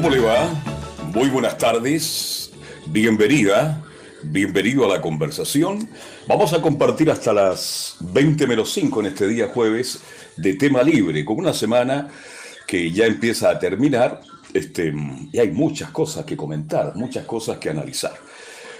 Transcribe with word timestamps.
¿Cómo 0.00 0.14
le 0.16 0.20
va? 0.20 0.48
Muy 1.12 1.28
buenas 1.28 1.58
tardes. 1.58 2.50
Bienvenida. 2.86 3.84
Bienvenido 4.22 4.86
a 4.86 4.96
la 4.96 5.02
conversación. 5.02 5.90
Vamos 6.26 6.54
a 6.54 6.62
compartir 6.62 7.10
hasta 7.10 7.34
las 7.34 7.98
20 8.00 8.46
menos 8.46 8.72
5 8.72 9.00
en 9.00 9.06
este 9.08 9.28
día 9.28 9.48
jueves 9.48 10.00
de 10.38 10.54
tema 10.54 10.82
libre, 10.82 11.22
con 11.22 11.36
una 11.36 11.52
semana 11.52 12.08
que 12.66 12.90
ya 12.90 13.04
empieza 13.04 13.50
a 13.50 13.58
terminar 13.58 14.22
este, 14.54 14.90
y 15.32 15.38
hay 15.38 15.50
muchas 15.50 15.90
cosas 15.90 16.24
que 16.24 16.34
comentar, 16.34 16.96
muchas 16.96 17.26
cosas 17.26 17.58
que 17.58 17.68
analizar. 17.68 18.14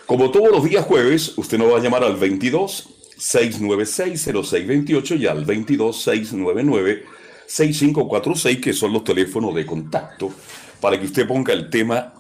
Como 0.07 0.31
todos 0.31 0.51
los 0.51 0.65
días 0.65 0.87
jueves, 0.87 1.35
usted 1.37 1.59
nos 1.59 1.71
va 1.71 1.77
a 1.77 1.83
llamar 1.83 2.03
al 2.03 2.17
22 2.17 2.89
696 3.19 4.23
0628 4.23 5.17
y 5.17 5.27
al 5.27 5.45
22 5.45 6.03
699 6.03 7.05
6546, 7.45 8.59
que 8.59 8.73
son 8.73 8.95
los 8.95 9.05
teléfonos 9.05 9.55
de 9.55 9.67
contacto, 9.67 10.33
para 10.81 10.99
que 10.99 11.07
usted 11.07 11.27
ponga 11.27 11.53
el 11.53 11.71
tema 11.71 12.15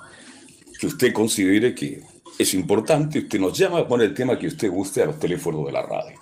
que 0.78 0.86
usted 0.86 1.12
considere 1.12 1.74
que 1.74 2.02
es 2.38 2.54
importante. 2.54 3.20
Usted 3.20 3.38
nos 3.38 3.56
llama, 3.56 3.86
pone 3.86 4.04
el 4.04 4.14
tema 4.14 4.38
que 4.38 4.46
usted 4.46 4.70
guste 4.70 5.02
a 5.02 5.06
los 5.06 5.18
teléfonos 5.18 5.66
de 5.66 5.72
la 5.72 5.82
radio. 5.82 6.18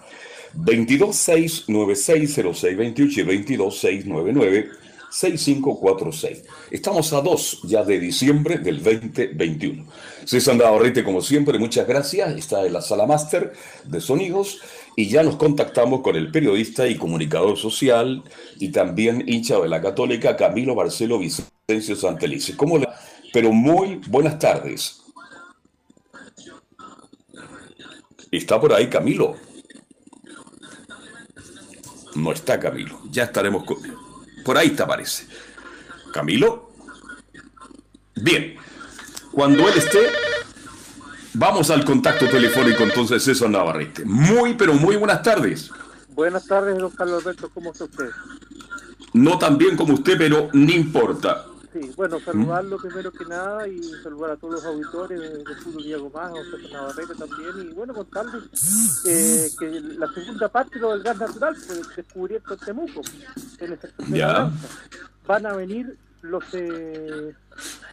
22 0.54 1.14
696 1.14 2.34
0628 2.34 3.20
y 3.20 3.22
22 3.22 3.78
699 3.78 4.70
6546. 5.10 6.44
Estamos 6.70 7.12
a 7.12 7.20
2 7.20 7.60
ya 7.64 7.84
de 7.84 7.98
diciembre 7.98 8.58
del 8.58 8.82
2021. 8.82 9.86
César 10.24 10.56
Navarrete, 10.56 11.04
como 11.04 11.22
siempre, 11.22 11.58
muchas 11.58 11.86
gracias. 11.86 12.36
Está 12.36 12.66
en 12.66 12.72
la 12.72 12.82
sala 12.82 13.06
máster 13.06 13.52
de 13.84 14.00
sonidos 14.00 14.60
y 14.98 15.08
ya 15.08 15.22
nos 15.22 15.36
contactamos 15.36 16.00
con 16.00 16.16
el 16.16 16.32
periodista 16.32 16.88
y 16.88 16.96
comunicador 16.96 17.56
social 17.56 18.24
y 18.58 18.72
también 18.72 19.22
hincha 19.28 19.56
de 19.60 19.68
la 19.68 19.80
Católica, 19.80 20.36
Camilo 20.36 20.74
Marcelo 20.74 21.20
Vicencio 21.20 21.94
Santelice. 21.94 22.56
¿Cómo 22.56 22.78
le... 22.78 22.88
Pero 23.32 23.52
muy 23.52 24.00
buenas 24.08 24.40
tardes. 24.40 25.00
¿Está 28.32 28.60
por 28.60 28.72
ahí 28.72 28.90
Camilo? 28.90 29.36
No 32.16 32.32
está 32.32 32.58
Camilo. 32.58 33.00
Ya 33.08 33.22
estaremos 33.22 33.62
con... 33.62 33.76
Por 34.44 34.58
ahí 34.58 34.70
te 34.70 34.82
aparece. 34.82 35.28
Camilo. 36.12 36.72
Bien. 38.16 38.56
Cuando 39.30 39.68
él 39.68 39.78
esté, 39.78 40.08
vamos 41.38 41.70
al 41.70 41.84
contacto 41.84 42.28
telefónico 42.28 42.82
entonces 42.82 43.22
César 43.22 43.48
Navarrete. 43.48 44.04
Muy, 44.04 44.54
pero 44.54 44.74
muy 44.74 44.96
buenas 44.96 45.22
tardes. 45.22 45.70
Buenas 46.10 46.46
tardes, 46.46 46.76
don 46.76 46.90
Carlos 46.90 47.22
Alberto. 47.22 47.48
¿Cómo 47.54 47.72
está 47.72 47.84
usted? 47.84 48.10
No 49.12 49.38
tan 49.38 49.56
bien 49.56 49.76
como 49.76 49.94
usted, 49.94 50.18
pero 50.18 50.50
no 50.52 50.72
importa. 50.72 51.46
Sí, 51.72 51.92
bueno, 51.96 52.18
saludarlo 52.18 52.78
primero 52.78 53.12
que 53.12 53.24
nada 53.26 53.68
y 53.68 53.82
saludar 54.02 54.32
a 54.32 54.36
todos 54.36 54.54
los 54.54 54.64
auditores 54.64 55.20
de, 55.20 55.38
de 55.38 55.54
Fútbol 55.62 55.82
Diego 55.84 56.10
Más, 56.10 56.32
a 56.32 56.44
César 56.56 56.72
Navarrete 56.72 57.14
también. 57.14 57.70
Y 57.70 57.74
bueno, 57.74 57.94
contarles 57.94 59.04
eh, 59.06 59.50
que 59.58 59.80
la 59.80 60.12
segunda 60.12 60.48
parte, 60.48 60.78
lo 60.78 60.90
del 60.90 61.02
gas 61.02 61.18
natural, 61.18 61.54
pues 61.66 61.96
descubrieron 61.96 62.52
en 62.52 62.58
Temuco, 62.58 63.02
en 63.60 63.72
el 63.72 63.80
sector 63.80 64.06
de 64.06 64.18
Ya. 64.18 64.50
Van 65.26 65.46
a 65.46 65.52
venir 65.52 65.96
los, 66.22 66.42
eh, 66.52 67.34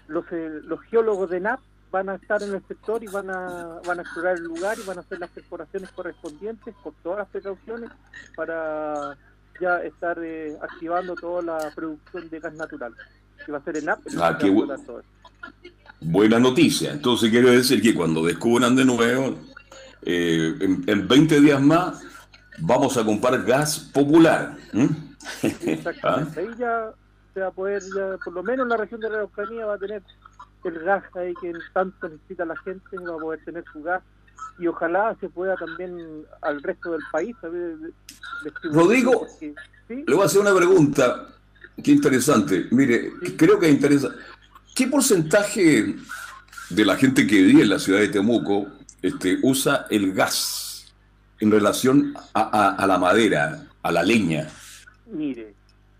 los, 0.07 0.25
eh, 0.31 0.61
los 0.63 0.81
geólogos 0.89 1.29
de 1.29 1.41
NAP, 1.41 1.59
van 1.95 2.09
a 2.09 2.15
estar 2.15 2.43
en 2.43 2.53
el 2.53 2.61
sector 2.67 3.01
y 3.01 3.07
van 3.07 3.29
a, 3.29 3.79
van 3.87 3.99
a 3.99 4.01
explorar 4.01 4.35
el 4.35 4.43
lugar 4.43 4.77
y 4.77 4.85
van 4.85 4.97
a 4.97 4.99
hacer 4.99 5.17
las 5.17 5.29
perforaciones 5.29 5.89
correspondientes 5.91 6.75
con 6.83 6.93
todas 7.01 7.19
las 7.19 7.29
precauciones 7.29 7.89
para 8.35 9.17
ya 9.61 9.77
estar 9.77 10.19
eh, 10.21 10.57
activando 10.61 11.15
toda 11.15 11.41
la 11.41 11.71
producción 11.73 12.29
de 12.29 12.41
gas 12.41 12.53
natural. 12.55 12.93
Que 13.45 13.51
va 13.53 13.59
a 13.59 13.63
ser 13.63 13.77
en 13.77 13.87
el 13.87 14.21
Ah, 14.21 14.37
qué 14.37 14.49
bu-. 14.49 14.67
Buena 16.01 16.37
noticia. 16.37 16.91
Entonces 16.91 17.31
quiero 17.31 17.49
decir 17.49 17.81
que 17.81 17.95
cuando 17.95 18.25
descubran 18.25 18.75
de 18.75 18.83
nuevo, 18.83 19.39
eh, 20.01 20.53
en, 20.59 20.83
en 20.87 21.07
20 21.07 21.39
días 21.39 21.61
más, 21.61 22.03
vamos 22.59 22.97
a 22.97 23.05
comprar 23.05 23.41
gas 23.45 23.79
popular. 23.93 24.57
¿m? 24.73 24.89
Exactamente. 25.43 26.41
Ahí 26.41 26.49
ya 26.59 26.91
se 27.33 27.39
va 27.39 27.47
a 27.47 27.51
poder, 27.51 27.81
ya, 27.95 28.17
por 28.21 28.33
lo 28.33 28.43
menos 28.43 28.67
la 28.67 28.75
región 28.75 28.99
de 28.99 29.09
la 29.09 29.15
Araucanía 29.15 29.65
va 29.65 29.75
a 29.75 29.77
tener 29.77 30.03
el 30.65 30.79
gas 30.79 31.03
ahí 31.15 31.33
que 31.41 31.53
tanto 31.73 32.09
necesita 32.09 32.45
la 32.45 32.55
gente, 32.57 32.97
va 32.97 33.15
a 33.15 33.17
poder 33.17 33.43
tener 33.45 33.63
su 33.71 33.81
gas 33.83 34.01
y 34.59 34.67
ojalá 34.67 35.15
se 35.19 35.29
pueda 35.29 35.55
también 35.55 36.25
al 36.41 36.61
resto 36.63 36.91
del 36.93 37.01
país. 37.11 37.35
Rodrigo, 38.63 39.25
¿sí? 39.39 39.53
Le 39.87 40.13
voy 40.13 40.23
a 40.23 40.25
hacer 40.25 40.41
una 40.41 40.55
pregunta. 40.55 41.27
Qué 41.83 41.91
interesante. 41.91 42.67
Mire, 42.71 43.11
creo 43.37 43.59
que 43.59 43.69
interesa. 43.69 44.09
¿Qué 44.73 44.87
porcentaje 44.87 45.95
de 46.69 46.85
la 46.85 46.95
gente 46.95 47.27
que 47.27 47.41
vive 47.41 47.63
en 47.63 47.69
la 47.69 47.79
ciudad 47.79 47.99
de 47.99 48.07
Temuco 48.09 48.67
este, 49.01 49.37
usa 49.43 49.85
el 49.89 50.13
gas 50.13 50.93
en 51.39 51.51
relación 51.51 52.13
a, 52.33 52.41
a- 52.41 52.75
a 52.75 52.87
la 52.87 52.97
madera, 52.97 53.67
a 53.81 53.91
la 53.91 54.03
leña? 54.03 54.47
Mire, 55.05 55.53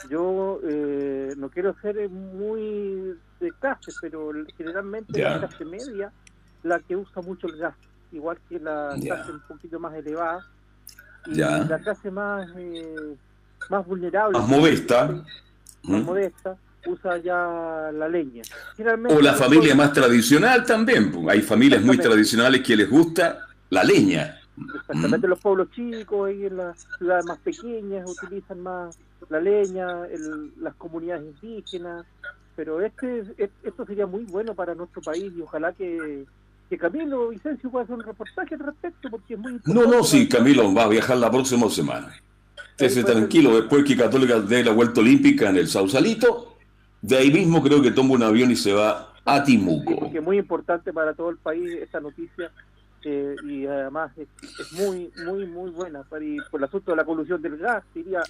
yo 0.09 0.59
eh, 0.67 1.33
no 1.37 1.49
quiero 1.49 1.75
ser 1.81 2.09
muy 2.09 3.15
de 3.39 3.51
clase, 3.59 3.91
pero 4.01 4.31
generalmente 4.57 5.19
Ya. 5.19 5.37
la 5.37 5.47
clase 5.47 5.65
media 5.65 6.11
la 6.63 6.79
que 6.79 6.95
usa 6.95 7.21
mucho 7.21 7.47
el 7.47 7.57
gas, 7.57 7.75
igual 8.11 8.37
que 8.49 8.59
la 8.59 8.95
clase 9.01 9.31
un 9.31 9.39
poquito 9.41 9.79
más 9.79 9.93
elevada. 9.93 10.45
Y 11.27 11.35
la 11.35 11.79
clase 11.83 12.11
más 12.11 12.47
eh, 12.55 13.15
más 13.69 13.85
vulnerable, 13.85 14.37
Más 14.37 14.47
modesta. 14.47 15.07
más 15.07 15.23
¿m? 15.99 16.01
modesta, 16.03 16.55
usa 16.85 17.17
ya 17.17 17.89
la 17.93 18.07
leña. 18.07 18.43
Generalmente 18.77 19.17
O 19.17 19.21
la 19.21 19.33
familia 19.33 19.73
más 19.75 19.91
tradicional 19.93 20.63
también. 20.65 21.11
Hay 21.29 21.41
familias 21.41 21.81
muy 21.83 21.97
tradicionales 21.97 22.61
que 22.61 22.75
les 22.75 22.89
gusta 22.89 23.39
la 23.71 23.83
leña. 23.83 24.39
Exactamente, 24.75 25.27
los 25.27 25.39
pueblos 25.39 25.69
chicos, 25.71 26.29
ahí 26.29 26.45
en 26.45 26.57
las 26.57 26.87
ciudades 26.97 27.25
más 27.25 27.39
pequeñas 27.39 28.09
utilizan 28.09 28.61
más 28.61 28.97
la 29.29 29.39
leña, 29.41 30.05
el- 30.05 30.53
las 30.61 30.75
comunidades 30.75 31.23
indígenas, 31.41 32.05
pero 32.55 32.81
este 32.81 33.19
es- 33.37 33.49
esto 33.63 33.85
sería 33.85 34.07
muy 34.07 34.23
bueno 34.25 34.53
para 34.55 34.75
nuestro 34.75 35.01
país 35.01 35.31
y 35.37 35.41
ojalá 35.41 35.73
que, 35.73 36.25
que 36.69 36.77
Camilo 36.77 37.29
Vicencio 37.29 37.69
pueda 37.69 37.83
hacer 37.83 37.95
un 37.95 38.03
reportaje 38.03 38.55
al 38.55 38.61
respecto 38.61 39.09
porque 39.09 39.33
es 39.33 39.39
muy 39.39 39.51
No, 39.53 39.57
importante. 39.57 39.97
no, 39.97 40.03
sí, 40.03 40.27
Camilo 40.29 40.73
va 40.73 40.83
a 40.83 40.87
viajar 40.89 41.17
la 41.17 41.29
próxima 41.31 41.69
semana. 41.69 42.13
Estése 42.71 43.03
tranquilo, 43.03 43.55
después 43.55 43.83
que 43.85 43.95
Católica 43.95 44.39
dé 44.39 44.63
la 44.63 44.73
vuelta 44.73 44.99
olímpica 44.99 45.49
en 45.49 45.57
el 45.57 45.67
Sausalito, 45.67 46.57
de 47.01 47.17
ahí 47.17 47.31
mismo 47.31 47.61
creo 47.63 47.81
que 47.81 47.91
toma 47.91 48.13
un 48.15 48.23
avión 48.23 48.51
y 48.51 48.55
se 48.55 48.73
va 48.73 49.13
a 49.25 49.37
Sí, 49.45 49.53
Timuco. 49.57 49.95
porque 49.99 50.17
es 50.17 50.23
muy 50.23 50.37
importante 50.37 50.91
para 50.93 51.13
todo 51.13 51.29
el 51.29 51.37
país 51.37 51.69
esta 51.81 51.99
noticia 51.99 52.51
eh, 53.03 53.35
y 53.47 53.65
además 53.65 54.11
es, 54.17 54.27
es 54.59 54.71
muy, 54.73 55.11
muy, 55.25 55.45
muy 55.45 55.69
buena 55.71 56.03
para, 56.03 56.25
por 56.51 56.59
el 56.59 56.65
asunto 56.65 56.91
de 56.91 56.97
la 56.97 57.05
colusión 57.05 57.41
del 57.41 57.57
gas, 57.57 57.83
diría... 57.93 58.21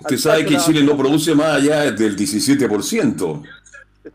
Usted 0.00 0.16
sabe 0.18 0.44
que 0.44 0.56
Chile 0.58 0.82
no 0.82 0.96
produce 0.96 1.34
más 1.34 1.56
allá 1.56 1.90
del 1.92 2.16
17% 2.16 3.42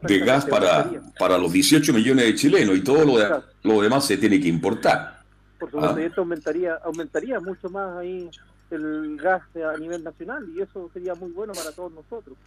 de 0.02 0.20
gas 0.20 0.46
para, 0.46 0.90
para 1.18 1.38
los 1.38 1.52
18 1.52 1.94
millones 1.94 2.26
de 2.26 2.36
chilenos 2.36 2.76
y 2.78 2.82
todo 2.82 3.06
lo, 3.06 3.18
de- 3.18 3.42
lo 3.64 3.82
demás 3.82 4.06
se 4.06 4.18
tiene 4.18 4.40
que 4.40 4.48
importar. 4.48 5.20
Por 5.60 5.72
supuesto, 5.72 5.96
Ah. 5.98 6.02
y 6.02 6.06
esto 6.06 6.22
aumentaría, 6.22 6.76
aumentaría 6.84 7.40
mucho 7.40 7.70
más 7.70 7.98
ahí 7.98 8.30
el 8.72 9.18
gas 9.18 9.42
a 9.56 9.78
nivel 9.78 10.04
nacional 10.04 10.46
y 10.56 10.62
eso 10.62 10.90
sería 10.94 11.16
muy 11.16 11.32
bueno 11.32 11.54
para 11.54 11.72
todos 11.72 11.92
nosotros. 11.92 12.38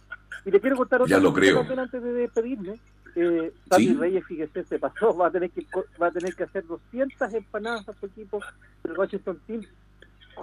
Y 0.45 0.51
le 0.51 0.59
quiero 0.61 0.77
contar 0.77 1.01
otra 1.01 1.15
Ya 1.17 1.21
lo 1.21 1.29
cosa 1.31 1.41
creo. 1.41 1.79
antes 1.79 2.01
de 2.03 2.13
despedirme. 2.13 2.79
Eh, 3.15 3.51
Sí. 3.77 3.93
Reyes, 3.93 4.25
fíjese, 4.25 4.63
se 4.63 4.79
pasó, 4.79 5.15
va 5.15 5.27
a 5.27 5.31
tener 5.31 5.51
que 5.51 5.65
va 6.01 6.07
a 6.07 6.11
tener 6.11 6.33
que 6.33 6.43
hacer 6.43 6.65
200 6.65 7.31
empanadas 7.33 7.87
a 7.89 7.93
su 7.99 8.05
equipo 8.07 8.39
del 8.83 8.97
Washington 8.97 9.39
Team, 9.45 9.61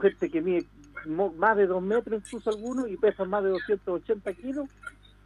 gente 0.01 0.31
que 0.31 0.41
mide 0.41 0.67
más 1.07 1.57
de 1.57 1.67
2 1.67 1.83
metros 1.83 2.23
incluso 2.25 2.51
algunos 2.51 2.89
y 2.89 2.97
pesa 2.97 3.25
más 3.25 3.43
de 3.45 3.51
280 3.51 4.33
kilos 4.35 4.69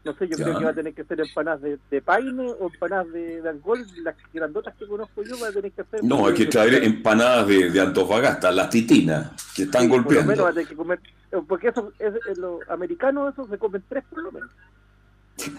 No 0.04 0.12
sé, 0.14 0.28
yo 0.28 0.36
creo 0.36 0.58
que 0.58 0.64
va 0.64 0.70
a 0.70 0.74
tener 0.74 0.92
que 0.94 1.02
ser 1.04 1.18
empanadas 1.20 1.62
de, 1.62 1.78
de 1.90 2.02
paine 2.02 2.52
o 2.60 2.66
empanadas 2.66 3.10
de, 3.12 3.40
de 3.40 3.48
angol, 3.48 3.86
las 4.02 4.14
grandotas 4.34 4.74
que 4.76 4.86
conozco 4.86 5.22
yo 5.22 5.38
va 5.40 5.48
a 5.48 5.52
tener 5.52 5.72
que 5.72 5.80
hacer. 5.80 6.04
No, 6.04 6.26
hay 6.26 6.34
que 6.34 6.44
traer 6.46 6.84
empanadas 6.84 7.46
de, 7.48 7.70
de 7.70 7.80
Antofagasta, 7.80 8.50
las 8.52 8.68
titinas, 8.68 9.32
que 9.56 9.62
están 9.62 9.82
Sí, 9.82 9.88
Por 9.88 10.02
golpeando. 10.04 10.22
lo 10.22 10.28
menos 10.32 10.44
va 10.46 10.50
a 10.50 10.52
tener 10.52 10.68
que 10.68 10.76
comer, 10.76 11.00
eh, 11.32 11.36
porque 11.48 11.68
eso, 11.68 11.90
es, 11.98 12.36
los 12.38 12.60
americanos 12.68 13.32
esos 13.32 13.48
se 13.48 13.56
comen 13.56 13.82
tres 13.88 14.04
por 14.10 14.22
lo 14.22 14.32
menos. 14.32 14.50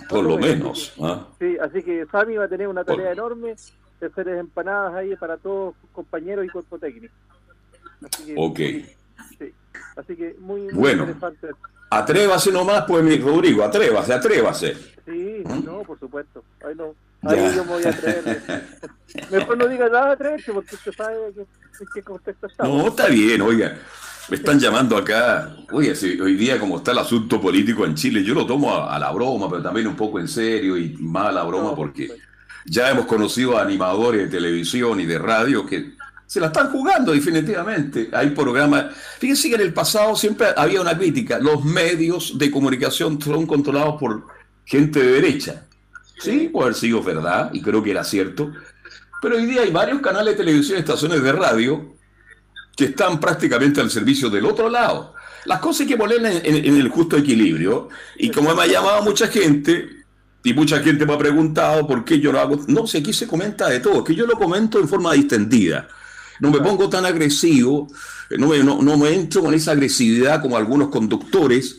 Por 0.08 0.24
lo 0.24 0.38
menos. 0.38 0.94
¿ah? 1.02 1.28
Sí, 1.40 1.58
así 1.60 1.82
que 1.84 2.06
Sami 2.12 2.36
va 2.38 2.46
a 2.46 2.48
tener 2.48 2.68
una 2.68 2.84
tarea 2.84 3.06
Por- 3.08 3.14
enorme 3.14 3.56
de 4.00 4.08
hacer 4.08 4.28
empanadas 4.30 4.94
ahí 4.94 5.16
para 5.16 5.38
todos 5.38 5.74
sus 5.82 5.90
compañeros 5.90 6.46
y 6.46 6.50
cuerpo 6.50 6.78
técnico. 6.78 7.14
Así 8.04 8.26
que, 8.26 8.36
Ok. 8.38 8.58
sí. 9.40 9.54
Así 9.96 10.16
que 10.16 10.36
muy, 10.40 10.62
muy 10.62 10.74
Bueno. 10.74 11.04
interesante. 11.04 11.48
Atrévase 11.90 12.52
nomás, 12.52 12.84
pues, 12.88 13.04
mi 13.04 13.18
Rodrigo, 13.18 13.64
atrévase, 13.64 14.14
atrévase. 14.14 14.76
Sí, 15.06 15.44
¿Mm? 15.46 15.66
no, 15.66 15.84
por 15.84 16.00
supuesto. 16.00 16.44
Ahí, 16.68 16.74
no, 16.76 16.96
ahí 17.30 17.38
Ya. 17.38 17.56
yo 17.56 17.64
me 17.66 17.72
voy 17.72 17.84
a 17.84 17.90
atrever. 17.90 18.42
Mejor 19.32 19.58
no 19.58 19.68
diga 19.68 19.88
nada, 19.90 20.12
atreverse, 20.12 20.52
porque 20.52 20.76
usted 20.76 20.92
sabe 20.94 21.16
que, 21.36 21.86
qué 21.94 22.02
contexto 22.02 22.48
estamos. 22.48 22.78
No, 22.78 22.88
está 22.90 23.08
bien, 23.08 23.42
oiga. 23.42 23.78
Me 24.28 24.38
están 24.38 24.60
llamando 24.60 24.98
acá. 24.98 25.56
Oye, 25.72 25.96
si 25.96 26.20
hoy 26.20 26.36
día 26.36 26.60
como 26.60 26.78
está 26.78 26.92
el 26.92 26.98
asunto 26.98 27.40
político 27.40 27.86
en 27.86 27.94
Chile, 27.94 28.24
yo 28.24 28.34
lo 28.34 28.46
tomo 28.48 28.74
a, 28.74 28.96
a 28.96 28.98
la 29.00 29.12
broma, 29.12 29.48
pero 29.48 29.62
también 29.62 29.86
un 29.86 29.96
poco 29.96 30.20
en 30.20 30.28
serio 30.28 30.76
y 30.78 30.98
más 31.00 31.28
a 31.28 31.32
la 31.32 31.44
broma 31.44 31.70
No, 31.70 31.76
porque 31.76 32.08
pues, 32.08 32.20
ya 32.66 32.90
hemos 32.90 33.06
conocido 33.06 33.56
a 33.58 33.62
animadores 33.62 34.22
de 34.22 34.28
televisión 34.28 35.00
y 35.00 35.06
de 35.06 35.20
radio 35.20 35.64
que 35.68 35.92
se 36.28 36.40
la 36.40 36.48
están 36.48 36.72
jugando 36.72 37.12
definitivamente. 37.12 38.10
Hay 38.12 38.32
programas... 38.32 38.96
Fíjense 39.20 39.50
que 39.50 39.56
en 39.56 39.62
el 39.62 39.74
pasado 39.74 40.16
siempre 40.16 40.48
había 40.56 40.82
una 40.82 40.98
crítica. 40.98 41.40
Los 41.40 41.64
medios 41.64 42.38
de 42.38 42.50
comunicación 42.50 43.22
son 43.22 43.46
controlados 43.46 44.00
por 44.00 44.26
gente 44.66 45.00
de 45.00 45.12
derecha. 45.14 45.66
Sí, 46.20 46.50
puede 46.52 46.68
haber 46.68 46.76
sido 46.76 47.04
verdad, 47.04 47.52
y 47.54 47.62
creo 47.62 47.84
que 47.84 47.92
era 47.92 48.04
cierto. 48.04 48.52
Pero 49.22 49.36
hoy 49.36 49.46
día 49.46 49.62
hay 49.62 49.72
varios 49.72 50.02
canales 50.02 50.34
de 50.34 50.44
televisión 50.44 50.78
y 50.78 50.80
estaciones 50.80 51.22
de 51.22 51.32
radio 51.32 51.96
que 52.76 52.86
están 52.86 53.20
prácticamente 53.20 53.82
al 53.82 53.90
servicio 53.90 54.30
del 54.30 54.46
otro 54.46 54.70
lado. 54.70 55.14
Las 55.46 55.60
cosas 55.60 55.82
hay 55.82 55.88
que 55.88 55.98
ponerlas 55.98 56.42
en, 56.44 56.66
el 56.66 56.90
justo 56.90 57.18
equilibrio. 57.18 57.90
Y 58.18 58.32
como 58.32 58.54
me 58.56 58.64
ha 58.64 58.68
llamado 58.68 59.04
mucha 59.04 59.28
gente, 59.28 59.90
y 60.44 60.54
mucha 60.54 60.80
gente 60.80 61.06
me 61.06 61.14
ha 61.14 61.18
preguntado 61.18 61.88
por 61.88 62.04
qué 62.04 62.20
yo 62.20 62.32
lo 62.32 62.40
hago, 62.40 62.60
no 62.68 62.88
sé, 62.88 63.00
aquí 63.00 63.14
se 63.14 63.28
comenta 63.28 63.68
de 63.70 63.80
todo, 63.80 64.04
que 64.04 64.16
yo 64.16 64.26
lo 64.26 64.34
comento 64.34 64.80
en 64.80 64.88
forma 64.88 65.14
distendida. 65.14 65.88
No 66.40 66.52
me 66.52 66.60
pongo 66.60 66.90
tan 66.90 67.06
agresivo, 67.06 67.88
eh, 68.30 68.38
no 68.38 68.48
me, 68.48 68.64
no, 68.64 68.82
no 68.82 68.98
me 68.98 69.14
entro 69.14 69.42
con 69.42 69.54
esa 69.54 69.72
agresividad 69.72 70.42
como 70.42 70.58
algunos 70.58 70.90
conductores, 70.90 71.78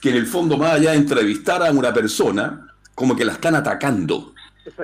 que 0.00 0.10
en 0.10 0.16
el 0.16 0.26
fondo, 0.26 0.58
más 0.58 0.74
allá 0.74 0.90
de 0.90 0.98
entrevistar 0.98 1.62
a 1.62 1.70
una 1.70 1.92
persona, 1.92 2.74
como 2.94 3.16
que 3.16 3.24
la 3.24 3.32
están 3.32 3.54
atacando. 3.54 4.34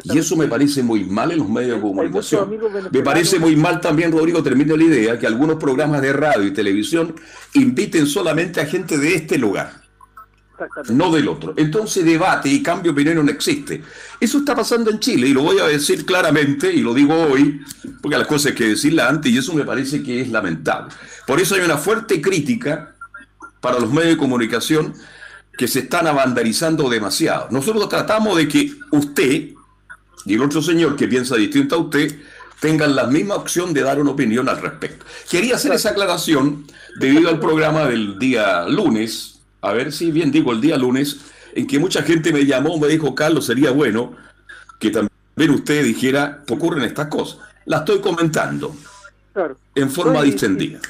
Y 0.05 0.19
eso 0.19 0.37
me 0.37 0.46
parece 0.46 0.82
muy 0.82 1.05
mal 1.05 1.31
en 1.31 1.38
los 1.38 1.49
medios 1.49 1.76
de 1.76 1.81
comunicación. 1.81 2.50
Me 2.90 3.02
parece 3.02 3.38
muy 3.38 3.56
mal 3.56 3.81
también, 3.81 4.12
Rodrigo, 4.12 4.43
termino 4.43 4.76
la 4.76 4.84
idea, 4.84 5.19
que 5.19 5.26
algunos 5.26 5.56
programas 5.56 6.02
de 6.02 6.12
radio 6.12 6.46
y 6.46 6.52
televisión 6.52 7.14
inviten 7.55 8.06
solamente 8.06 8.61
a 8.61 8.66
gente 8.66 8.99
de 8.99 9.14
este 9.14 9.38
lugar. 9.38 9.80
No 10.89 11.12
del 11.12 11.29
otro. 11.29 11.55
Entonces 11.57 12.05
debate 12.05 12.49
y 12.49 12.62
cambio 12.62 12.93
de 12.93 13.03
opinión 13.03 13.25
no 13.25 13.33
existe. 13.33 13.83
Eso 14.19 14.39
está 14.39 14.55
pasando 14.55 14.91
en 14.91 15.01
Chile 15.01 15.29
y 15.29 15.33
lo 15.33 15.43
voy 15.43 15.59
a 15.59 15.67
decir 15.67 16.05
claramente 16.05 16.73
y 16.73 16.81
lo 16.81 16.95
digo 16.95 17.15
hoy, 17.15 17.61
porque 18.01 18.19
las 18.19 18.27
cosas 18.27 18.53
hay 18.53 18.59
que 18.59 18.69
decirlas 18.69 19.11
antes 19.11 19.33
y 19.33 19.39
eso 19.39 19.55
me 19.55 19.65
parece 19.65 20.03
que 20.03 20.21
es 20.21 20.29
lamentable. 20.29 20.95
Por 21.27 21.41
eso 21.41 21.55
hay 21.55 21.62
una 21.62 21.79
fuerte 21.79 22.21
crítica 22.21 22.95
para 23.61 23.79
los 23.79 23.91
medios 23.91 24.12
de 24.12 24.17
comunicación 24.17 24.95
que 25.57 25.69
se 25.69 25.81
están 25.81 26.07
avandarizando 26.07 26.89
demasiado. 26.89 27.49
Nosotros 27.51 27.89
tratamos 27.89 28.37
de 28.37 28.49
que 28.49 28.73
usted 28.91 29.51
y 30.25 30.35
el 30.35 30.43
otro 30.43 30.62
señor 30.62 30.97
que 30.97 31.09
piensa 31.09 31.37
distinto 31.37 31.77
a 31.77 31.79
usted 31.79 32.19
tengan 32.61 32.95
la 32.95 33.07
misma 33.07 33.37
opción 33.37 33.73
de 33.73 33.83
dar 33.83 34.01
una 34.01 34.11
opinión 34.11 34.49
al 34.49 34.61
respecto. 34.61 35.05
Quería 35.29 35.57
hacer 35.57 35.73
esa 35.73 35.91
aclaración 35.91 36.67
debido 36.99 37.29
al 37.29 37.41
programa 37.41 37.87
del 37.87 38.19
día 38.19 38.67
lunes, 38.69 39.39
a 39.62 39.73
ver 39.73 39.93
si 39.93 40.11
bien 40.11 40.31
digo 40.31 40.53
el 40.53 40.61
día 40.61 40.77
lunes, 40.77 41.21
en 41.55 41.67
que 41.67 41.79
mucha 41.79 42.03
gente 42.03 42.33
me 42.33 42.47
llamó, 42.47 42.79
me 42.79 42.89
dijo, 42.89 43.15
Carlos, 43.15 43.47
sería 43.47 43.71
bueno 43.73 44.15
que 44.79 44.91
también 44.91 45.51
usted 45.55 45.85
dijera, 45.85 46.43
ocurren 46.49 46.85
estas 46.85 47.09
cosas. 47.09 47.41
La 47.67 47.79
estoy 47.79 48.01
comentando 48.01 48.75
Claro. 49.33 49.57
en 49.75 49.91
forma 49.91 50.23
distendida. 50.23 50.81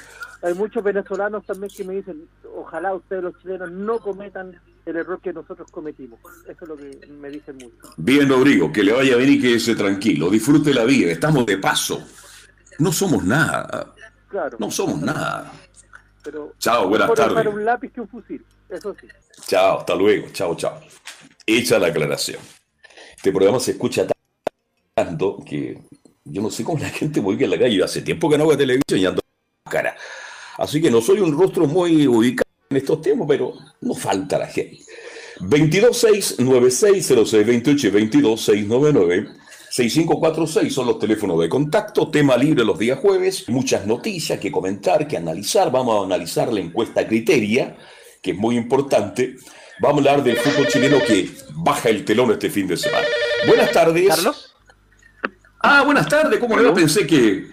Hay 0.43 0.55
muchos 0.55 0.83
venezolanos 0.83 1.45
también 1.45 1.71
que 1.77 1.85
me 1.85 1.95
dicen, 1.95 2.25
ojalá 2.57 2.95
ustedes 2.95 3.23
los 3.25 3.39
chilenos 3.43 3.71
no 3.71 3.99
cometan 3.99 4.59
el 4.87 4.97
error 4.97 5.21
que 5.21 5.33
nosotros 5.33 5.71
cometimos. 5.71 6.19
Eso 6.49 6.57
es 6.63 6.69
lo 6.69 6.77
que 6.77 7.07
me 7.21 7.29
dicen 7.29 7.57
muchos. 7.57 7.93
Bien, 7.99 8.27
Rodrigo, 8.29 8.73
que 8.73 8.83
le 8.83 8.93
vaya 8.93 9.17
bien 9.17 9.33
y 9.33 9.41
quédese 9.41 9.75
tranquilo. 9.75 10.31
Disfrute 10.31 10.73
la 10.73 10.85
vida, 10.85 11.13
estamos 11.13 11.45
de 11.45 11.59
paso. 11.59 12.03
No 12.79 12.91
somos 12.93 13.23
nada, 13.25 13.93
Claro. 14.29 14.57
no 14.59 14.71
somos 14.71 15.01
nada. 15.03 15.53
Pero 16.23 16.55
Chao, 16.59 16.89
buenas 16.89 17.13
tardes. 17.13 17.47
un 17.47 17.65
lápiz 17.65 17.91
que 17.93 18.01
un 18.01 18.09
fusil. 18.09 18.43
Chao, 19.47 19.81
hasta 19.81 19.95
luego. 19.95 20.29
Chao, 20.33 20.55
chao. 20.55 20.81
Hecha 21.47 21.79
la 21.79 21.89
aclaración. 21.89 22.41
Este 23.17 23.33
programa 23.33 23.61
se 23.61 23.73
escucha 23.73 24.07
tanto 24.95 25.43
que 25.45 25.79
yo 26.25 26.43
no 26.43 26.51
sé 26.51 26.65
cómo 26.65 26.79
la 26.79 26.89
gente 26.91 27.21
vuelve 27.21 27.45
a 27.45 27.49
la 27.49 27.59
calle. 27.59 27.83
Hace 27.83 28.03
tiempo 28.03 28.31
que 28.31 28.39
no 28.39 28.45
hago 28.45 28.57
televisión 28.57 29.01
y 29.01 29.07
ando 29.07 29.21
cara. 29.69 29.97
Así 30.59 30.81
que 30.81 30.91
no 30.91 31.01
soy 31.01 31.21
un 31.21 31.37
rostro 31.37 31.67
muy 31.67 32.07
ubicado 32.07 32.49
en 32.69 32.77
estos 32.77 33.01
tiempos, 33.01 33.27
pero 33.29 33.55
no 33.81 33.95
falta 33.95 34.39
la 34.39 34.47
gente. 34.47 34.79
226-960628 35.41 37.85
y 37.85 37.91
22699-6546 39.71 40.71
son 40.71 40.87
los 40.87 40.99
teléfonos 40.99 41.41
de 41.41 41.49
contacto. 41.49 42.11
Tema 42.11 42.37
libre 42.37 42.65
los 42.65 42.79
días 42.79 42.99
jueves. 42.99 43.49
Muchas 43.49 43.87
noticias 43.87 44.39
que 44.39 44.53
comentar, 44.53 45.09
que 45.09 45.17
analizar. 45.17 45.73
Vamos 45.73 46.01
a 46.01 46.05
analizar 46.05 46.53
la 46.53 46.61
encuesta 46.61 47.07
Criteria, 47.07 47.77
que 48.23 48.33
es 48.33 48.37
muy 48.37 48.57
importante. 48.57 49.37
Vamos 49.81 50.07
a 50.07 50.11
hablar 50.11 50.25
del 50.25 50.37
fútbol 50.37 50.67
chileno 50.69 50.99
que 51.07 51.31
baja 51.55 51.89
el 51.89 52.05
telón 52.05 52.31
este 52.33 52.51
fin 52.51 52.67
de 52.67 52.77
semana. 52.77 53.07
Buenas 53.47 53.73
tardes. 53.73 54.09
Carlos. 54.09 54.55
Ah, 55.61 55.83
buenas 55.83 56.09
tardes. 56.09 56.39
¿Cómo 56.39 56.57
le 56.57 56.65
va? 56.69 56.75
Pensé 56.75 57.07
que 57.07 57.51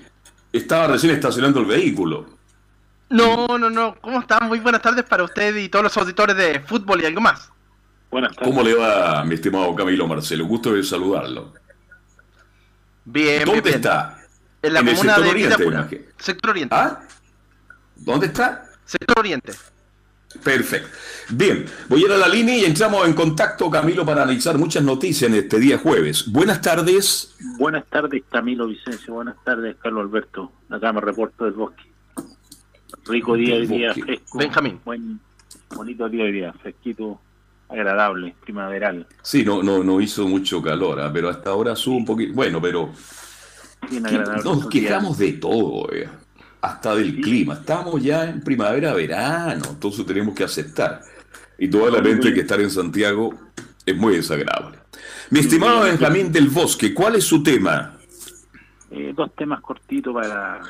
estaba 0.51 0.87
recién 0.87 1.13
estacionando 1.13 1.59
el 1.59 1.65
vehículo. 1.65 2.25
No, 3.09 3.47
no, 3.57 3.69
no. 3.69 3.95
¿Cómo 4.01 4.19
están? 4.19 4.47
Muy 4.47 4.59
buenas 4.59 4.81
tardes 4.81 5.05
para 5.05 5.23
usted 5.23 5.55
y 5.55 5.69
todos 5.69 5.83
los 5.83 5.97
auditores 5.97 6.35
de 6.35 6.59
fútbol 6.59 7.01
y 7.01 7.05
algo 7.05 7.21
más. 7.21 7.49
Buenas 8.11 8.33
tardes. 8.35 8.49
¿Cómo 8.49 8.61
le 8.63 8.73
va, 8.73 9.23
mi 9.23 9.35
estimado 9.35 9.73
Camilo 9.75 10.07
Marcelo? 10.07 10.45
Gusto 10.45 10.73
de 10.73 10.83
saludarlo. 10.83 11.53
Bien, 13.05 13.25
bien, 13.37 13.45
¿Dónde 13.45 13.61
bien. 13.61 13.75
está? 13.75 14.17
En 14.61 14.73
la 14.73 14.79
En 14.81 14.87
el 14.89 14.95
comuna 14.95 15.13
sector 15.15 15.23
de 15.23 15.29
oriente, 15.29 15.63
Vitacura. 15.63 15.89
Sector 16.17 16.49
Oriente. 16.49 16.75
¿Ah? 16.75 16.99
¿Dónde 17.95 18.25
está? 18.27 18.65
Sector 18.83 19.19
Oriente. 19.19 19.53
Perfecto. 20.43 20.87
Bien, 21.29 21.65
voy 21.89 22.03
a 22.03 22.05
ir 22.05 22.11
a 22.13 22.17
la 22.17 22.27
línea 22.29 22.55
y 22.57 22.63
entramos 22.65 23.05
en 23.05 23.13
contacto, 23.13 23.69
Camilo, 23.69 24.05
para 24.05 24.23
analizar 24.23 24.57
muchas 24.57 24.81
noticias 24.83 25.29
en 25.29 25.37
este 25.37 25.59
día 25.59 25.77
jueves. 25.77 26.31
Buenas 26.31 26.61
tardes. 26.61 27.35
Buenas 27.57 27.85
tardes, 27.87 28.23
Camilo 28.31 28.67
Vicencio. 28.67 29.13
Buenas 29.15 29.35
tardes, 29.43 29.75
Carlos 29.81 30.03
Alberto. 30.05 30.51
Acá 30.69 30.93
me 30.93 31.01
reporto 31.01 31.43
del 31.45 31.53
bosque. 31.53 31.83
Rico 33.05 33.35
día 33.35 33.55
hoy 33.55 33.67
Del 33.67 33.77
día, 33.77 33.93
fresco. 33.93 34.37
Benjamín. 34.37 34.79
Buen, 34.85 35.19
bonito 35.75 36.07
día 36.09 36.23
hoy 36.23 36.31
día, 36.31 36.53
fresquito, 36.53 37.19
agradable, 37.69 38.35
primaveral. 38.41 39.05
Sí, 39.21 39.43
no, 39.43 39.61
no, 39.63 39.83
no 39.83 39.99
hizo 39.99 40.27
mucho 40.27 40.61
calor, 40.61 40.99
¿ah? 41.01 41.11
pero 41.13 41.29
hasta 41.29 41.49
ahora 41.49 41.75
sube 41.75 41.97
un 41.97 42.05
poquito. 42.05 42.33
Bueno, 42.33 42.61
pero 42.61 42.91
Bien 43.89 44.03
¿qué- 44.03 44.15
agradable. 44.15 44.43
nos 44.43 44.67
quejamos 44.67 45.17
de 45.17 45.33
todo, 45.33 45.91
eh, 45.93 46.07
hasta 46.67 46.95
del 46.95 47.21
clima. 47.21 47.55
Estamos 47.55 48.01
ya 48.01 48.25
en 48.25 48.41
primavera, 48.41 48.93
verano, 48.93 49.65
entonces 49.69 50.05
tenemos 50.05 50.35
que 50.35 50.43
aceptar. 50.43 51.01
Y 51.57 51.67
toda 51.69 51.91
la 51.91 52.01
mente 52.01 52.33
que 52.33 52.41
estar 52.41 52.59
en 52.61 52.69
Santiago 52.69 53.33
es 53.85 53.95
muy 53.95 54.15
desagradable. 54.15 54.77
Mi 55.29 55.39
estimado 55.39 55.81
Benjamín 55.81 56.31
del 56.31 56.49
Bosque, 56.49 56.93
¿cuál 56.93 57.15
es 57.15 57.23
su 57.23 57.41
tema? 57.43 57.97
Eh, 58.91 59.13
dos 59.15 59.33
temas 59.35 59.61
cortitos 59.61 60.13
para... 60.13 60.61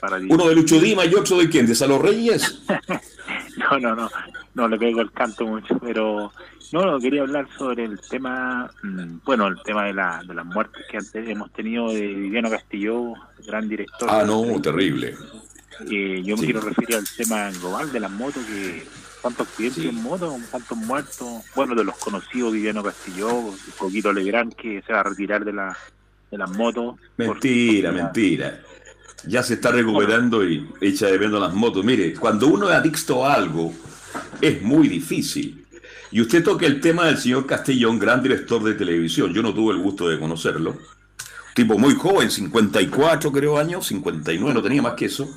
para 0.00 0.16
Uno 0.16 0.48
de 0.48 0.54
Lucho 0.54 0.78
Dima 0.80 1.04
y 1.04 1.14
otro 1.14 1.38
de 1.38 1.48
quién, 1.48 1.66
de 1.66 1.74
Salo 1.74 1.98
Reyes. 1.98 2.62
No, 3.56 3.78
no, 3.78 3.94
no, 3.94 4.10
no 4.54 4.68
le 4.68 4.78
pego 4.78 5.00
el 5.00 5.10
canto 5.12 5.46
mucho, 5.46 5.78
pero 5.78 6.32
no, 6.72 6.98
quería 7.00 7.22
hablar 7.22 7.48
sobre 7.58 7.84
el 7.84 8.00
tema, 8.08 8.70
mm, 8.82 9.18
bueno, 9.24 9.46
el 9.48 9.60
tema 9.64 9.84
de, 9.84 9.94
la, 9.94 10.22
de 10.26 10.34
las 10.34 10.46
muertes 10.46 10.84
que 10.90 10.96
antes 10.96 11.28
hemos 11.28 11.52
tenido 11.52 11.88
de 11.92 12.06
Viviano 12.06 12.50
Castillo, 12.50 13.14
gran 13.46 13.68
director. 13.68 14.08
Ah, 14.10 14.22
no, 14.26 14.60
terrible. 14.60 15.14
Eh, 15.90 16.22
yo 16.24 16.36
me 16.36 16.40
Sí. 16.42 16.44
quiero 16.46 16.60
referir 16.60 16.96
al 16.96 17.04
tema 17.16 17.50
global 17.50 17.90
de 17.92 18.00
las 18.00 18.10
motos, 18.10 18.44
que 18.44 18.86
tantos 19.22 19.48
accidentes 19.48 19.82
Sí. 19.82 19.88
en 19.88 20.02
moto, 20.02 20.36
tantos 20.52 20.78
muertos, 20.78 21.42
bueno, 21.56 21.74
de 21.74 21.82
los 21.84 21.96
conocidos, 21.96 22.52
Viviano 22.52 22.82
Castillo, 22.82 23.28
Coquito 23.76 24.12
Legrand, 24.12 24.54
que 24.54 24.82
se 24.86 24.92
va 24.92 25.00
a 25.00 25.04
retirar 25.04 25.44
de, 25.44 25.52
la, 25.52 25.76
de 26.30 26.38
las 26.38 26.50
motos. 26.50 26.94
Mentira, 27.16 27.90
Porque- 27.90 28.02
mentira. 28.02 28.60
Ya 29.26 29.42
se 29.42 29.54
está 29.54 29.70
recuperando 29.72 30.46
y 30.46 30.68
echa 30.82 31.06
de 31.06 31.18
menos 31.18 31.40
las 31.40 31.54
motos. 31.54 31.82
Mire, 31.82 32.12
cuando 32.14 32.46
uno 32.46 32.68
es 32.68 32.76
adicto 32.76 33.24
a 33.24 33.32
algo, 33.34 33.72
es 34.40 34.62
muy 34.62 34.88
difícil. 34.88 35.64
Y 36.10 36.20
usted 36.20 36.44
toca 36.44 36.66
el 36.66 36.80
tema 36.80 37.06
del 37.06 37.18
señor 37.18 37.46
Castellón, 37.46 37.98
gran 37.98 38.22
director 38.22 38.62
de 38.62 38.74
televisión. 38.74 39.32
Yo 39.32 39.42
no 39.42 39.52
tuve 39.52 39.74
el 39.74 39.80
gusto 39.80 40.08
de 40.08 40.18
conocerlo. 40.18 40.78
Tipo 41.54 41.78
muy 41.78 41.94
joven, 41.94 42.30
54 42.30 43.32
creo 43.32 43.58
años, 43.58 43.86
59, 43.86 44.54
no 44.54 44.62
tenía 44.62 44.82
más 44.82 44.94
que 44.94 45.06
eso. 45.06 45.28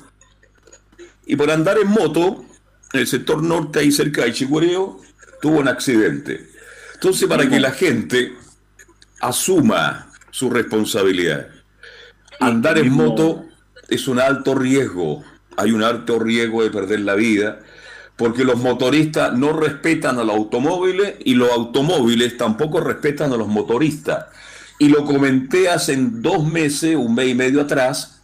Y 1.26 1.36
por 1.36 1.50
andar 1.50 1.78
en 1.78 1.88
moto, 1.88 2.44
en 2.92 3.00
el 3.00 3.06
sector 3.06 3.42
norte, 3.42 3.80
ahí 3.80 3.92
cerca 3.92 4.24
de 4.24 4.32
Chigureo, 4.32 5.00
tuvo 5.42 5.58
un 5.58 5.68
accidente. 5.68 6.48
Entonces, 6.94 7.28
para 7.28 7.48
que 7.48 7.60
la 7.60 7.70
gente 7.70 8.34
asuma 9.20 10.10
su 10.30 10.50
responsabilidad, 10.50 11.48
andar 12.40 12.78
en 12.78 12.92
moto 12.92 13.44
es 13.88 14.08
un 14.08 14.20
alto 14.20 14.54
riesgo. 14.54 15.24
Hay 15.56 15.72
un 15.72 15.82
alto 15.82 16.18
riesgo 16.18 16.62
de 16.62 16.70
perder 16.70 17.00
la 17.00 17.14
vida 17.14 17.60
porque 18.18 18.42
los 18.42 18.58
motoristas 18.58 19.32
no 19.32 19.52
respetan 19.52 20.18
a 20.18 20.24
los 20.24 20.34
automóviles 20.34 21.14
y 21.24 21.34
los 21.34 21.52
automóviles 21.52 22.36
tampoco 22.36 22.80
respetan 22.80 23.32
a 23.32 23.36
los 23.36 23.46
motoristas. 23.46 24.26
Y 24.80 24.88
lo 24.88 25.04
comenté 25.04 25.68
hace 25.68 25.96
dos 25.96 26.44
meses, 26.44 26.96
un 26.96 27.14
mes 27.14 27.28
y 27.28 27.34
medio 27.36 27.60
atrás, 27.60 28.20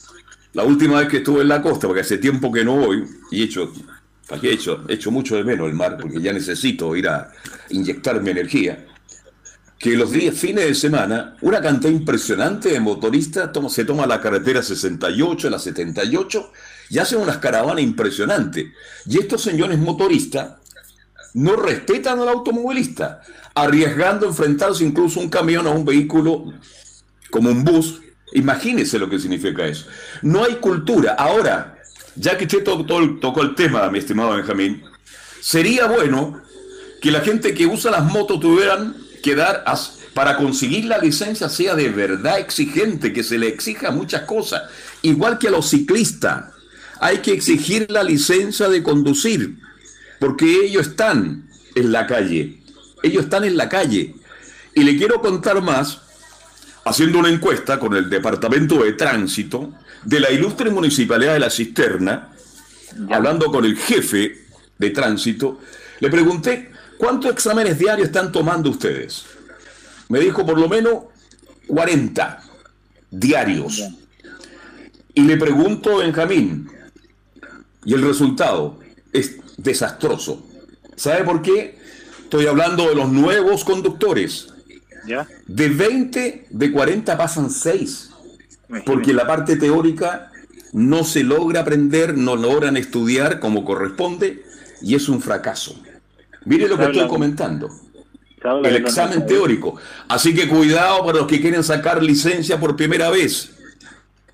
la 0.53 0.65
última 0.65 0.99
vez 0.99 1.09
que 1.09 1.19
estuve 1.19 1.43
en 1.43 1.49
la 1.49 1.63
costa, 1.63 1.87
porque 1.87 2.01
hace 2.01 2.19
tiempo 2.19 2.51
que 2.51 2.65
no 2.65 2.75
voy, 2.75 3.05
y 3.31 3.43
he 3.43 3.45
hecho, 3.45 3.73
he 4.43 4.49
hecho, 4.51 4.85
he 4.89 4.95
hecho 4.95 5.13
mucho 5.13 5.37
de 5.37 5.45
menos 5.45 5.69
el 5.69 5.75
mar, 5.75 5.97
porque 6.01 6.21
ya 6.21 6.33
necesito 6.33 6.97
ir 6.97 7.07
a 7.07 7.31
inyectarme 7.71 8.33
energía, 8.33 8.87
que 9.79 9.97
los 9.97 10.11
días, 10.11 10.35
fines 10.35 10.65
de 10.65 10.75
semana, 10.75 11.37
una 11.41 11.61
cantidad 11.61 11.93
impresionante 11.93 12.71
de 12.71 12.81
motoristas 12.81 13.53
toma, 13.53 13.69
se 13.69 13.85
toma 13.85 14.09
la 14.09 14.21
carretera 14.21 14.61
68, 14.61 15.51
la 15.51 15.59
78, 15.61 16.53
y 16.91 16.99
hacen 16.99 17.21
unas 17.21 17.39
caravanas 17.39 17.83
impresionantes. 17.83 18.67
Y 19.07 19.19
estos 19.19 19.43
señores 19.43 19.79
motoristas 19.79 20.55
no 21.35 21.57
respetan 21.57 22.21
al 22.21 22.29
automovilista, 22.29 23.23
arriesgando 23.55 24.27
enfrentarse 24.27 24.85
incluso 24.85 25.21
un 25.21 25.29
camión 25.29 25.67
a 25.67 25.71
un 25.71 25.85
vehículo 25.85 26.53
como 27.31 27.51
un 27.51 27.65
bus. 27.65 28.01
Imagínense 28.33 28.99
lo 28.99 29.09
que 29.09 29.19
significa 29.19 29.67
eso. 29.67 29.87
No 30.23 30.45
hay 30.45 30.55
cultura. 30.55 31.15
Ahora, 31.15 31.79
ya 32.17 32.39
que 32.39 32.45
usted 32.45 32.65
tocó 32.65 33.43
el 33.43 33.55
tema, 33.55 33.91
mi 33.91 33.99
estimado 33.99 34.37
Benjamín, 34.37 34.83
sería 35.41 35.87
bueno 35.87 36.41
que 37.01 37.11
la 37.11 37.21
gente 37.21 37.53
que 37.55 37.67
usa 37.67 37.91
las 37.91 38.05
motos 38.05 38.41
tuvieran 38.41 38.97
que 39.23 39.35
dar 39.35 39.65
para 40.15 40.37
conseguir 40.37 40.85
la 40.85 40.99
licencia 40.99 41.49
sea 41.49 41.75
de 41.75 41.89
verdad 41.91 42.39
exigente, 42.39 43.13
que 43.13 43.25
se 43.25 43.37
le 43.37 43.49
exija 43.49 43.91
muchas 43.91 44.23
cosas, 44.23 44.63
igual 45.03 45.39
que 45.39 45.49
a 45.49 45.51
los 45.51 45.69
ciclistas 45.69 46.54
hay 47.05 47.19
que 47.19 47.33
exigir 47.33 47.91
la 47.91 48.03
licencia 48.03 48.67
de 48.71 48.83
conducir, 48.83 49.59
porque 50.19 50.65
ellos 50.65 50.87
están 50.87 51.51
en 51.75 51.93
la 51.93 52.07
calle, 52.07 52.63
ellos 53.03 53.25
están 53.25 53.45
en 53.45 53.59
la 53.59 53.69
calle. 53.69 54.15
Y 54.75 54.85
le 54.85 54.97
quiero 54.97 55.21
contar 55.21 55.61
más, 55.61 56.01
haciendo 56.83 57.19
una 57.19 57.29
encuesta 57.29 57.79
con 57.79 57.95
el 57.95 58.09
Departamento 58.09 58.83
de 58.83 58.95
Tránsito 58.95 59.75
de 60.03 60.19
la 60.19 60.31
ilustre 60.31 60.71
Municipalidad 60.71 61.35
de 61.35 61.41
La 61.41 61.51
Cisterna, 61.51 62.31
hablando 63.11 63.53
con 63.53 63.67
el 63.67 63.77
jefe 63.77 64.47
de 64.79 64.89
tránsito, 64.89 65.61
le 66.01 66.09
pregunté, 66.09 66.73
¿cuántos 66.97 67.33
exámenes 67.33 67.79
diarios 67.79 68.07
están 68.07 68.33
tomando 68.33 68.71
ustedes? 68.71 69.27
Me 70.09 70.21
dijo 70.21 70.47
por 70.47 70.59
lo 70.59 70.71
menos 70.71 71.05
40 71.67 72.43
diarios. 73.11 73.83
Y 75.13 75.21
le 75.21 75.37
pregunto, 75.37 75.99
Benjamín, 75.99 76.71
y 77.85 77.95
el 77.95 78.03
resultado 78.03 78.79
es 79.13 79.37
desastroso. 79.57 80.45
¿Sabe 80.97 81.25
por 81.25 81.43
qué? 81.43 81.79
Estoy 82.23 82.47
hablando 82.47 82.89
de 82.89 82.95
los 82.95 83.11
nuevos 83.11 83.65
conductores. 83.65 84.49
¿Ya? 85.07 85.29
De 85.47 85.69
20, 85.69 86.47
de 86.51 86.73
40 86.73 87.17
pasan 87.17 87.51
6. 87.51 88.11
Porque 88.87 89.13
la 89.13 89.27
parte 89.27 89.57
teórica 89.57 90.33
no 90.73 91.05
se 91.05 91.23
logra 91.23 91.61
aprender, 91.61 92.17
no 92.17 92.37
logran 92.37 92.77
estudiar 92.77 93.39
como 93.39 93.65
corresponde 93.65 94.43
y 94.83 94.95
es 94.95 95.09
un 95.09 95.21
fracaso. 95.21 95.81
Mire 96.45 96.69
lo 96.69 96.77
que 96.77 96.85
estoy 96.85 97.07
comentando. 97.07 97.71
El 98.65 98.77
examen 98.77 99.25
teórico. 99.27 99.77
Así 100.09 100.35
que 100.35 100.49
cuidado 100.49 101.07
para 101.07 101.19
los 101.19 101.27
que 101.27 101.41
quieren 101.41 101.65
sacar 101.65 102.03
licencia 102.03 102.61
por 102.61 102.77
primera 102.77 103.09
vez. 103.11 103.51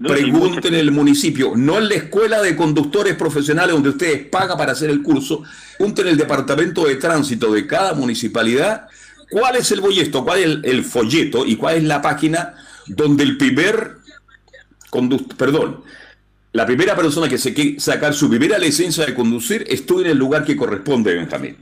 Pregunten 0.02 0.72
en 0.72 0.80
el 0.80 0.92
municipio, 0.92 1.52
no 1.54 1.76
en 1.76 1.90
la 1.90 1.96
escuela 1.96 2.40
de 2.40 2.56
conductores 2.56 3.14
profesionales 3.16 3.74
donde 3.74 3.90
ustedes 3.90 4.26
pagan 4.28 4.56
para 4.56 4.72
hacer 4.72 4.88
el 4.88 5.02
curso. 5.02 5.42
Pregunten 5.76 6.06
en 6.06 6.12
el 6.12 6.18
departamento 6.18 6.86
de 6.86 6.96
tránsito 6.96 7.52
de 7.52 7.66
cada 7.66 7.92
municipalidad 7.92 8.88
cuál 9.30 9.56
es 9.56 9.70
el 9.72 9.80
folleto, 9.80 10.24
cuál 10.24 10.38
es 10.38 10.72
el, 10.72 10.84
folleto 10.84 11.44
y 11.44 11.56
cuál 11.56 11.76
es 11.76 11.84
la 11.84 12.00
página 12.00 12.54
donde 12.86 13.24
el 13.24 13.36
primer 13.36 13.98
conductor, 14.88 15.36
perdón, 15.36 15.82
la 16.52 16.64
primera 16.64 16.96
persona 16.96 17.28
que 17.28 17.36
se 17.36 17.52
quiere 17.52 17.78
sacar 17.78 18.14
su 18.14 18.30
primera 18.30 18.58
licencia 18.58 19.04
de 19.04 19.14
conducir 19.14 19.64
estuvo 19.68 20.00
en 20.00 20.06
el 20.06 20.18
lugar 20.18 20.44
que 20.44 20.56
corresponde, 20.56 21.14
Benjamín. 21.14 21.56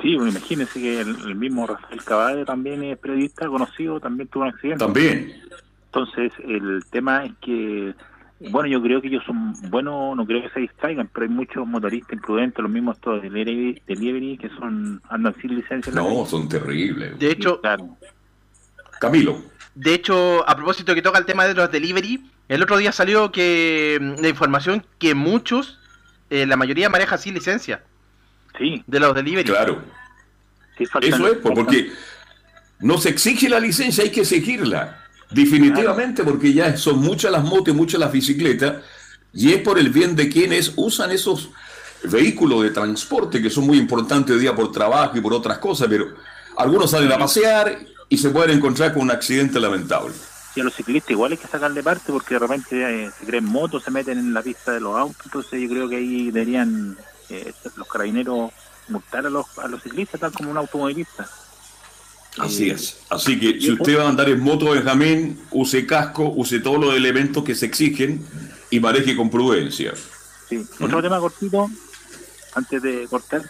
Sí, 0.00 0.14
bueno, 0.16 0.30
imagínense 0.30 0.80
que 0.80 1.00
el, 1.00 1.34
mismo 1.34 1.66
Rafael 1.66 2.02
Caballo 2.02 2.44
también 2.44 2.82
es 2.82 2.98
periodista 2.98 3.46
conocido, 3.46 4.00
también 4.00 4.28
tuvo 4.28 4.44
un 4.44 4.48
accidente. 4.50 4.84
También. 4.84 5.32
Entonces, 5.94 6.32
el 6.48 6.82
tema 6.90 7.26
es 7.26 7.32
que, 7.42 7.94
bueno, 8.48 8.66
yo 8.66 8.82
creo 8.82 9.02
que 9.02 9.08
ellos 9.08 9.22
son 9.26 9.52
buenos, 9.68 10.16
no 10.16 10.24
creo 10.24 10.40
que 10.42 10.48
se 10.48 10.60
distraigan, 10.60 11.06
pero 11.12 11.24
hay 11.24 11.28
muchos 11.28 11.66
motoristas 11.66 12.14
imprudentes, 12.14 12.62
los 12.62 12.72
mismos 12.72 12.98
todos 12.98 13.20
de 13.20 13.28
delivery, 13.28 14.38
que 14.38 14.48
son 14.58 15.02
andan 15.10 15.34
sin 15.42 15.54
licencia. 15.54 15.92
No, 15.92 16.24
son 16.24 16.48
terribles. 16.48 17.18
De 17.18 17.30
hecho, 17.30 17.60
Camilo. 19.00 19.42
De 19.74 19.92
hecho, 19.92 20.48
a 20.48 20.56
propósito 20.56 20.94
que 20.94 21.02
toca 21.02 21.18
el 21.18 21.26
tema 21.26 21.44
de 21.44 21.54
los 21.54 21.70
delivery, 21.70 22.24
el 22.48 22.62
otro 22.62 22.78
día 22.78 22.92
salió 22.92 23.30
que 23.30 23.98
mm, 24.00 24.22
la 24.22 24.28
información 24.28 24.86
que 24.98 25.14
muchos, 25.14 25.78
eh, 26.30 26.46
la 26.46 26.56
mayoría 26.56 26.88
maneja 26.88 27.18
sin 27.18 27.34
licencia. 27.34 27.82
Sí. 28.56 28.82
De 28.86 28.98
los 28.98 29.14
delivery. 29.14 29.50
Claro. 29.50 29.82
Eso 30.78 31.28
es, 31.28 31.36
porque 31.36 31.92
no 32.80 32.96
se 32.96 33.10
exige 33.10 33.50
la 33.50 33.60
licencia, 33.60 34.04
hay 34.04 34.10
que 34.10 34.20
exigirla. 34.20 35.01
Definitivamente, 35.32 36.24
porque 36.24 36.52
ya 36.52 36.76
son 36.76 37.00
muchas 37.00 37.32
las 37.32 37.44
motos 37.44 37.74
y 37.74 37.76
muchas 37.76 38.00
las 38.00 38.12
bicicletas, 38.12 38.82
y 39.32 39.52
es 39.52 39.62
por 39.62 39.78
el 39.78 39.90
bien 39.90 40.14
de 40.14 40.28
quienes 40.28 40.72
usan 40.76 41.10
esos 41.10 41.50
vehículos 42.04 42.62
de 42.62 42.70
transporte 42.70 43.40
que 43.40 43.50
son 43.50 43.66
muy 43.66 43.78
importantes 43.78 44.34
hoy 44.34 44.42
día 44.42 44.54
por 44.54 44.70
trabajo 44.72 45.16
y 45.16 45.20
por 45.20 45.32
otras 45.32 45.58
cosas, 45.58 45.88
pero 45.88 46.08
algunos 46.56 46.90
salen 46.90 47.12
a 47.12 47.18
pasear 47.18 47.78
y 48.08 48.18
se 48.18 48.30
pueden 48.30 48.58
encontrar 48.58 48.92
con 48.92 49.02
un 49.02 49.10
accidente 49.10 49.58
lamentable. 49.58 50.12
Y 50.54 50.60
a 50.60 50.64
los 50.64 50.74
ciclistas 50.74 51.12
igual 51.12 51.32
hay 51.32 51.38
que 51.38 51.46
sacarle 51.46 51.82
parte 51.82 52.12
porque 52.12 52.34
de 52.34 52.40
repente 52.40 53.04
eh, 53.06 53.10
se 53.18 53.24
creen 53.24 53.44
motos, 53.44 53.84
se 53.84 53.90
meten 53.90 54.18
en 54.18 54.34
la 54.34 54.42
pista 54.42 54.72
de 54.72 54.80
los 54.80 54.94
autos, 54.96 55.24
entonces 55.24 55.60
yo 55.62 55.68
creo 55.68 55.88
que 55.88 55.96
ahí 55.96 56.30
deberían 56.30 56.96
eh, 57.30 57.52
los 57.76 57.88
carabineros 57.88 58.50
multar 58.88 59.26
a 59.26 59.30
los, 59.30 59.46
a 59.58 59.68
los 59.68 59.82
ciclistas 59.82 60.20
tal 60.20 60.32
como 60.32 60.50
un 60.50 60.58
automovilista. 60.58 61.26
Así 62.38 62.70
es. 62.70 62.98
Así 63.10 63.38
que 63.38 63.60
si 63.60 63.72
usted 63.72 63.98
va 63.98 64.04
a 64.04 64.08
andar 64.08 64.28
en 64.28 64.40
moto, 64.40 64.70
Benjamín, 64.70 65.38
use 65.50 65.86
casco, 65.86 66.32
use 66.34 66.60
todos 66.60 66.80
los 66.80 66.94
elementos 66.94 67.44
que 67.44 67.54
se 67.54 67.66
exigen 67.66 68.24
y 68.70 68.80
maneje 68.80 69.14
con 69.14 69.28
prudencia. 69.28 69.92
Sí. 70.48 70.64
Otro 70.80 71.02
tema 71.02 71.20
cortito, 71.20 71.70
antes 72.54 72.82
de 72.82 73.06
cortar, 73.08 73.42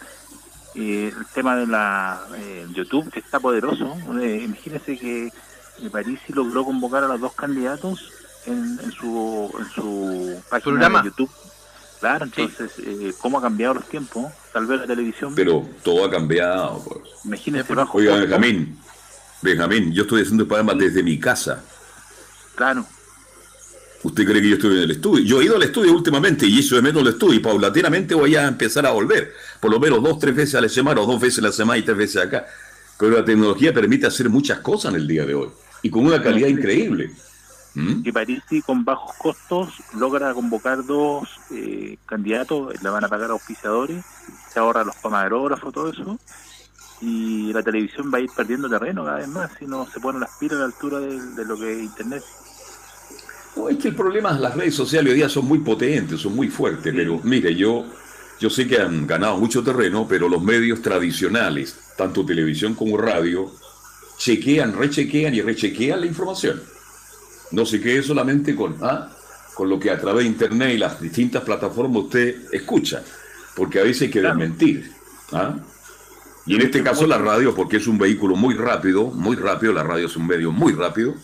eh, 0.75 1.13
el 1.17 1.27
tema 1.27 1.57
de 1.57 1.67
la 1.67 2.27
eh, 2.37 2.67
YouTube, 2.75 3.11
que 3.11 3.21
está 3.21 3.39
poderoso. 3.39 3.97
Eh, 4.21 4.43
imagínese 4.45 4.99
que 4.99 5.31
París 5.91 6.19
logró 6.29 6.65
convocar 6.65 7.05
a 7.05 7.09
los 7.09 7.21
dos 7.21 7.35
candidatos 7.35 8.11
en, 8.47 8.93
su, 8.93 9.53
en 9.59 9.71
su 9.71 10.43
página 10.51 10.89
de 10.89 11.05
YouTube. 11.05 11.31
Claro, 12.03 12.25
entonces, 12.25 12.73
eh, 12.85 13.13
¿cómo 13.21 13.39
ha 13.39 13.43
cambiado 13.43 13.75
los 13.75 13.89
tiempos? 13.89 14.33
Tal 14.53 14.67
vez 14.67 14.81
la 14.81 14.87
televisión. 14.89 15.37
Pero 15.37 15.65
todo 15.85 16.05
ha 16.05 16.11
cambiado. 16.11 16.83
Pues. 16.85 16.99
Imagínese 17.25 17.73
bajo. 17.77 17.97
Oiga, 17.97 18.17
Benjamín, 18.17 18.77
Benjamín, 19.41 19.93
yo 19.93 20.03
estoy 20.03 20.23
haciendo 20.23 20.43
el 20.43 20.49
programa 20.49 20.75
desde 20.75 21.01
mi 21.05 21.17
casa. 21.21 21.63
Claro. 22.57 22.85
¿Usted 24.03 24.25
cree 24.25 24.43
que 24.43 24.49
yo 24.49 24.57
estoy 24.57 24.79
en 24.79 24.83
el 24.83 24.91
estudio? 24.91 25.25
Yo 25.25 25.41
he 25.41 25.45
ido 25.45 25.55
al 25.55 25.63
estudio 25.63 25.93
últimamente 25.93 26.45
y 26.45 26.59
eso 26.59 26.75
de 26.75 26.83
menos 26.83 27.03
el 27.03 27.09
estudio 27.11 27.35
y 27.35 27.39
paulatinamente 27.39 28.17
voy 28.17 28.35
a 28.35 28.49
empezar 28.49 28.85
a 28.85 28.91
volver. 28.91 29.33
Por 29.61 29.71
lo 29.71 29.79
menos 29.79 30.03
dos, 30.03 30.19
tres 30.19 30.35
veces 30.35 30.57
a 30.57 30.61
la 30.61 30.69
semana 30.69 31.03
o 31.03 31.07
dos 31.07 31.21
veces 31.21 31.39
a 31.39 31.43
la 31.43 31.53
semana 31.53 31.79
y 31.79 31.83
tres 31.83 31.97
veces 31.97 32.21
acá. 32.21 32.47
Pero 32.99 33.19
la 33.19 33.25
tecnología 33.25 33.73
permite 33.73 34.09
hacer 34.09 34.29
muchas 34.29 34.59
cosas 34.59 34.93
en 34.93 35.03
el 35.03 35.07
día 35.07 35.25
de 35.25 35.37
hoy 35.37 35.51
y 35.83 35.89
con 35.89 36.05
una 36.05 36.21
calidad 36.21 36.49
increíble. 36.49 37.13
¿Mm? 37.75 38.03
que 38.03 38.13
Parisi 38.13 38.61
con 38.61 38.85
bajos 38.85 39.17
costos 39.17 39.71
logra 39.95 40.35
convocar 40.35 40.85
dos 40.85 41.29
eh, 41.51 41.97
candidatos, 42.05 42.83
le 42.83 42.91
van 42.91 43.05
a 43.05 43.09
pagar 43.09 43.31
a 43.31 43.33
auspiciadores, 43.33 44.05
se 44.53 44.59
ahorra 44.59 44.85
los 44.85 44.97
camarógrafos, 44.97 45.73
todo 45.73 45.91
eso, 45.91 46.19
y 47.01 47.53
la 47.53 47.63
televisión 47.63 48.11
va 48.13 48.19
a 48.19 48.21
ir 48.21 48.31
perdiendo 48.37 48.69
terreno 48.69 49.05
cada 49.05 49.19
vez 49.19 49.29
más 49.29 49.51
si 49.59 49.67
no 49.67 49.87
se 49.91 50.01
ponen 50.01 50.21
las 50.21 50.37
pilas 50.39 50.57
a 50.57 50.59
la 50.61 50.65
altura 50.67 51.01
de, 51.01 51.45
lo 51.45 51.57
que 51.57 51.73
es 51.73 51.83
Internet. 51.83 52.23
es 53.71 53.79
que 53.79 53.89
el 53.89 53.97
problema 53.97 54.33
es 54.33 54.41
las 54.41 54.55
redes 54.55 54.75
sociales 54.75 55.11
hoy 55.11 55.17
día 55.17 55.29
son 55.29 55.47
muy 55.47 55.59
potentes, 55.61 56.21
son 56.21 56.37
muy 56.37 56.49
fuertes, 56.49 56.93
pero 56.95 57.21
mire, 57.25 57.55
yo 57.55 57.87
yo 58.43 58.51
sé 58.51 58.67
que 58.67 58.81
han 58.81 59.07
ganado 59.07 59.39
mucho 59.39 59.63
terreno, 59.63 60.05
pero 60.09 60.29
los 60.29 60.43
medios 60.43 60.83
tradicionales, 60.83 61.77
tanto 61.97 62.27
televisión 62.27 62.75
como 62.75 62.97
radio, 62.97 63.49
chequean, 64.19 64.77
rechequean 64.77 65.33
y 65.33 65.43
rechequean 65.43 66.01
la 66.01 66.07
información. 66.07 66.61
No 67.53 67.65
se 67.67 67.81
quede 67.81 68.03
solamente 68.03 68.57
con, 68.57 68.77
ah, 68.83 69.09
con 69.55 69.69
lo 69.69 69.79
que 69.79 69.91
a 69.91 70.01
través 70.01 70.25
de 70.25 70.31
internet 70.31 70.75
y 70.75 70.79
las 70.79 71.01
distintas 71.01 71.43
plataformas 71.43 72.05
usted 72.05 72.53
escucha, 72.53 73.03
porque 73.55 73.81
a 73.81 73.83
veces 73.83 74.03
hay 74.03 74.11
que 74.11 74.23
desmentir. 74.23 74.93
¿ah? 75.33 75.55
Y 76.47 76.57
en 76.57 76.63
este 76.63 76.83
caso 76.83 77.07
la 77.07 77.19
radio, 77.19 77.55
porque 77.55 77.77
es 77.77 77.87
un 77.87 77.99
vehículo 77.99 78.35
muy 78.35 78.55
rápido, 78.55 79.05
muy 79.05 79.37
rápido, 79.37 79.73
la 79.73 79.85
radio 79.85 80.07
es 80.07 80.17
un 80.17 80.27
medio 80.27 80.51
muy 80.51 80.73
rápido, 80.73 81.15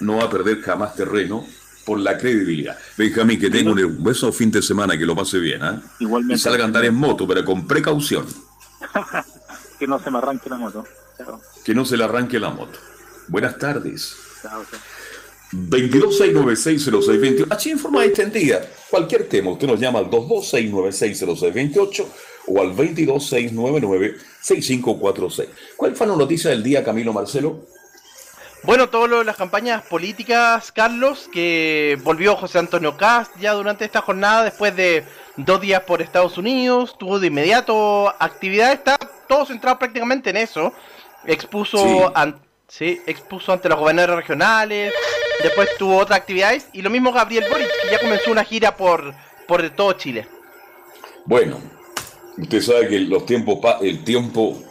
no 0.00 0.16
va 0.16 0.24
a 0.24 0.30
perder 0.30 0.60
jamás 0.60 0.94
terreno 0.94 1.46
por 1.86 2.00
la 2.00 2.18
credibilidad. 2.18 2.76
Benjamín, 2.98 3.38
que 3.38 3.48
tenga 3.48 3.70
un 3.70 4.02
beso 4.02 4.32
fin 4.32 4.50
de 4.50 4.60
semana, 4.60 4.98
que 4.98 5.06
lo 5.06 5.14
pase 5.14 5.38
bien, 5.38 5.62
¿ah? 5.62 5.80
Igualmente. 6.00 6.34
Y 6.34 6.38
salga 6.38 6.64
a 6.64 6.66
andar 6.66 6.84
en 6.84 6.94
moto, 6.94 7.26
pero 7.26 7.44
con 7.44 7.66
precaución. 7.66 8.26
que 9.78 9.86
no 9.86 9.98
se 9.98 10.10
me 10.10 10.18
arranque 10.18 10.50
la 10.50 10.56
moto. 10.56 10.84
Que 11.64 11.74
no 11.74 11.84
se 11.84 11.96
le 11.96 12.04
arranque 12.04 12.38
la 12.38 12.50
moto. 12.50 12.78
Buenas 13.28 13.56
tardes. 13.58 14.16
Chao, 14.42 14.64
chao. 14.70 14.80
22696068. 15.70 17.46
Así 17.50 17.70
en 17.70 17.78
forma 17.78 18.04
extendida. 18.04 18.60
Cualquier 18.90 19.26
tema, 19.28 19.50
usted 19.50 19.66
nos 19.66 19.80
llama 19.80 20.00
al 20.00 20.10
226960628 20.10 22.06
o 22.48 22.60
al 22.60 22.76
226996546. 22.76 25.48
¿Cuál 25.76 25.96
fue 25.96 26.06
la 26.06 26.14
noticia 26.16 26.50
del 26.50 26.62
día, 26.62 26.84
Camilo 26.84 27.12
Marcelo? 27.12 27.64
Bueno, 28.62 28.88
todas 28.88 29.24
las 29.24 29.36
campañas 29.36 29.82
políticas, 29.82 30.72
Carlos, 30.72 31.28
que 31.32 31.96
volvió 32.02 32.34
José 32.34 32.58
Antonio 32.58 32.96
Cast 32.96 33.30
ya 33.38 33.52
durante 33.52 33.84
esta 33.84 34.00
jornada, 34.00 34.42
después 34.42 34.74
de 34.74 35.04
dos 35.36 35.60
días 35.60 35.82
por 35.82 36.02
Estados 36.02 36.36
Unidos, 36.36 36.96
tuvo 36.98 37.20
de 37.20 37.28
inmediato 37.28 38.08
actividad, 38.18 38.72
está 38.72 38.98
todo 39.28 39.46
centrado 39.46 39.78
prácticamente 39.78 40.30
en 40.30 40.38
eso. 40.38 40.72
Expuso, 41.26 42.12
sí. 42.66 43.00
expuso 43.06 43.52
ante 43.52 43.68
los 43.68 43.78
gobernadores 43.78 44.16
regionales, 44.16 44.92
después 45.42 45.68
tuvo 45.78 45.98
otras 45.98 46.18
actividades, 46.20 46.68
y 46.72 46.82
lo 46.82 46.90
mismo 46.90 47.12
Gabriel 47.12 47.44
Boric, 47.50 47.68
que 47.82 47.90
ya 47.90 48.00
comenzó 48.00 48.30
una 48.30 48.44
gira 48.44 48.76
por, 48.76 49.14
por 49.46 49.68
todo 49.70 49.92
Chile. 49.94 50.26
Bueno, 51.24 51.58
usted 52.38 52.60
sabe 52.60 52.88
que 52.88 53.00
los 53.00 53.26
tiempos, 53.26 53.58
el 53.80 54.04
tiempo 54.04 54.62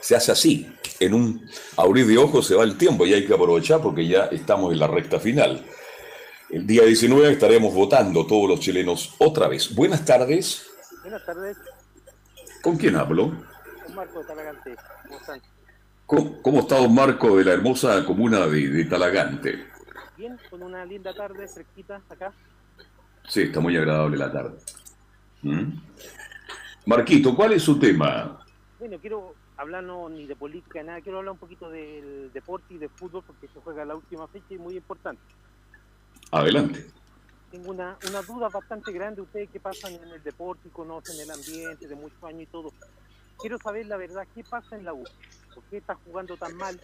se 0.00 0.16
hace 0.16 0.32
así 0.32 0.72
en 1.00 1.14
un 1.14 1.48
abrir 1.76 2.06
de 2.06 2.18
ojos 2.18 2.46
se 2.46 2.54
va 2.54 2.64
el 2.64 2.76
tiempo 2.76 3.06
y 3.06 3.14
hay 3.14 3.26
que 3.26 3.34
aprovechar 3.34 3.80
porque 3.80 4.06
ya 4.06 4.26
estamos 4.26 4.72
en 4.72 4.80
la 4.80 4.86
recta 4.86 5.20
final. 5.20 5.64
El 6.50 6.66
día 6.66 6.82
19 6.84 7.32
estaremos 7.32 7.74
votando 7.74 8.26
todos 8.26 8.48
los 8.48 8.60
chilenos 8.60 9.14
otra 9.18 9.48
vez. 9.48 9.74
Buenas 9.74 10.04
tardes. 10.04 10.66
Buenas 11.02 11.24
tardes. 11.24 11.56
¿Con 12.62 12.76
quién 12.76 12.96
hablo? 12.96 13.32
Con 13.84 13.94
Marco 13.94 14.20
de 14.20 14.24
Talagante. 14.24 14.76
¿Cómo, 16.06 16.42
¿Cómo, 16.42 16.60
está 16.60 16.78
don 16.78 16.94
Marco 16.94 17.36
de 17.36 17.44
la 17.44 17.52
hermosa 17.52 18.02
comuna 18.04 18.46
de, 18.46 18.84
Talagante? 18.86 19.66
Bien, 20.18 20.36
con 20.50 20.64
una 20.64 20.84
linda 20.84 21.14
tarde 21.14 21.46
fresquita 21.46 22.02
acá. 22.08 22.32
Sí, 23.28 23.42
está 23.42 23.60
muy 23.60 23.76
agradable 23.76 24.16
la 24.16 24.32
tarde. 24.32 24.58
¿Mm? 25.42 25.78
Marquito, 26.86 27.36
¿cuál 27.36 27.52
es 27.52 27.62
su 27.62 27.78
tema? 27.78 28.44
Bueno, 28.80 28.98
quiero 28.98 29.36
hablando 29.56 30.08
ni 30.08 30.26
de 30.26 30.34
política, 30.34 30.82
nada, 30.82 31.00
quiero 31.00 31.18
hablar 31.18 31.32
un 31.32 31.38
poquito 31.38 31.70
del 31.70 32.32
deporte 32.32 32.74
y 32.74 32.78
de 32.78 32.88
fútbol 32.88 33.22
porque 33.24 33.46
se 33.46 33.60
juega 33.60 33.84
la 33.84 33.94
última 33.94 34.26
fecha 34.26 34.46
y 34.50 34.58
muy 34.58 34.76
importante. 34.76 35.22
Adelante. 36.32 36.90
Tengo 37.52 37.70
una, 37.70 37.96
una 38.08 38.22
duda 38.22 38.48
bastante 38.48 38.92
grande, 38.92 39.22
ustedes 39.22 39.48
que 39.50 39.60
pasan 39.60 39.94
en 39.94 40.08
el 40.08 40.22
deporte 40.22 40.66
y 40.66 40.70
conocen 40.70 41.20
el 41.20 41.30
ambiente 41.30 41.86
de 41.86 41.94
muchos 41.94 42.22
años 42.24 42.42
y 42.42 42.46
todo. 42.46 42.72
Quiero 43.38 43.56
saber 43.58 43.86
la 43.86 43.96
verdad, 43.96 44.26
¿qué 44.34 44.42
pasa 44.42 44.76
en 44.76 44.84
la 44.84 44.94
U? 44.94 45.04
¿Por 45.54 45.62
qué 45.64 45.76
está 45.76 45.94
jugando 45.94 46.36
tan 46.36 46.56
mal? 46.56 46.80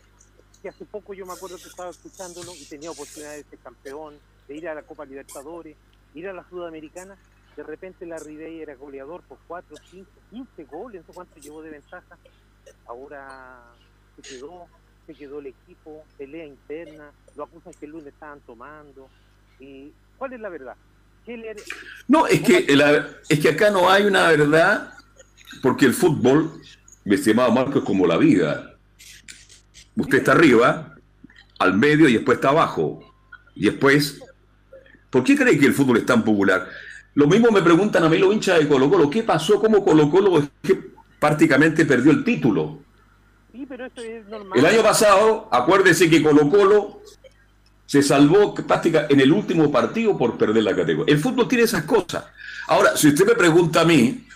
Que 0.64 0.70
hace 0.70 0.86
poco 0.86 1.12
yo 1.12 1.26
me 1.26 1.34
acuerdo 1.34 1.58
que 1.58 1.68
estaba 1.68 1.90
escuchándolo 1.90 2.52
y 2.54 2.64
tenía 2.64 2.90
oportunidad 2.90 3.32
de 3.32 3.44
ser 3.44 3.58
campeón, 3.58 4.14
de 4.48 4.56
ir 4.56 4.66
a 4.66 4.74
la 4.74 4.82
Copa 4.82 5.04
Libertadores, 5.04 5.76
ir 6.14 6.26
a 6.26 6.32
la 6.32 6.48
Sudamericana. 6.48 7.16
De 7.54 7.62
repente 7.62 8.06
la 8.06 8.18
Ribey 8.18 8.62
era 8.62 8.74
goleador 8.74 9.22
por 9.24 9.38
4, 9.46 9.76
5, 9.90 10.10
15 10.30 10.64
goles, 10.64 11.04
no 11.06 11.12
cuánto 11.14 11.38
llevó 11.38 11.62
de 11.62 11.70
ventaja 11.70 12.18
ahora 12.86 13.62
se 14.16 14.22
quedó, 14.22 14.66
se 15.06 15.14
quedó 15.14 15.40
el 15.40 15.48
equipo, 15.48 16.04
pelea 16.16 16.46
interna, 16.46 17.10
lo 17.36 17.44
acusan 17.44 17.72
que 17.74 17.86
el 17.86 17.92
lunes 17.92 18.08
estaban 18.08 18.40
tomando. 18.40 19.08
¿Y 19.60 19.92
¿Cuál 20.16 20.32
es 20.32 20.40
la 20.40 20.48
verdad? 20.48 20.76
No, 22.06 22.26
es 22.26 22.40
que, 22.42 22.66
es 23.28 23.40
que 23.40 23.48
acá 23.48 23.70
no 23.70 23.90
hay 23.90 24.04
una 24.04 24.28
verdad, 24.28 24.92
porque 25.62 25.86
el 25.86 25.94
fútbol, 25.94 26.60
mi 27.04 27.14
estimado 27.14 27.50
Marco, 27.50 27.78
es 27.78 27.84
como 27.84 28.06
la 28.06 28.18
vida. 28.18 28.73
Usted 29.96 30.18
está 30.18 30.32
arriba, 30.32 30.94
al 31.58 31.74
medio 31.74 32.08
y 32.08 32.14
después 32.14 32.36
está 32.36 32.48
abajo. 32.48 33.00
Y 33.54 33.66
después, 33.66 34.20
¿por 35.10 35.22
qué 35.24 35.36
cree 35.36 35.58
que 35.58 35.66
el 35.66 35.74
fútbol 35.74 35.98
es 35.98 36.06
tan 36.06 36.24
popular? 36.24 36.68
Lo 37.14 37.26
mismo 37.26 37.50
me 37.50 37.62
preguntan 37.62 38.02
a 38.02 38.08
mí 38.08 38.18
los 38.18 38.34
hinchas 38.34 38.58
de 38.58 38.68
Colo 38.68 38.90
Colo, 38.90 39.08
¿qué 39.08 39.22
pasó? 39.22 39.60
¿Cómo 39.60 39.84
Colo 39.84 40.10
Colo 40.10 40.38
es 40.38 40.50
que 40.62 40.94
prácticamente 41.24 41.86
perdió 41.86 42.10
el 42.10 42.22
título. 42.22 42.80
El 44.54 44.66
año 44.66 44.82
pasado, 44.82 45.48
acuérdese 45.50 46.10
que 46.10 46.22
Colo 46.22 46.50
Colo 46.50 47.00
se 47.86 48.02
salvó 48.02 48.54
prácticamente 48.54 49.14
en 49.14 49.20
el 49.20 49.32
último 49.32 49.70
partido 49.70 50.18
por 50.18 50.36
perder 50.36 50.64
la 50.64 50.76
categoría. 50.76 51.14
El 51.14 51.20
fútbol 51.20 51.48
tiene 51.48 51.64
esas 51.64 51.84
cosas. 51.84 52.24
Ahora, 52.66 52.96
si 52.96 53.08
usted 53.08 53.26
me 53.26 53.34
pregunta 53.34 53.80
a 53.80 53.84
mí, 53.86 54.26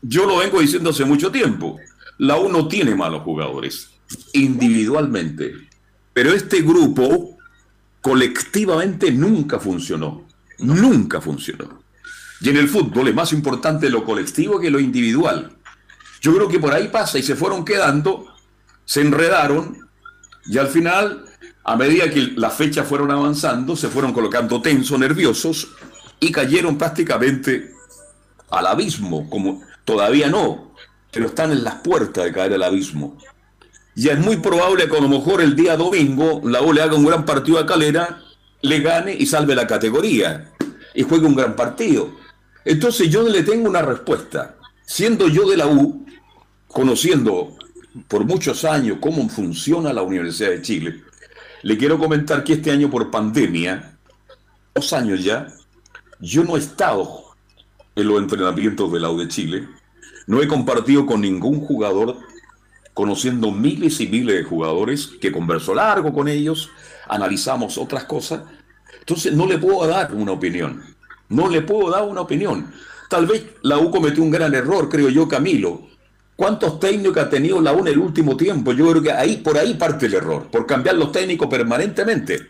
yo 0.00 0.26
lo 0.26 0.38
vengo 0.38 0.60
diciendo 0.60 0.90
hace 0.90 1.04
mucho 1.04 1.30
tiempo. 1.30 1.78
La 2.18 2.36
U 2.36 2.48
no 2.48 2.66
tiene 2.66 2.96
malos 2.96 3.22
jugadores, 3.22 3.91
individualmente. 4.32 5.54
Pero 6.12 6.32
este 6.32 6.62
grupo 6.62 7.38
colectivamente 8.00 9.10
nunca 9.10 9.58
funcionó. 9.58 10.26
Nunca 10.58 11.20
funcionó. 11.20 11.82
Y 12.40 12.50
en 12.50 12.56
el 12.56 12.68
fútbol 12.68 13.08
es 13.08 13.14
más 13.14 13.32
importante 13.32 13.88
lo 13.88 14.04
colectivo 14.04 14.58
que 14.58 14.70
lo 14.70 14.80
individual. 14.80 15.52
Yo 16.20 16.34
creo 16.34 16.48
que 16.48 16.58
por 16.58 16.72
ahí 16.72 16.88
pasa 16.88 17.18
y 17.18 17.22
se 17.22 17.36
fueron 17.36 17.64
quedando, 17.64 18.26
se 18.84 19.00
enredaron 19.00 19.78
y 20.46 20.58
al 20.58 20.68
final, 20.68 21.24
a 21.64 21.76
medida 21.76 22.10
que 22.10 22.32
las 22.36 22.54
fechas 22.54 22.86
fueron 22.86 23.10
avanzando, 23.10 23.76
se 23.76 23.88
fueron 23.88 24.12
colocando 24.12 24.60
tensos, 24.60 24.98
nerviosos 24.98 25.68
y 26.18 26.32
cayeron 26.32 26.78
prácticamente 26.78 27.72
al 28.50 28.66
abismo, 28.66 29.28
como 29.30 29.62
todavía 29.84 30.28
no, 30.28 30.74
pero 31.10 31.26
están 31.26 31.52
en 31.52 31.64
las 31.64 31.76
puertas 31.76 32.24
de 32.24 32.32
caer 32.32 32.54
al 32.54 32.62
abismo. 32.64 33.18
Y 33.94 34.08
es 34.08 34.18
muy 34.18 34.38
probable 34.38 34.88
que 34.88 34.96
a 34.96 35.00
lo 35.00 35.08
mejor 35.08 35.42
el 35.42 35.54
día 35.54 35.76
domingo 35.76 36.40
la 36.44 36.62
U 36.62 36.72
le 36.72 36.80
haga 36.80 36.96
un 36.96 37.04
gran 37.04 37.24
partido 37.24 37.58
a 37.58 37.66
Calera, 37.66 38.22
le 38.62 38.80
gane 38.80 39.14
y 39.14 39.26
salve 39.26 39.54
la 39.54 39.66
categoría 39.66 40.50
y 40.94 41.02
juegue 41.02 41.26
un 41.26 41.36
gran 41.36 41.54
partido. 41.56 42.10
Entonces 42.64 43.10
yo 43.10 43.22
le 43.28 43.42
tengo 43.42 43.68
una 43.68 43.82
respuesta. 43.82 44.56
Siendo 44.86 45.28
yo 45.28 45.48
de 45.48 45.56
la 45.56 45.66
U, 45.66 46.06
conociendo 46.68 47.56
por 48.08 48.24
muchos 48.24 48.64
años 48.64 48.98
cómo 49.00 49.28
funciona 49.28 49.92
la 49.92 50.02
Universidad 50.02 50.50
de 50.50 50.62
Chile, 50.62 51.02
le 51.62 51.76
quiero 51.76 51.98
comentar 51.98 52.42
que 52.44 52.54
este 52.54 52.70
año 52.70 52.90
por 52.90 53.10
pandemia, 53.10 53.96
dos 54.74 54.92
años 54.92 55.22
ya, 55.22 55.48
yo 56.20 56.44
no 56.44 56.56
he 56.56 56.60
estado 56.60 57.24
en 57.94 58.08
los 58.08 58.20
entrenamientos 58.20 58.90
de 58.92 59.00
la 59.00 59.10
U 59.10 59.18
de 59.18 59.28
Chile, 59.28 59.68
no 60.26 60.40
he 60.40 60.48
compartido 60.48 61.04
con 61.04 61.20
ningún 61.20 61.60
jugador, 61.60 62.16
conociendo 62.94 63.50
miles 63.50 64.00
y 64.00 64.06
miles 64.06 64.36
de 64.36 64.44
jugadores, 64.44 65.08
que 65.20 65.32
converso 65.32 65.74
largo 65.74 66.12
con 66.12 66.28
ellos, 66.28 66.70
analizamos 67.08 67.78
otras 67.78 68.04
cosas, 68.04 68.42
entonces 68.98 69.32
no 69.32 69.46
le 69.46 69.58
puedo 69.58 69.86
dar 69.86 70.14
una 70.14 70.32
opinión, 70.32 70.82
no 71.28 71.48
le 71.48 71.62
puedo 71.62 71.90
dar 71.90 72.04
una 72.04 72.20
opinión. 72.20 72.72
Tal 73.08 73.26
vez 73.26 73.44
la 73.62 73.78
U 73.78 73.90
cometió 73.90 74.22
un 74.22 74.30
gran 74.30 74.54
error, 74.54 74.88
creo 74.88 75.08
yo, 75.08 75.28
Camilo, 75.28 75.92
¿Cuántos 76.42 76.80
técnicos 76.80 77.22
ha 77.22 77.30
tenido 77.30 77.60
la 77.60 77.72
UNE 77.72 77.90
el 77.90 77.98
último 77.98 78.36
tiempo? 78.36 78.72
Yo 78.72 78.90
creo 78.90 79.02
que 79.02 79.12
ahí 79.12 79.36
por 79.36 79.56
ahí 79.58 79.74
parte 79.74 80.06
el 80.06 80.14
error, 80.14 80.48
por 80.50 80.66
cambiar 80.66 80.96
los 80.96 81.12
técnicos 81.12 81.46
permanentemente. 81.48 82.48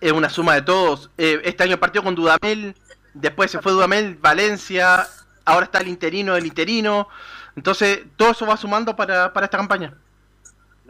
Es 0.00 0.10
una 0.12 0.28
suma 0.28 0.54
de 0.54 0.62
todos. 0.62 1.10
Eh, 1.18 1.40
este 1.44 1.62
año 1.62 1.78
partió 1.78 2.02
con 2.02 2.14
Dudamel, 2.14 2.74
después 3.14 3.50
se 3.50 3.60
fue 3.60 3.72
Dudamel, 3.72 4.16
Valencia, 4.16 5.06
ahora 5.44 5.66
está 5.66 5.78
el 5.78 5.88
interino, 5.88 6.36
el 6.36 6.46
interino. 6.46 7.08
Entonces, 7.56 8.00
todo 8.16 8.30
eso 8.30 8.46
va 8.46 8.56
sumando 8.56 8.94
para, 8.96 9.26
esta 9.26 9.48
campaña. 9.48 9.94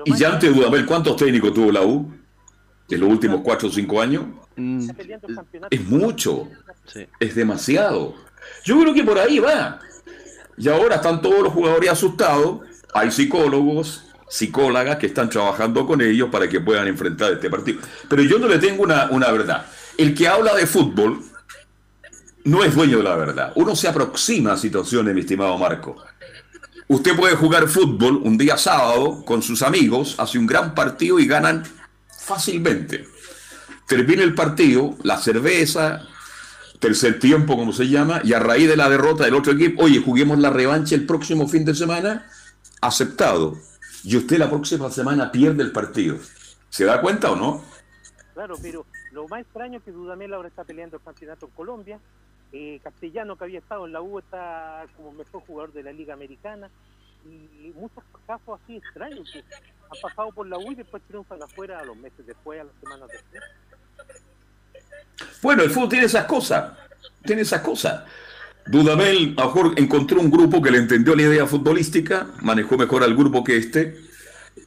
¿Y 0.04 0.14
ya 0.16 0.32
antes 0.32 0.50
de 0.50 0.56
Dudamel, 0.56 0.86
cuántos 0.86 1.16
técnicos 1.16 1.52
tuvo 1.52 1.72
la 1.72 1.82
U? 1.82 2.12
¿En 2.88 3.00
los 3.00 3.08
últimos 3.08 3.40
cuatro 3.42 3.68
o 3.68 3.70
cinco 3.70 4.00
años? 4.00 4.24
Mm, 4.56 4.90
es 5.70 5.84
mucho. 5.84 6.48
Es 7.18 7.34
demasiado. 7.34 8.14
Yo 8.64 8.78
creo 8.80 8.94
que 8.94 9.04
por 9.04 9.18
ahí 9.18 9.38
va. 9.38 9.80
Y 10.56 10.68
ahora 10.68 10.96
están 10.96 11.22
todos 11.22 11.42
los 11.42 11.52
jugadores 11.52 11.90
asustados. 11.90 12.60
Hay 12.92 13.10
psicólogos, 13.10 14.04
psicólogas 14.28 14.96
que 14.96 15.06
están 15.06 15.30
trabajando 15.30 15.86
con 15.86 16.00
ellos 16.00 16.28
para 16.30 16.48
que 16.48 16.60
puedan 16.60 16.86
enfrentar 16.86 17.32
este 17.32 17.48
partido. 17.48 17.80
Pero 18.08 18.22
yo 18.22 18.38
no 18.38 18.48
le 18.48 18.58
tengo 18.58 18.82
una, 18.82 19.06
una 19.10 19.30
verdad. 19.30 19.66
El 19.96 20.14
que 20.14 20.28
habla 20.28 20.54
de 20.54 20.66
fútbol 20.66 21.22
no 22.44 22.64
es 22.64 22.74
dueño 22.74 22.98
de 22.98 23.04
la 23.04 23.16
verdad. 23.16 23.52
Uno 23.54 23.74
se 23.76 23.88
aproxima 23.88 24.52
a 24.52 24.56
situaciones, 24.56 25.14
mi 25.14 25.20
estimado 25.20 25.56
Marco. 25.58 25.96
Usted 26.88 27.16
puede 27.16 27.36
jugar 27.36 27.68
fútbol 27.68 28.20
un 28.24 28.36
día 28.36 28.58
sábado 28.58 29.24
con 29.24 29.42
sus 29.42 29.62
amigos, 29.62 30.16
hace 30.18 30.38
un 30.38 30.46
gran 30.46 30.74
partido 30.74 31.18
y 31.18 31.26
ganan 31.26 31.64
fácilmente. 32.18 33.06
Termina 33.86 34.22
el 34.22 34.34
partido, 34.34 34.96
la 35.02 35.18
cerveza, 35.18 36.02
tercer 36.78 37.18
tiempo, 37.18 37.56
como 37.56 37.72
se 37.72 37.88
llama, 37.88 38.20
y 38.24 38.32
a 38.32 38.40
raíz 38.40 38.68
de 38.68 38.76
la 38.76 38.88
derrota 38.88 39.24
del 39.24 39.34
otro 39.34 39.52
equipo, 39.52 39.84
oye, 39.84 40.00
juguemos 40.00 40.38
la 40.38 40.50
revancha 40.50 40.94
el 40.94 41.06
próximo 41.06 41.48
fin 41.48 41.64
de 41.64 41.74
semana, 41.74 42.28
aceptado. 42.80 43.56
Y 44.02 44.16
usted 44.16 44.38
la 44.38 44.50
próxima 44.50 44.90
semana 44.90 45.30
pierde 45.30 45.62
el 45.62 45.70
partido. 45.70 46.18
¿Se 46.70 46.84
da 46.84 47.00
cuenta 47.00 47.30
o 47.30 47.36
no? 47.36 47.62
Claro, 48.34 48.56
pero 48.60 48.84
lo 49.12 49.28
más 49.28 49.42
extraño 49.42 49.78
es 49.78 49.84
que 49.84 49.92
Dudamel 49.92 50.34
ahora 50.34 50.48
está 50.48 50.64
peleando 50.64 50.96
el 50.96 51.02
campeonato 51.02 51.46
en 51.46 51.52
Colombia. 51.52 52.00
Eh, 52.52 52.80
Castellano, 52.82 53.36
que 53.36 53.44
había 53.44 53.60
estado 53.60 53.86
en 53.86 53.92
la 53.92 54.02
U, 54.02 54.18
está 54.18 54.86
como 54.96 55.12
mejor 55.12 55.42
jugador 55.46 55.72
de 55.72 55.82
la 55.82 55.92
Liga 55.92 56.14
Americana. 56.14 56.70
Y 57.24 57.72
muchos 57.76 58.02
casos 58.26 58.60
así 58.62 58.76
extraños 58.76 59.30
que 59.32 59.38
han 59.38 60.00
pasado 60.02 60.32
por 60.32 60.46
la 60.46 60.58
U 60.58 60.72
y 60.72 60.74
después 60.74 61.02
triunfan 61.04 61.42
afuera 61.42 61.78
a 61.78 61.84
los 61.84 61.96
meses 61.96 62.26
después, 62.26 62.60
a 62.60 62.64
las 62.64 62.74
semanas 62.80 63.08
después. 63.08 63.42
Bueno, 65.40 65.62
el 65.62 65.70
fútbol 65.70 65.88
tiene 65.88 66.06
esas 66.06 66.24
cosas. 66.26 66.72
Tiene 67.24 67.42
esas 67.42 67.60
cosas. 67.62 68.04
Dudamel 68.66 69.34
a 69.38 69.46
mejor 69.46 69.74
encontró 69.76 70.20
un 70.20 70.30
grupo 70.30 70.62
que 70.62 70.70
le 70.70 70.78
entendió 70.78 71.16
la 71.16 71.22
idea 71.22 71.46
futbolística, 71.46 72.28
manejó 72.42 72.76
mejor 72.76 73.02
al 73.02 73.16
grupo 73.16 73.42
que 73.42 73.56
este. 73.56 73.96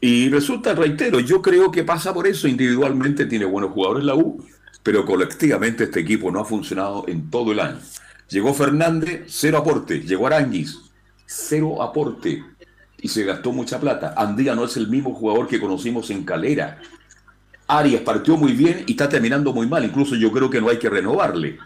Y 0.01 0.29
resulta, 0.29 0.73
reitero, 0.73 1.19
yo 1.19 1.41
creo 1.41 1.71
que 1.71 1.83
pasa 1.83 2.13
por 2.13 2.27
eso. 2.27 2.47
Individualmente 2.47 3.25
tiene 3.25 3.45
buenos 3.45 3.71
jugadores 3.71 4.03
la 4.03 4.15
U, 4.15 4.45
pero 4.85 5.03
colectivamente 5.03 5.85
este 5.85 6.01
equipo 6.01 6.29
no 6.29 6.39
ha 6.39 6.45
funcionado 6.45 7.05
en 7.07 7.31
todo 7.31 7.51
el 7.51 7.59
año. 7.59 7.79
Llegó 8.29 8.53
Fernández, 8.53 9.23
cero 9.25 9.57
aporte. 9.57 10.01
Llegó 10.01 10.27
Aranguis, 10.27 10.79
cero 11.25 11.81
aporte. 11.81 12.45
Y 12.99 13.07
se 13.07 13.23
gastó 13.23 13.51
mucha 13.51 13.79
plata. 13.79 14.13
Andía 14.15 14.53
no 14.53 14.63
es 14.63 14.77
el 14.77 14.87
mismo 14.87 15.15
jugador 15.15 15.47
que 15.47 15.59
conocimos 15.59 16.11
en 16.11 16.23
Calera. 16.23 16.79
Arias 17.65 18.03
partió 18.03 18.37
muy 18.37 18.51
bien 18.51 18.83
y 18.85 18.91
está 18.91 19.09
terminando 19.09 19.51
muy 19.53 19.65
mal. 19.65 19.83
Incluso 19.83 20.13
yo 20.13 20.31
creo 20.31 20.51
que 20.51 20.61
no 20.61 20.69
hay 20.69 20.77
que 20.77 20.87
renovarle. 20.87 21.57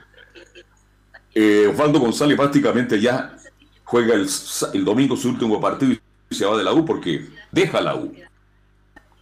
Eh, 1.36 1.68
Osvaldo 1.70 2.00
González 2.00 2.38
prácticamente 2.38 3.02
ya 3.02 3.36
juega 3.84 4.14
el, 4.14 4.30
el, 4.74 4.86
domingo 4.86 5.18
su 5.18 5.28
último 5.28 5.60
partido 5.60 5.92
y 6.30 6.36
se 6.36 6.46
va 6.46 6.58
de 6.58 6.64
la 6.64 6.72
U 6.72 6.86
porque 6.86 7.28
deja 7.52 7.82
la 7.82 7.98
U. 7.98 8.14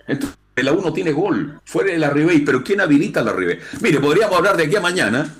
Entonces, 0.05 0.36
la 0.63 0.73
U 0.73 0.81
no 0.81 0.93
tiene 0.93 1.11
gol. 1.11 1.59
Fuera 1.65 1.91
de 1.91 1.99
la 1.99 2.09
Ribey, 2.09 2.39
pero 2.39 2.63
¿quién 2.63 2.81
habilita 2.81 3.21
la 3.21 3.33
Ribey? 3.33 3.59
Mire, 3.81 3.99
podríamos 3.99 4.37
hablar 4.37 4.57
de 4.57 4.63
aquí 4.63 4.75
a 4.75 4.81
mañana 4.81 5.33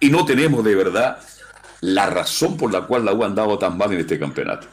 y 0.00 0.10
no 0.10 0.24
tenemos 0.24 0.64
de 0.64 0.74
verdad 0.74 1.18
la 1.80 2.06
razón 2.10 2.56
por 2.56 2.72
la 2.72 2.82
cual 2.82 3.04
la 3.04 3.12
U 3.12 3.22
ha 3.22 3.26
andado 3.26 3.58
tan 3.58 3.78
mal 3.78 3.92
en 3.92 4.00
este 4.00 4.18
campeonato. 4.18 4.66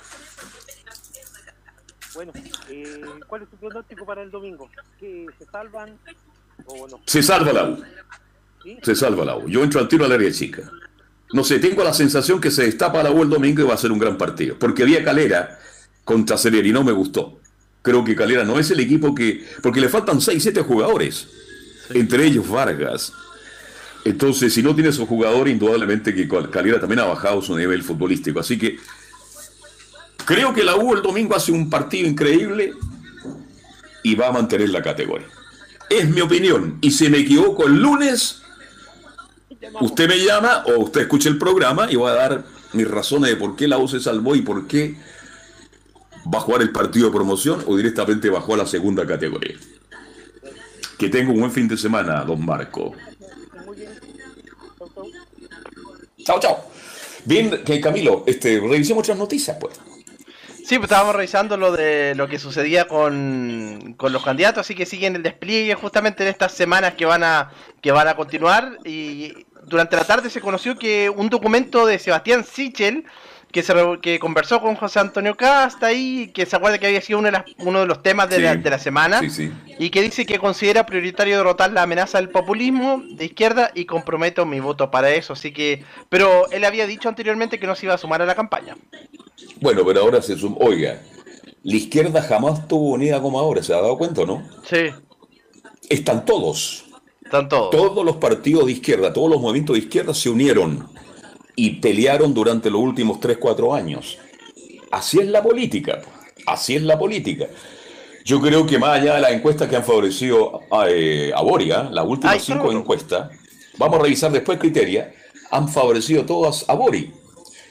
Bueno, 2.13 2.31
eh, 2.69 3.01
¿cuál 3.27 3.43
es 3.43 3.49
su 3.49 3.57
pronóstico 3.57 4.05
para 4.05 4.21
el 4.21 4.31
domingo? 4.31 4.69
¿Que 4.99 5.25
se 5.37 5.45
salvan 5.45 5.97
o 6.65 6.87
no? 6.87 7.01
Se 7.05 7.21
salva 7.21 7.53
la 7.53 7.65
U. 7.65 7.83
¿Sí? 8.63 8.77
Se 8.81 8.95
salva 8.95 9.25
la 9.25 9.35
U. 9.37 9.47
Yo 9.47 9.63
entro 9.63 9.79
al 9.79 9.87
tiro 9.87 10.05
al 10.05 10.11
área 10.11 10.31
chica. 10.31 10.63
No 11.33 11.43
sé, 11.43 11.59
tengo 11.59 11.83
la 11.83 11.93
sensación 11.93 12.39
que 12.39 12.51
se 12.51 12.63
destapa 12.63 13.03
la 13.03 13.11
U 13.11 13.21
el 13.21 13.29
domingo 13.29 13.61
y 13.61 13.65
va 13.65 13.73
a 13.73 13.77
ser 13.77 13.91
un 13.91 13.99
gran 13.99 14.17
partido. 14.17 14.57
Porque 14.57 14.83
había 14.83 15.03
Calera 15.03 15.59
contra 16.03 16.37
Celeri 16.37 16.69
y 16.69 16.73
no 16.73 16.83
me 16.83 16.91
gustó. 16.91 17.39
Creo 17.85 18.03
que 18.03 18.15
Calera 18.15 18.43
no 18.43 18.57
es 18.57 18.71
el 18.71 18.79
equipo 18.79 19.13
que. 19.13 19.45
Porque 19.61 19.79
le 19.79 19.89
faltan 19.89 20.19
6, 20.19 20.41
7 20.41 20.61
jugadores. 20.63 21.27
Entre 21.93 22.25
ellos 22.25 22.49
Vargas. 22.49 23.13
Entonces, 24.03 24.55
si 24.55 24.63
no 24.63 24.73
tiene 24.73 24.89
esos 24.89 25.07
jugadores, 25.07 25.53
indudablemente 25.53 26.15
que 26.15 26.27
Calera 26.27 26.79
también 26.79 27.01
ha 27.01 27.05
bajado 27.05 27.43
su 27.43 27.55
nivel 27.55 27.83
futbolístico. 27.83 28.39
Así 28.39 28.57
que 28.57 28.79
creo 30.25 30.51
que 30.51 30.63
la 30.63 30.75
U 30.75 30.95
el 30.95 31.03
domingo 31.03 31.35
hace 31.35 31.51
un 31.51 31.69
partido 31.69 32.09
increíble 32.09 32.73
y 34.01 34.15
va 34.15 34.29
a 34.29 34.31
mantener 34.31 34.69
la 34.69 34.81
categoría. 34.81 35.27
Es 35.87 36.09
mi 36.09 36.21
opinión. 36.21 36.79
Y 36.81 36.89
si 36.89 37.07
me 37.07 37.19
equivoco 37.19 37.67
el 37.67 37.79
lunes, 37.79 38.41
usted 39.79 40.09
me 40.09 40.17
llama 40.17 40.63
o 40.65 40.79
usted 40.85 41.01
escucha 41.01 41.29
el 41.29 41.37
programa 41.37 41.91
y 41.91 41.97
voy 41.97 42.09
a 42.09 42.15
dar 42.15 42.45
mis 42.73 42.87
razones 42.89 43.29
de 43.29 43.35
por 43.35 43.55
qué 43.55 43.67
la 43.67 43.77
U 43.77 43.87
se 43.87 43.99
salvó 43.99 44.35
y 44.35 44.41
por 44.41 44.65
qué 44.65 44.97
va 46.33 46.39
a 46.39 46.41
jugar 46.41 46.61
el 46.61 46.71
partido 46.71 47.07
de 47.07 47.13
promoción 47.13 47.63
o 47.67 47.77
directamente 47.77 48.29
bajó 48.29 48.53
a 48.53 48.57
la 48.57 48.65
segunda 48.65 49.05
categoría. 49.05 49.55
Que 50.97 51.09
tenga 51.09 51.31
un 51.31 51.39
buen 51.39 51.51
fin 51.51 51.67
de 51.67 51.77
semana, 51.77 52.23
don 52.23 52.43
Marco. 52.45 52.93
Chao, 56.23 56.39
chao. 56.39 56.65
Bien, 57.25 57.63
Camilo, 57.81 58.23
este, 58.25 58.59
revisemos 58.59 59.01
otras 59.03 59.17
noticias, 59.17 59.57
pues. 59.59 59.79
Sí, 60.65 60.77
pues 60.77 60.85
estábamos 60.85 61.15
revisando 61.15 61.57
lo 61.57 61.71
de 61.71 62.15
lo 62.15 62.27
que 62.27 62.39
sucedía 62.39 62.87
con, 62.87 63.93
con 63.97 64.11
los 64.11 64.23
candidatos, 64.23 64.61
así 64.61 64.73
que 64.73 64.87
siguen 64.87 65.15
el 65.15 65.21
despliegue 65.21 65.75
justamente 65.75 66.23
en 66.23 66.29
estas 66.29 66.53
semanas 66.53 66.95
que 66.95 67.05
van 67.05 67.23
a 67.23 67.51
que 67.81 67.91
van 67.91 68.07
a 68.07 68.15
continuar 68.15 68.79
y 68.83 69.45
durante 69.67 69.95
la 69.95 70.05
tarde 70.05 70.31
se 70.31 70.41
conoció 70.41 70.75
que 70.75 71.07
un 71.09 71.29
documento 71.29 71.85
de 71.85 71.99
Sebastián 71.99 72.43
Sichel 72.43 73.05
que 73.55 73.63
se 73.63 73.73
que 74.01 74.19
conversó 74.19 74.59
con 74.59 74.75
José 74.75 74.99
Antonio 74.99 75.37
Casta 75.37 75.87
ahí, 75.87 76.29
que 76.33 76.45
se 76.45 76.57
acuerda 76.57 76.77
que 76.77 76.87
había 76.87 76.99
sido 76.99 77.19
uno 77.19 77.27
de, 77.27 77.31
las- 77.31 77.45
uno 77.59 77.79
de 77.79 77.85
los 77.85 78.03
temas 78.03 78.29
de, 78.29 78.35
Sí. 78.35 78.41
la, 78.41 78.57
de 78.57 78.69
la 78.69 78.77
semana 78.79 79.21
Sí, 79.21 79.29
sí. 79.29 79.51
y 79.79 79.89
que 79.91 80.01
dice 80.01 80.25
que 80.25 80.39
considera 80.39 80.85
prioritario 80.85 81.37
derrotar 81.37 81.71
la 81.71 81.83
amenaza 81.83 82.17
del 82.17 82.27
populismo 82.27 83.01
de 83.11 83.23
izquierda 83.23 83.71
y 83.73 83.85
comprometo 83.85 84.45
mi 84.45 84.59
voto 84.59 84.91
para 84.91 85.09
eso, 85.11 85.31
así 85.31 85.53
que 85.53 85.85
pero 86.09 86.51
él 86.51 86.65
había 86.65 86.85
dicho 86.85 87.07
anteriormente 87.07 87.57
que 87.57 87.65
no 87.65 87.75
se 87.75 87.85
iba 87.85 87.95
a 87.95 87.97
sumar 87.97 88.21
a 88.21 88.25
la 88.25 88.35
campaña. 88.35 88.75
Bueno, 89.61 89.85
pero 89.85 90.01
ahora 90.01 90.21
se 90.21 90.35
suma. 90.37 90.57
Oiga, 90.59 91.01
la 91.63 91.75
izquierda 91.77 92.21
jamás 92.23 92.59
estuvo 92.59 92.89
unida 92.89 93.21
como 93.21 93.39
ahora, 93.39 93.63
¿se 93.63 93.71
ha 93.73 93.77
dado 93.77 93.97
cuenta 93.97 94.23
o 94.23 94.25
no? 94.25 94.43
Sí, 94.69 94.89
Están 95.89 96.25
todos. 96.25 96.83
están 97.23 97.47
todos. 97.47 97.69
Todos 97.71 98.03
los 98.03 98.17
partidos 98.17 98.65
de 98.65 98.73
izquierda, 98.73 99.13
todos 99.13 99.29
los 99.29 99.39
movimientos 99.39 99.75
de 99.75 99.79
izquierda 99.83 100.13
se 100.13 100.29
unieron 100.29 100.89
y 101.55 101.71
pelearon 101.71 102.33
durante 102.33 102.69
los 102.69 102.81
últimos 102.81 103.19
3, 103.19 103.37
4 103.37 103.73
años. 103.73 104.17
Así 104.91 105.19
es 105.19 105.27
la 105.27 105.41
política, 105.43 106.01
así 106.45 106.75
es 106.75 106.83
la 106.83 106.97
política. 106.97 107.47
Yo 108.23 108.41
creo 108.41 108.65
que 108.65 108.79
más 108.79 108.99
allá 108.99 109.15
de 109.15 109.21
las 109.21 109.31
encuestas 109.31 109.69
que 109.69 109.75
han 109.75 109.83
favorecido 109.83 110.61
a, 110.71 110.89
eh, 110.89 111.31
a 111.33 111.41
Boria, 111.41 111.83
las 111.91 112.05
últimas 112.05 112.35
Ay, 112.35 112.39
cinco 112.39 112.63
claro. 112.63 112.79
encuestas, 112.79 113.29
vamos 113.77 113.99
a 113.99 114.03
revisar 114.03 114.31
después 114.31 114.57
criteria, 114.57 115.13
han 115.51 115.69
favorecido 115.69 116.25
todas 116.25 116.65
a 116.67 116.73
Bori. 116.73 117.11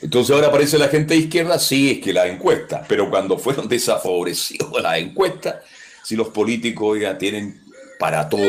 Entonces 0.01 0.35
ahora 0.35 0.49
aparece 0.49 0.79
la 0.79 0.89
gente 0.89 1.15
de 1.15 1.21
izquierda, 1.21 1.59
sí, 1.59 1.93
es 1.93 1.99
que 2.01 2.13
las 2.13 2.27
encuestas, 2.27 2.87
pero 2.89 3.11
cuando 3.11 3.39
fueron 3.39 3.69
desfavorecidos 3.71 4.81
las 4.81 4.99
encuestas, 4.99 5.57
si 6.05 6.15
los 6.15 6.29
políticos 6.29 7.01
ya 7.01 7.17
tienen 7.19 7.63
para 7.99 8.29
todo 8.29 8.43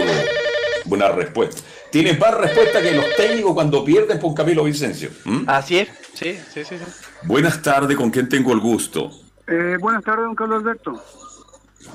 buena 0.85 1.09
respuesta. 1.09 1.61
Tienen 1.91 2.19
más 2.19 2.33
respuesta 2.37 2.81
que 2.81 2.93
los 2.93 3.05
técnicos 3.15 3.53
cuando 3.53 3.83
pierden 3.85 4.19
por 4.19 4.33
Camilo 4.33 4.63
Vicencio. 4.65 5.09
¿Mm? 5.23 5.43
Así 5.47 5.77
es, 5.79 5.89
sí, 6.13 6.37
sí, 6.53 6.63
sí. 6.65 6.77
sí. 6.77 6.85
Buenas 7.23 7.61
tardes, 7.61 7.95
¿con 7.97 8.09
quién 8.11 8.27
tengo 8.27 8.51
el 8.51 8.59
gusto? 8.59 9.11
Eh, 9.47 9.77
buenas 9.79 10.03
tardes, 10.03 10.25
don 10.25 10.35
Carlos 10.35 10.61
Alberto. 10.61 11.03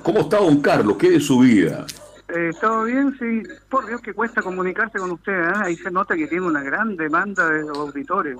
¿Cómo 0.02 0.20
está 0.20 0.38
don 0.38 0.60
Carlos? 0.62 0.96
¿Qué 0.98 1.10
de 1.10 1.20
su 1.20 1.40
vida? 1.40 1.84
Eh, 2.28 2.48
¿Estado 2.50 2.84
bien? 2.84 3.14
Sí. 3.18 3.42
Por 3.68 3.86
Dios 3.86 4.00
que 4.00 4.14
cuesta 4.14 4.40
comunicarse 4.40 4.98
con 4.98 5.10
usted. 5.10 5.32
¿eh? 5.32 5.52
Ahí 5.64 5.76
se 5.76 5.90
nota 5.90 6.14
que 6.16 6.26
tiene 6.28 6.46
una 6.46 6.62
gran 6.62 6.96
demanda 6.96 7.48
de 7.50 7.68
auditores. 7.68 8.36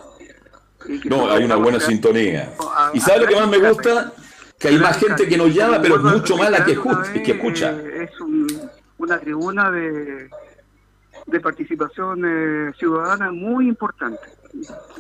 Y 0.88 0.98
que 1.00 1.10
No, 1.10 1.30
hay 1.30 1.44
una 1.44 1.54
todo 1.56 1.64
buena 1.64 1.80
sintonía. 1.80 2.54
a- 2.74 2.90
¿Y 2.94 3.00
sabe 3.00 3.20
lo 3.20 3.26
que 3.26 3.36
más 3.36 3.48
me 3.48 3.58
gusta? 3.58 4.12
Que 4.58 4.68
hay 4.68 4.78
más 4.78 4.96
gente 4.96 5.26
que 5.28 5.36
nos 5.36 5.52
llama, 5.54 5.78
pero 5.82 5.96
es 5.96 6.02
mucho 6.02 6.36
más 6.38 6.50
la 6.50 6.64
que 6.64 6.72
escucha. 6.72 7.12
Que 7.12 7.32
escucha. 7.32 7.70
Eh, 7.72 8.08
Es 8.10 8.20
un- 8.20 8.46
una 8.98 9.18
tribuna 9.18 9.70
de, 9.70 10.30
de 11.26 11.40
participación 11.40 12.22
eh, 12.24 12.72
ciudadana 12.78 13.30
muy 13.30 13.68
importante. 13.68 14.18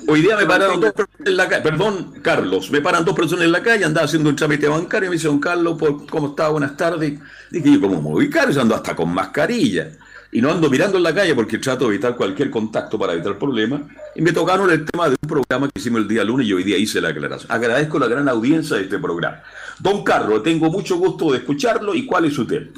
Hoy 0.06 0.20
día 0.22 0.36
me 0.36 0.46
pararon 0.46 0.80
dos 0.80 0.92
personas 0.92 1.26
en 1.26 1.36
la 1.36 1.48
calle, 1.48 1.62
perdón, 1.62 2.12
Carlos, 2.22 2.70
me 2.70 2.80
paran 2.80 3.04
dos 3.04 3.16
personas 3.16 3.44
en 3.46 3.52
la 3.52 3.62
calle, 3.62 3.84
andaba 3.84 4.04
haciendo 4.06 4.28
un 4.30 4.36
trámite 4.36 4.68
bancario 4.68 5.06
y 5.08 5.10
me 5.10 5.16
dice, 5.16 5.26
don 5.28 5.40
Carlos, 5.40 5.76
¿por- 5.76 6.06
¿cómo 6.06 6.28
está? 6.28 6.48
Buenas 6.48 6.76
tardes. 6.76 7.18
Dije 7.50 7.72
yo, 7.72 7.80
¿cómo 7.80 7.96
me 7.96 8.02
voy 8.10 8.24
ubicar? 8.26 8.50
Yo 8.50 8.60
ando 8.60 8.74
hasta 8.74 8.94
con 8.94 9.12
mascarilla. 9.12 9.90
Y 10.32 10.40
no 10.40 10.52
ando 10.52 10.70
mirando 10.70 10.96
en 10.96 11.02
la 11.02 11.12
calle 11.12 11.34
porque 11.34 11.58
trato 11.58 11.86
de 11.88 11.94
evitar 11.94 12.14
cualquier 12.14 12.50
contacto 12.50 12.96
para 12.96 13.14
evitar 13.14 13.36
problemas. 13.36 13.80
Y 14.14 14.22
me 14.22 14.32
tocaron 14.32 14.70
el 14.70 14.84
tema 14.84 15.08
de 15.08 15.16
un 15.20 15.28
programa 15.28 15.66
que 15.68 15.80
hicimos 15.80 16.02
el 16.02 16.06
día 16.08 16.22
lunes 16.22 16.46
y 16.46 16.52
hoy 16.52 16.62
día 16.62 16.78
hice 16.78 17.00
la 17.00 17.08
aclaración. 17.08 17.50
Agradezco 17.50 17.98
la 17.98 18.06
gran 18.06 18.28
audiencia 18.28 18.76
de 18.76 18.84
este 18.84 19.00
programa. 19.00 19.42
Don 19.80 20.04
Carlos, 20.04 20.44
tengo 20.44 20.70
mucho 20.70 20.96
gusto 20.98 21.32
de 21.32 21.38
escucharlo 21.38 21.96
y 21.96 22.06
cuál 22.06 22.26
es 22.26 22.34
su 22.34 22.46
tema. 22.46 22.68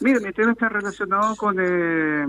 Mire, 0.00 0.18
mi 0.18 0.32
tema 0.32 0.50
está 0.50 0.68
relacionado 0.68 1.36
con 1.36 1.56
eh, 1.60 2.26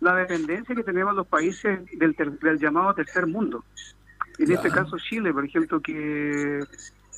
la 0.00 0.14
dependencia 0.16 0.74
que 0.74 0.82
tenemos 0.82 1.14
los 1.14 1.26
países 1.26 1.80
del, 1.98 2.14
ter- 2.14 2.38
del 2.38 2.58
llamado 2.58 2.94
tercer 2.94 3.26
mundo. 3.26 3.64
En 4.38 4.50
este 4.50 4.70
caso 4.70 4.96
Chile, 4.98 5.32
por 5.32 5.44
ejemplo, 5.44 5.80
que 5.80 6.60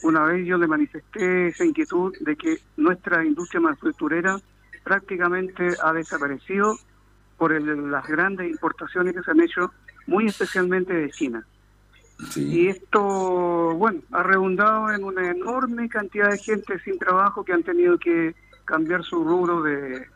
una 0.02 0.24
vez 0.24 0.44
yo 0.46 0.58
le 0.58 0.66
manifesté 0.66 1.48
esa 1.48 1.64
inquietud 1.64 2.12
de 2.20 2.34
que 2.36 2.58
nuestra 2.76 3.24
industria 3.24 3.60
manufacturera 3.60 4.40
prácticamente 4.82 5.68
ha 5.82 5.92
desaparecido 5.92 6.76
por 7.38 7.52
el- 7.52 7.90
las 7.90 8.06
grandes 8.08 8.50
importaciones 8.50 9.14
que 9.14 9.22
se 9.22 9.30
han 9.30 9.40
hecho 9.40 9.72
muy 10.06 10.26
especialmente 10.26 10.92
de 10.92 11.10
China. 11.10 11.46
Y 12.36 12.68
esto, 12.68 13.02
bueno, 13.76 14.00
ha 14.12 14.22
redundado 14.22 14.90
en 14.92 15.04
una 15.04 15.30
enorme 15.30 15.88
cantidad 15.88 16.30
de 16.30 16.38
gente 16.38 16.78
sin 16.80 16.98
trabajo 16.98 17.44
que 17.44 17.52
han 17.52 17.62
tenido 17.62 17.98
que 17.98 18.34
cambiar 18.64 19.02
su 19.04 19.24
rubro 19.24 19.62
de, 19.62 20.06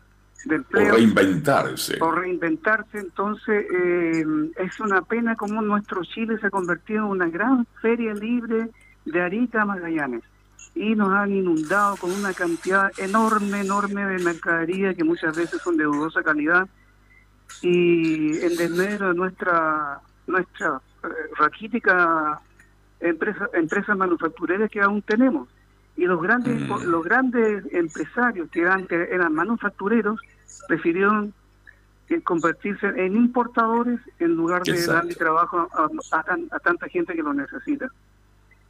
empleo. 0.54 0.92
O 0.92 0.96
reinventarse. 0.96 1.98
O 2.00 2.10
reinventarse. 2.12 2.98
Entonces, 2.98 3.66
eh, 3.70 4.24
es 4.56 4.80
una 4.80 5.02
pena 5.02 5.34
como 5.36 5.60
nuestro 5.62 6.04
Chile 6.04 6.38
se 6.38 6.46
ha 6.46 6.50
convertido 6.50 7.04
en 7.04 7.10
una 7.10 7.28
gran 7.28 7.66
feria 7.82 8.14
libre 8.14 8.70
de 9.04 9.20
Arica 9.22 9.62
a 9.62 9.66
Magallanes. 9.66 10.22
Y 10.74 10.94
nos 10.94 11.10
han 11.10 11.32
inundado 11.32 11.96
con 11.96 12.12
una 12.12 12.32
cantidad 12.34 12.90
enorme, 12.98 13.62
enorme 13.62 14.04
de 14.06 14.22
mercadería 14.22 14.94
que 14.94 15.04
muchas 15.04 15.36
veces 15.36 15.60
son 15.62 15.76
de 15.76 15.84
dudosa 15.84 16.22
calidad. 16.22 16.68
Y 17.62 18.38
en 18.38 18.56
desmedro 18.56 19.08
de 19.08 19.14
nuestra, 19.14 20.00
nuestra 20.26 20.80
eh, 21.04 21.08
raquítica 21.38 22.40
empresa, 23.00 23.48
empresas 23.54 23.96
manufactureras 23.96 24.70
que 24.70 24.80
aún 24.80 25.02
tenemos. 25.02 25.48
Y 25.96 26.04
los 26.04 26.20
grandes, 26.20 26.60
mm. 26.60 26.84
los 26.84 27.04
grandes 27.04 27.64
empresarios 27.72 28.50
que 28.50 28.60
eran, 28.60 28.86
que 28.86 29.08
eran 29.10 29.34
manufactureros 29.34 30.20
prefirieron 30.68 31.32
eh, 32.08 32.20
convertirse 32.22 32.86
en 32.86 33.16
importadores 33.16 33.98
en 34.20 34.36
lugar 34.36 34.62
de 34.62 34.86
darle 34.86 35.14
trabajo 35.14 35.68
a, 36.12 36.60
tanta 36.60 36.88
gente 36.88 37.14
que 37.14 37.22
lo 37.22 37.34
necesita. 37.34 37.88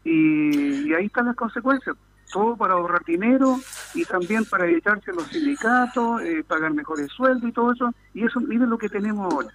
Y, 0.05 0.95
ahí 0.95 1.07
están 1.07 1.27
las 1.27 1.37
consecuencias. 1.37 1.97
Todo 2.33 2.57
para 2.57 2.75
ahorrar 2.75 3.05
dinero 3.05 3.59
y 3.95 4.05
también 4.05 4.45
para 4.47 4.67
evitarse 4.67 5.13
los 5.13 5.27
sindicatos, 5.29 6.23
eh, 6.23 6.45
pagar 6.47 6.73
mejores 6.73 7.11
sueldos 7.13 7.49
y 7.49 7.53
todo 7.53 7.73
eso. 7.73 7.95
Y 8.15 8.25
eso, 8.25 8.41
miren 8.41 8.71
lo 8.71 8.79
que 8.79 8.89
tenemos 8.89 9.33
ahora. 9.33 9.49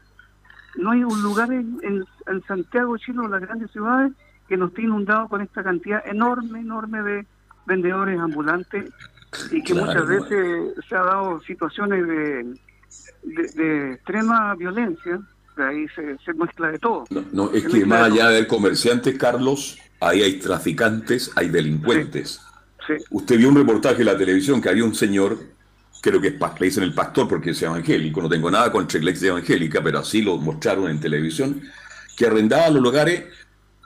No 0.75 0.91
hay 0.91 1.03
un 1.03 1.21
lugar 1.21 1.51
en, 1.51 1.79
en, 1.81 2.43
Santiago, 2.43 2.97
Chile 2.97 3.19
o 3.19 3.27
las 3.27 3.41
grandes 3.41 3.71
ciudades 3.71 4.13
que 4.47 4.57
no 4.57 4.67
esté 4.67 4.83
inundado 4.83 5.27
con 5.27 5.41
esta 5.41 5.63
cantidad 5.63 6.05
enorme, 6.07 6.59
enorme 6.59 7.01
de 7.01 7.25
vendedores 7.65 8.19
ambulantes 8.19 8.91
y 9.51 9.63
que 9.63 9.73
muchas 9.73 10.07
veces 10.07 10.73
se 10.87 10.95
ha 10.95 11.03
dado 11.03 11.41
situaciones 11.41 12.07
de, 12.07 12.55
de, 13.55 13.93
extrema 13.93 14.55
violencia, 14.55 15.19
de 15.57 15.63
ahí 15.63 15.87
se, 15.95 16.17
se 16.19 16.33
mezcla 16.33 16.71
de 16.71 16.79
todo. 16.79 17.05
No, 17.31 17.51
es 17.51 17.65
que 17.65 17.85
más 17.85 18.11
allá 18.11 18.29
del 18.29 18.47
comerciante, 18.47 19.17
Carlos, 19.17 19.77
ahí 19.99 20.21
hay 20.21 20.39
traficantes, 20.39 21.31
hay 21.35 21.49
delincuentes. 21.49 22.41
Usted 23.09 23.37
vio 23.37 23.49
un 23.49 23.55
reportaje 23.55 24.01
en 24.01 24.07
la 24.07 24.17
televisión 24.17 24.61
que 24.61 24.69
había 24.69 24.83
un 24.83 24.95
señor 24.95 25.37
creo 26.01 26.19
que 26.19 26.29
es, 26.29 26.35
le 26.59 26.65
dicen 26.65 26.83
el 26.83 26.93
pastor 26.93 27.27
porque 27.27 27.51
es 27.51 27.61
evangélico, 27.61 28.21
no 28.21 28.27
tengo 28.27 28.49
nada 28.49 28.71
contra 28.71 28.99
la 28.99 29.05
iglesia 29.05 29.29
evangélica, 29.29 29.81
pero 29.83 29.99
así 29.99 30.21
lo 30.21 30.37
mostraron 30.37 30.89
en 30.89 30.99
televisión, 30.99 31.61
que 32.17 32.25
arrendaba 32.25 32.69
los 32.69 32.81
lugares 32.81 33.25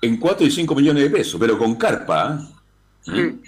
en 0.01 0.17
4 0.17 0.47
y 0.47 0.51
5 0.51 0.75
millones 0.75 1.03
de 1.03 1.09
pesos, 1.09 1.39
pero 1.39 1.57
con 1.57 1.75
carpa. 1.75 2.39
¿ah? 3.07 3.11
¿Mm? 3.11 3.41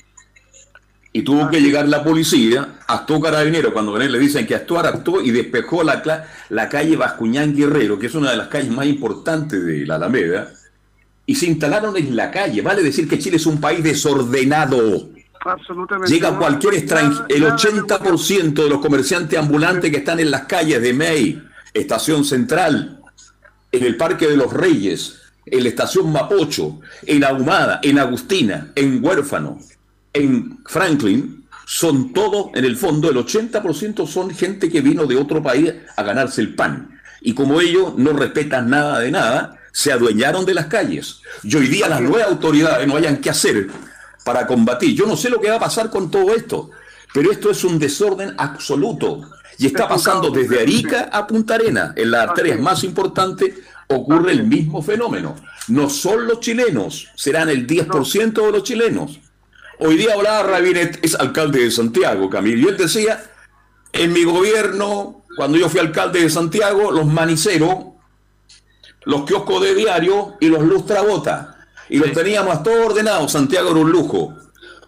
Y 1.18 1.24
tuvo 1.24 1.46
ah, 1.46 1.50
que 1.50 1.60
llegar 1.60 1.90
la 1.90 2.04
policía, 2.04 2.76
actuó 2.86 3.20
carabinero, 3.20 3.74
cuando 3.74 3.98
le 3.98 4.20
dicen 4.20 4.46
que 4.46 4.54
actuar, 4.54 4.86
actuó 4.86 5.20
y 5.20 5.32
despejó 5.32 5.82
la, 5.82 6.04
la 6.50 6.70
calle 6.70 6.96
Bascuñán 6.96 7.56
Guerrero, 7.56 7.98
que 7.98 8.06
es 8.06 8.14
una 8.14 8.30
de 8.30 8.38
las 8.38 8.50
calles 8.50 8.70
más 8.70 8.86
importantes 8.86 9.66
de 9.66 9.84
la 9.88 9.96
Alameda, 9.96 10.52
y 11.26 11.34
se 11.34 11.48
instalaron 11.48 11.98
en 11.98 12.16
la 12.16 12.30
calle. 12.30 12.62
Vale 12.62 12.84
decir 12.84 13.10
que 13.10 13.18
Chile 13.18 13.38
es 13.38 13.48
un 13.48 13.60
país 13.60 13.84
desordenado. 13.84 15.10
Llega 16.06 16.38
cualquier 16.38 16.76
extranjero, 16.76 17.26
el 17.30 17.46
80% 17.46 18.54
de 18.54 18.70
los 18.70 18.80
comerciantes 18.80 19.40
ambulantes 19.40 19.90
que 19.90 19.98
están 19.98 20.20
en 20.20 20.30
las 20.30 20.44
calles 20.44 20.80
de 20.84 20.94
May, 20.94 21.42
Estación 21.74 22.26
Central, 22.26 23.02
en 23.72 23.84
el 23.84 23.98
Parque 23.98 24.28
de 24.28 24.38
los 24.38 24.54
Reyes, 24.54 25.20
en 25.48 25.64
la 25.64 25.70
Estación 25.70 26.12
Mapocho, 26.12 26.80
en 27.08 27.24
Ahumada, 27.24 27.80
en 27.82 27.98
Agustina, 27.98 28.72
en 28.76 29.04
Huérfano, 29.04 29.58
en 30.18 30.60
Franklin, 30.66 31.46
son 31.66 32.14
todos, 32.14 32.48
en 32.56 32.64
el 32.64 32.78
fondo, 32.78 33.10
el 33.10 33.18
80% 33.18 34.08
son 34.08 34.30
gente 34.30 34.70
que 34.70 34.82
vino 34.82 35.06
de 35.06 35.18
otro 35.18 35.44
país 35.44 35.74
a 35.96 36.04
ganarse 36.04 36.42
el 36.42 36.56
pan. 36.56 37.00
Y 37.22 37.34
como 37.34 37.60
ellos 37.60 37.94
no 37.98 38.14
respetan 38.14 38.70
nada 38.70 39.00
de 39.00 39.12
nada, 39.12 39.58
se 39.74 39.92
adueñaron 39.92 40.46
de 40.46 40.54
las 40.54 40.68
calles. 40.68 41.22
Y 41.44 41.56
hoy 41.56 41.68
día 41.68 41.90
las 41.90 42.02
nuevas 42.02 42.30
autoridades 42.30 42.88
no 42.88 42.96
hayan 42.96 43.18
que 43.18 43.30
hacer 43.30 43.68
para 44.24 44.48
combatir. 44.48 44.96
Yo 44.96 45.06
no 45.06 45.18
sé 45.18 45.30
lo 45.30 45.42
que 45.42 45.50
va 45.50 45.58
a 45.58 45.60
pasar 45.60 45.90
con 45.90 46.10
todo 46.10 46.34
esto, 46.34 46.72
pero 47.14 47.32
esto 47.32 47.52
es 47.52 47.64
un 47.64 47.78
desorden 47.78 48.34
absoluto. 48.38 49.30
Y 49.58 49.68
está 49.68 49.88
pasando 49.88 50.30
desde 50.30 50.62
Arica 50.62 51.10
a 51.12 51.28
Punta 51.28 51.56
Arena, 51.56 51.94
en 51.96 52.12
las 52.12 52.30
arterias 52.30 52.60
más 52.60 52.84
importantes, 52.84 53.56
ocurre 53.88 54.32
el 54.32 54.44
mismo 54.44 54.82
fenómeno. 54.82 55.36
No 55.68 55.90
son 55.90 56.28
los 56.28 56.40
chilenos, 56.40 57.10
serán 57.16 57.50
el 57.50 57.68
10% 57.68 58.46
de 58.46 58.52
los 58.52 58.64
chilenos. 58.64 59.20
Hoy 59.80 59.98
día 59.98 60.14
hablaba 60.14 60.44
Rabinet, 60.44 61.00
es 61.04 61.16
alcalde 61.16 61.64
de 61.64 61.72
Santiago, 61.72 62.30
Camilo, 62.30 62.68
y 62.68 62.72
él 62.72 62.78
decía, 62.78 63.24
en 63.94 64.12
mi 64.12 64.24
gobierno, 64.24 65.24
cuando 65.36 65.58
yo 65.58 65.70
fui 65.70 65.80
alcalde 65.80 66.22
de 66.22 66.30
Santiago, 66.30 66.92
los 66.92 67.06
maniceros, 67.06 67.86
los 69.06 69.24
kioscos 69.26 69.62
de 69.62 69.76
diario 69.76 70.36
y 70.40 70.48
los 70.48 70.64
lustrabotas 70.64 71.58
y 71.90 71.98
lo 71.98 72.12
teníamos 72.12 72.64
todo 72.64 72.88
ordenado. 72.88 73.28
Santiago 73.28 73.72
era 73.72 73.80
un 73.80 73.92
lujo. 73.92 74.34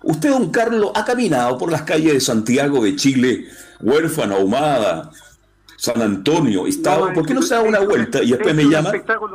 Usted, 0.01 0.29
don 0.29 0.51
Carlos, 0.51 0.91
ha 0.95 1.05
caminado 1.05 1.57
por 1.57 1.71
las 1.71 1.83
calles 1.83 2.13
de 2.13 2.19
Santiago 2.19 2.83
de 2.83 2.95
Chile, 2.95 3.45
huérfano, 3.81 4.35
ahumada, 4.35 5.11
San 5.77 6.01
Antonio, 6.01 6.67
Estado. 6.67 7.13
¿Por 7.13 7.25
qué 7.25 7.33
no 7.33 7.41
se 7.41 7.55
da 7.55 7.61
una 7.61 7.79
vuelta 7.79 8.23
y 8.23 8.31
después 8.31 8.55
me 8.55 8.63
llama? 8.63 8.91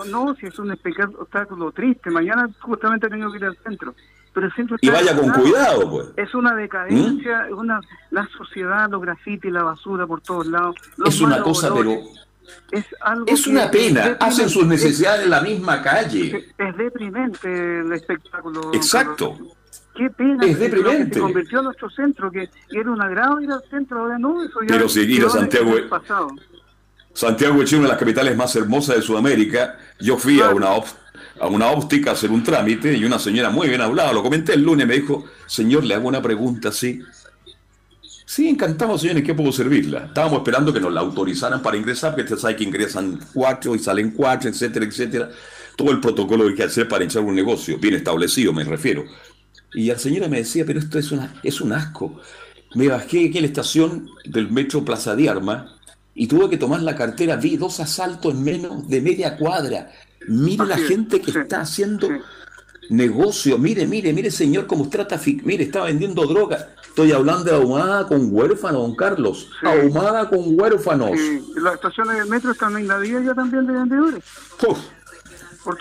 no, 0.07 0.35
si 0.35 0.47
es 0.47 0.59
un 0.59 0.73
espectáculo 0.73 1.73
triste. 1.73 2.11
Mañana 2.11 2.49
justamente 2.61 3.09
tengo 3.09 3.31
que 3.31 3.39
ir 3.39 3.45
al 3.45 3.57
centro. 3.59 3.95
Pero 4.35 4.49
y 4.81 4.91
vaya 4.91 5.17
con 5.17 5.31
cuidado, 5.31 5.89
pues. 5.89 6.09
Es 6.17 6.35
una 6.35 6.57
decadencia, 6.57 7.47
¿Mm? 7.51 7.59
una, 7.59 7.81
la 8.11 8.29
sociedad, 8.37 8.91
los 8.91 9.01
grafitis, 9.01 9.53
la 9.53 9.63
basura 9.63 10.09
por 10.09 10.21
todos 10.21 10.49
lados. 10.49 10.75
es 11.07 11.21
una 11.21 11.41
cosa, 11.41 11.73
pero 11.73 12.03
es, 12.73 12.85
algo 13.01 13.27
es 13.29 13.47
una 13.47 13.71
pena, 13.71 14.17
hacen 14.19 14.49
sus 14.49 14.67
necesidades 14.67 15.25
en 15.25 15.31
la 15.31 15.41
misma 15.41 15.81
calle. 15.81 16.49
Es 16.59 16.77
deprimente 16.77 17.81
el 17.81 17.93
espectáculo. 17.93 18.73
Exacto. 18.75 19.39
Qué 19.95 20.11
pena. 20.11 20.45
Es 20.45 20.59
deprimente. 20.59 21.15
se 21.15 21.21
convirtió 21.21 21.59
en 21.61 21.65
nuestro 21.67 21.89
centro, 21.91 22.29
que 22.29 22.51
era 22.71 22.91
un 22.91 23.01
agrado 23.01 23.41
ir 23.41 23.53
al 23.53 23.63
centro, 23.71 24.01
ahora 24.01 24.19
no. 24.19 24.43
Eso 24.43 24.63
ya 24.63 24.67
Pero 24.67 24.89
seguir 24.89 25.25
a 25.27 25.31
Santiago. 25.31 25.75
Santiago 27.13 27.63
es 27.63 27.73
una 27.73 27.83
de 27.83 27.89
las 27.91 27.99
capitales 27.99 28.37
más 28.37 28.57
hermosas 28.57 28.97
de 28.97 29.03
Sudamérica. 29.03 29.79
Yo 30.01 30.19
fui 30.19 30.41
a 30.41 30.51
una 30.51 30.71
a 31.41 31.47
una 31.49 31.71
óptica 31.71 32.11
a 32.11 32.13
hacer 32.15 32.31
un 32.31 32.43
trámite 32.43 32.97
y 32.97 33.05
una 33.05 33.19
señora 33.19 33.51
muy 33.51 33.69
bien 33.69 33.81
hablada, 33.81 34.13
lo 34.13 34.23
comenté 34.23 34.55
el 34.55 34.63
lunes, 34.63 34.87
me 34.87 34.95
dijo, 34.95 35.25
señor, 35.47 35.85
le 35.85 35.95
hago 35.95 36.09
una 36.09 36.23
pregunta 36.23 36.69
así. 36.69 37.01
Sí, 38.27 38.49
encantado, 38.49 38.99
señores, 38.99 39.23
¿qué 39.23 39.35
puedo 39.35 39.53
servirla? 39.53 40.07
Estábamos 40.07 40.39
esperando 40.39 40.73
que 40.73 40.81
nos 40.81 40.93
la 40.93 41.01
autorizaran 41.01 41.63
para 41.63 41.77
ingresar, 41.77 42.13
porque 42.13 42.25
usted 42.25 42.39
sabe 42.39 42.57
que 42.57 42.65
ingresan 42.65 43.21
cuatro 43.33 43.75
y 43.75 43.79
salen 43.79 44.13
cuatro, 44.13 44.49
etcétera, 44.49 44.87
etcétera. 44.87 45.31
Todo 45.77 45.91
el 45.91 46.01
protocolo 46.01 46.45
que 46.45 46.51
hay 46.51 46.57
que 46.57 46.63
hacer 46.65 46.89
para 46.89 47.05
echar 47.05 47.23
un 47.23 47.35
negocio, 47.35 47.79
bien 47.79 47.95
establecido, 47.95 48.53
me 48.53 48.65
refiero. 48.65 49.05
Y 49.75 49.87
la 49.87 49.99
señora 49.99 50.29
me 50.29 50.39
decía, 50.39 50.65
pero 50.65 50.79
esto 50.79 50.99
es, 50.99 51.13
una, 51.13 51.35
es 51.43 51.61
un 51.61 51.73
asco. 51.73 52.21
Me 52.75 52.89
bajé 52.89 53.27
aquí 53.27 53.39
en 53.39 53.43
la 53.43 53.49
estación 53.49 54.09
del 54.25 54.51
metro 54.51 54.85
Plaza 54.85 55.15
de 55.15 55.29
Armas 55.29 55.71
y 56.15 56.27
tuve 56.27 56.49
que 56.49 56.57
tomar 56.57 56.81
la 56.81 56.97
cartera. 56.97 57.37
Vi 57.37 57.57
dos 57.57 57.79
asaltos 57.81 58.33
en 58.33 58.43
menos 58.43 58.89
de 58.89 59.01
media 59.01 59.37
cuadra. 59.37 59.93
Mire 60.29 60.67
la 60.67 60.77
gente 60.77 61.21
que 61.21 61.31
está 61.31 61.61
haciendo 61.61 62.09
negocio. 62.91 63.59
Mire, 63.59 63.87
mire, 63.87 64.13
mire, 64.13 64.31
señor, 64.31 64.67
cómo 64.67 64.89
trata. 64.89 65.21
Mire, 65.45 65.65
está 65.65 65.85
vendiendo 65.85 66.27
droga. 66.27 66.69
Estoy 66.87 67.13
hablando 67.13 67.45
de 67.45 67.57
ahumada 67.57 68.07
con 68.07 68.29
huérfanos, 68.31 68.83
don 68.83 68.95
Carlos. 68.95 69.51
Ahumada 69.63 70.29
con 70.29 70.59
huérfanos. 70.59 71.11
Sí. 71.15 71.45
Las 71.57 71.75
estaciones 71.75 72.19
del 72.19 72.29
metro 72.29 72.53
están 72.53 72.79
invadidas 72.79 73.25
ya 73.25 73.35
también 73.35 73.67
de 73.67 73.73
vendedores. 73.73 74.25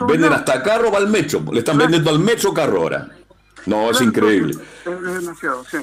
Venden 0.08 0.34
hasta 0.34 0.64
carro 0.64 0.92
para 0.92 1.04
el 1.04 1.12
metro. 1.12 1.44
Le 1.52 1.60
están 1.60 1.78
vendiendo 1.78 2.10
al 2.10 2.20
metro 2.20 2.54
carro 2.54 2.80
ahora. 2.80 3.10
No, 3.66 3.92
es 3.92 4.02
increíble. 4.02 4.56
Es 4.86 5.02
demasiado, 5.02 5.64
sí. 5.70 5.78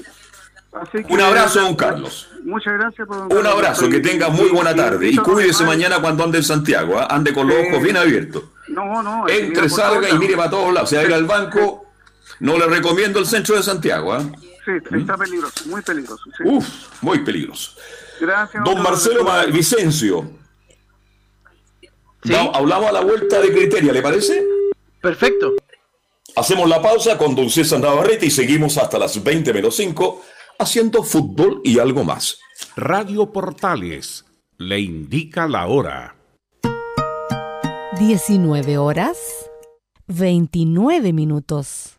Un 1.08 1.20
abrazo, 1.20 1.60
don 1.60 1.76
Carlos. 1.76 2.29
Muchas 2.50 2.72
gracias 2.72 3.06
por 3.06 3.32
Un 3.32 3.46
abrazo, 3.46 3.88
que 3.88 4.00
tenga 4.00 4.28
muy 4.28 4.48
buena 4.48 4.74
tarde. 4.74 5.08
Y 5.08 5.16
cuídese 5.16 5.64
mañana 5.64 6.00
cuando 6.00 6.24
ande 6.24 6.38
en 6.38 6.44
Santiago. 6.44 6.98
¿ah? 6.98 7.06
Ande 7.08 7.32
con 7.32 7.46
los 7.46 7.56
ojos 7.56 7.80
bien 7.80 7.96
abiertos. 7.96 8.42
No, 8.66 9.02
no. 9.04 9.28
Entre, 9.28 9.68
salga 9.68 10.10
y 10.10 10.18
mire 10.18 10.36
para 10.36 10.50
todos 10.50 10.72
lados. 10.72 10.90
Si 10.90 10.96
va 10.96 11.02
a 11.02 11.04
ir 11.04 11.14
al 11.14 11.26
banco, 11.26 11.86
no 12.40 12.58
le 12.58 12.66
recomiendo 12.66 13.20
el 13.20 13.26
centro 13.26 13.54
de 13.54 13.62
Santiago. 13.62 14.12
¿ah? 14.12 14.24
Sí, 14.64 14.72
está 14.98 15.16
peligroso, 15.16 15.64
muy 15.66 15.80
peligroso. 15.80 16.24
Uf, 16.44 16.66
muy 17.00 17.20
peligroso. 17.20 17.72
Gracias. 18.20 18.64
Don 18.64 18.82
Marcelo 18.82 19.24
Vicencio. 19.52 20.28
hablamos 22.52 22.88
a 22.88 22.92
la 22.92 23.00
vuelta 23.02 23.40
de 23.40 23.52
criteria, 23.52 23.92
¿le 23.92 24.02
parece? 24.02 24.44
Perfecto. 25.00 25.54
Hacemos 26.34 26.68
la 26.68 26.82
pausa 26.82 27.16
con 27.16 27.36
Don 27.36 27.48
César 27.48 27.78
Navarrete 27.78 28.26
y 28.26 28.30
seguimos 28.30 28.76
hasta 28.76 28.98
las 28.98 29.22
20 29.22 29.52
menos 29.52 29.76
5 29.76 30.22
haciendo 30.60 31.02
fútbol 31.02 31.60
y 31.64 31.78
algo 31.78 32.04
más. 32.04 32.38
Radio 32.76 33.32
Portales 33.32 34.24
le 34.58 34.80
indica 34.80 35.48
la 35.48 35.66
hora. 35.66 36.16
19 37.98 38.78
horas 38.78 39.18
29 40.06 41.12
minutos. 41.12 41.98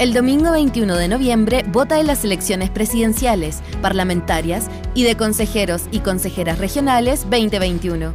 El 0.00 0.12
domingo 0.12 0.50
21 0.50 0.96
de 0.96 1.06
noviembre 1.06 1.64
vota 1.68 2.00
en 2.00 2.08
las 2.08 2.24
elecciones 2.24 2.68
presidenciales, 2.68 3.62
parlamentarias 3.80 4.66
y 4.92 5.04
de 5.04 5.16
consejeros 5.16 5.82
y 5.92 6.00
consejeras 6.00 6.58
regionales 6.58 7.20
2021. 7.30 8.12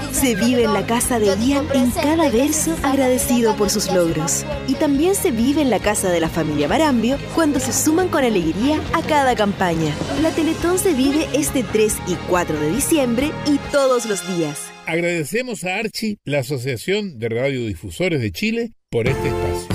Se 0.11 0.35
vive 0.35 0.63
en 0.63 0.73
la 0.73 0.85
casa 0.85 1.19
de 1.19 1.27
Ian 1.37 1.67
en 1.73 1.91
cada 1.91 2.29
verso 2.29 2.75
agradecido 2.83 3.55
por 3.55 3.69
sus 3.69 3.91
logros. 3.91 4.45
Y 4.67 4.75
también 4.75 5.15
se 5.15 5.31
vive 5.31 5.61
en 5.61 5.69
la 5.69 5.79
casa 5.79 6.09
de 6.09 6.19
la 6.19 6.29
familia 6.29 6.67
Barambio 6.67 7.17
cuando 7.33 7.59
se 7.59 7.73
suman 7.73 8.09
con 8.09 8.23
alegría 8.23 8.79
a 8.93 9.01
cada 9.01 9.35
campaña. 9.35 9.93
La 10.21 10.31
Teletón 10.31 10.77
se 10.77 10.93
vive 10.93 11.27
este 11.33 11.63
3 11.63 11.97
y 12.07 12.15
4 12.29 12.59
de 12.59 12.71
diciembre 12.71 13.31
y 13.47 13.57
todos 13.71 14.05
los 14.05 14.27
días. 14.35 14.71
Agradecemos 14.85 15.63
a 15.63 15.77
Archi, 15.77 16.17
la 16.25 16.39
Asociación 16.39 17.17
de 17.17 17.29
Radiodifusores 17.29 18.21
de 18.21 18.31
Chile, 18.31 18.73
por 18.89 19.07
este 19.07 19.29
espacio. 19.29 19.67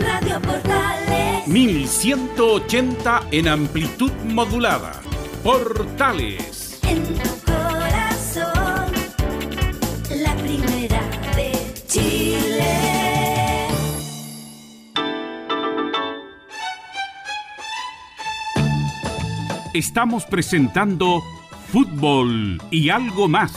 Radio 0.00 0.40
Portales 0.40 1.46
1180 1.46 3.28
en 3.32 3.48
amplitud 3.48 4.12
modulada. 4.24 5.02
Portales. 5.42 6.80
En 6.88 7.02
Estamos 19.74 20.24
presentando 20.24 21.20
Fútbol 21.72 22.62
y 22.70 22.90
algo 22.90 23.26
más 23.26 23.52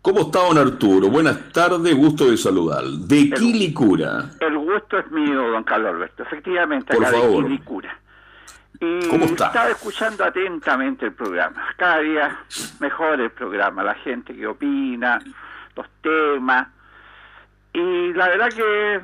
¿Cómo 0.00 0.20
está, 0.20 0.38
don 0.38 0.56
Arturo? 0.56 1.08
Buenas 1.08 1.52
tardes, 1.52 1.94
gusto 1.94 2.30
de 2.30 2.38
saludar. 2.38 2.82
De 2.84 3.28
Quilicura. 3.30 4.30
El 4.40 4.56
gusto 4.56 4.98
es 4.98 5.10
mío, 5.10 5.50
don 5.50 5.64
Carlos 5.64 5.92
Alberto. 5.94 6.22
Efectivamente, 6.22 6.94
Por 6.94 7.04
acá 7.04 7.18
favor. 7.18 7.42
de 7.42 7.48
Quilicura. 7.50 7.98
Y 8.80 9.08
¿Cómo 9.08 9.24
está? 9.26 9.48
Estaba 9.48 9.68
escuchando 9.70 10.24
atentamente 10.24 11.06
el 11.06 11.12
programa. 11.12 11.62
Cada 11.76 11.98
día 11.98 12.38
mejor 12.80 13.20
el 13.20 13.30
programa, 13.30 13.82
la 13.84 13.94
gente 13.96 14.34
que 14.34 14.46
opina, 14.46 15.18
los 15.74 15.86
temas. 16.00 16.68
Y 17.74 18.12
la 18.14 18.28
verdad 18.28 18.48
que 18.48 19.00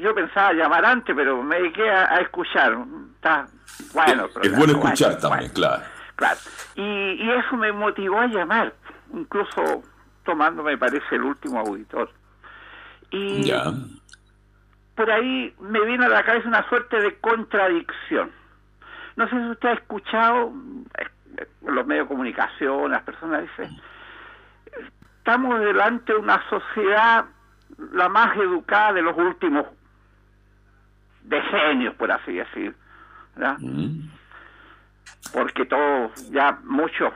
yo 0.00 0.14
pensaba 0.14 0.52
llamar 0.52 0.84
antes, 0.84 1.14
pero 1.14 1.42
me 1.42 1.56
dediqué 1.56 1.90
a, 1.90 2.14
a 2.14 2.20
escuchar. 2.20 2.76
Está 3.16 3.46
bueno. 3.92 4.26
Es 4.26 4.32
programa, 4.32 4.58
bueno 4.58 4.72
escuchar 4.74 5.12
bueno, 5.12 5.28
también, 5.28 5.52
claro. 5.52 5.82
Claro. 6.16 6.38
Y, 6.74 6.82
y 6.82 7.30
eso 7.30 7.56
me 7.56 7.72
motivó 7.72 8.20
a 8.20 8.26
llamar, 8.26 8.74
incluso 9.14 9.82
tomando, 10.24 10.62
me 10.62 10.76
parece, 10.76 11.14
el 11.14 11.22
último 11.22 11.60
auditor. 11.60 12.10
Y 13.10 13.42
Ya. 13.44 13.64
por 14.94 15.10
ahí 15.10 15.54
me 15.60 15.80
viene 15.84 16.04
a 16.06 16.08
la 16.08 16.22
cabeza 16.24 16.48
una 16.48 16.68
suerte 16.68 17.00
de 17.00 17.16
contradicción. 17.18 18.30
No 19.16 19.28
sé 19.28 19.36
si 19.36 19.48
usted 19.50 19.68
ha 19.68 19.72
escuchado 19.74 20.52
eh, 20.98 21.46
los 21.62 21.86
medios 21.86 22.04
de 22.04 22.08
comunicación, 22.08 22.90
las 22.90 23.02
personas 23.02 23.42
dicen, 23.42 23.80
estamos 25.18 25.60
delante 25.60 26.12
de 26.12 26.18
una 26.18 26.42
sociedad 26.48 27.24
la 27.92 28.08
más 28.08 28.36
educada 28.36 28.92
de 28.94 29.02
los 29.02 29.16
últimos 29.16 29.66
decenios, 31.28 31.94
por 31.94 32.10
así 32.10 32.32
decir. 32.32 32.74
¿verdad? 33.36 33.58
Porque 35.32 35.66
todos, 35.66 36.30
ya 36.30 36.58
muchos 36.64 37.12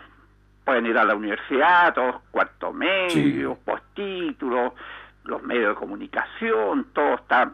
pueden 0.65 0.87
ir 0.87 0.97
a 0.97 1.05
la 1.05 1.15
universidad, 1.15 1.93
todos 1.95 2.23
cuarto 2.31 2.73
medio, 2.73 3.59
postítulos, 3.65 4.73
los 5.25 5.43
medios 5.43 5.71
de 5.71 5.75
comunicación, 5.75 6.87
todo 6.93 7.15
está... 7.15 7.53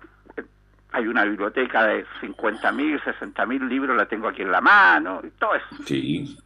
Hay 0.90 1.06
una 1.06 1.24
biblioteca 1.24 1.84
de 1.84 2.06
50.000, 2.22 2.74
mil, 2.74 2.98
mil 3.46 3.68
libros, 3.68 3.96
la 3.96 4.06
tengo 4.06 4.26
aquí 4.26 4.40
en 4.40 4.50
la 4.50 4.62
mano, 4.62 5.20
y 5.22 5.30
todo 5.32 5.54
eso. 5.54 5.82
Sí. 5.84 6.38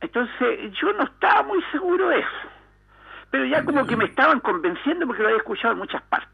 Entonces, 0.00 0.72
yo 0.80 0.92
no 0.92 1.02
estaba 1.02 1.42
muy 1.42 1.60
seguro 1.72 2.08
de 2.10 2.20
eso. 2.20 2.48
Pero 3.30 3.46
ya 3.46 3.64
como 3.64 3.84
que 3.84 3.96
me 3.96 4.04
estaban 4.04 4.38
convenciendo 4.38 5.06
porque 5.06 5.22
lo 5.22 5.28
había 5.28 5.38
escuchado 5.38 5.72
en 5.72 5.78
muchas 5.78 6.02
partes. 6.02 6.33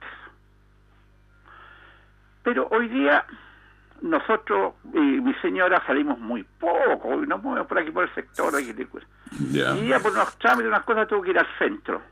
Pero 2.43 2.68
hoy 2.70 2.88
día 2.88 3.24
nosotros 4.03 4.74
y 4.95 4.99
mi 4.99 5.34
señora 5.34 5.82
salimos 5.86 6.18
muy 6.18 6.43
poco 6.43 7.22
y 7.22 7.26
nos 7.26 7.43
movemos 7.43 7.66
por 7.66 7.78
aquí 7.78 7.91
por 7.91 8.05
el 8.05 8.14
sector 8.14 8.57
Quilicura. 8.59 9.07
Ya. 9.51 9.76
Y 9.76 9.86
ella 9.86 10.01
por 10.01 10.12
unos 10.12 10.36
trámites, 10.38 10.68
unas 10.68 10.84
cosas 10.84 11.09
tuvo 11.09 11.22
que 11.22 11.30
ir 11.30 11.38
al 11.38 11.49
centro. 11.59 12.03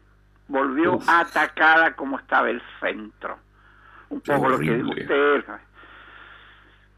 Volvió 0.48 0.98
atacada 1.06 1.94
como 1.94 2.18
estaba 2.18 2.50
el 2.50 2.62
centro. 2.80 3.38
Un 4.10 4.20
Qué 4.20 4.32
poco 4.32 4.48
lo 4.50 4.58
que 4.58 4.74
dijo 4.74 4.90
usted. 4.90 5.44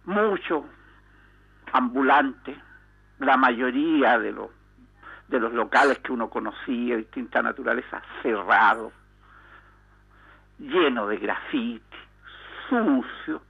Mucho 0.04 0.64
ambulante, 1.72 2.56
la 3.18 3.36
mayoría 3.36 4.18
de 4.18 4.32
los 4.32 4.50
de 5.28 5.38
los 5.38 5.52
locales 5.52 6.00
que 6.00 6.12
uno 6.12 6.28
conocía, 6.28 6.96
distinta 6.96 7.40
naturaleza, 7.40 8.02
cerrado, 8.20 8.90
lleno 10.58 11.06
de 11.06 11.18
grafiti, 11.18 11.96
sucio, 12.70 13.42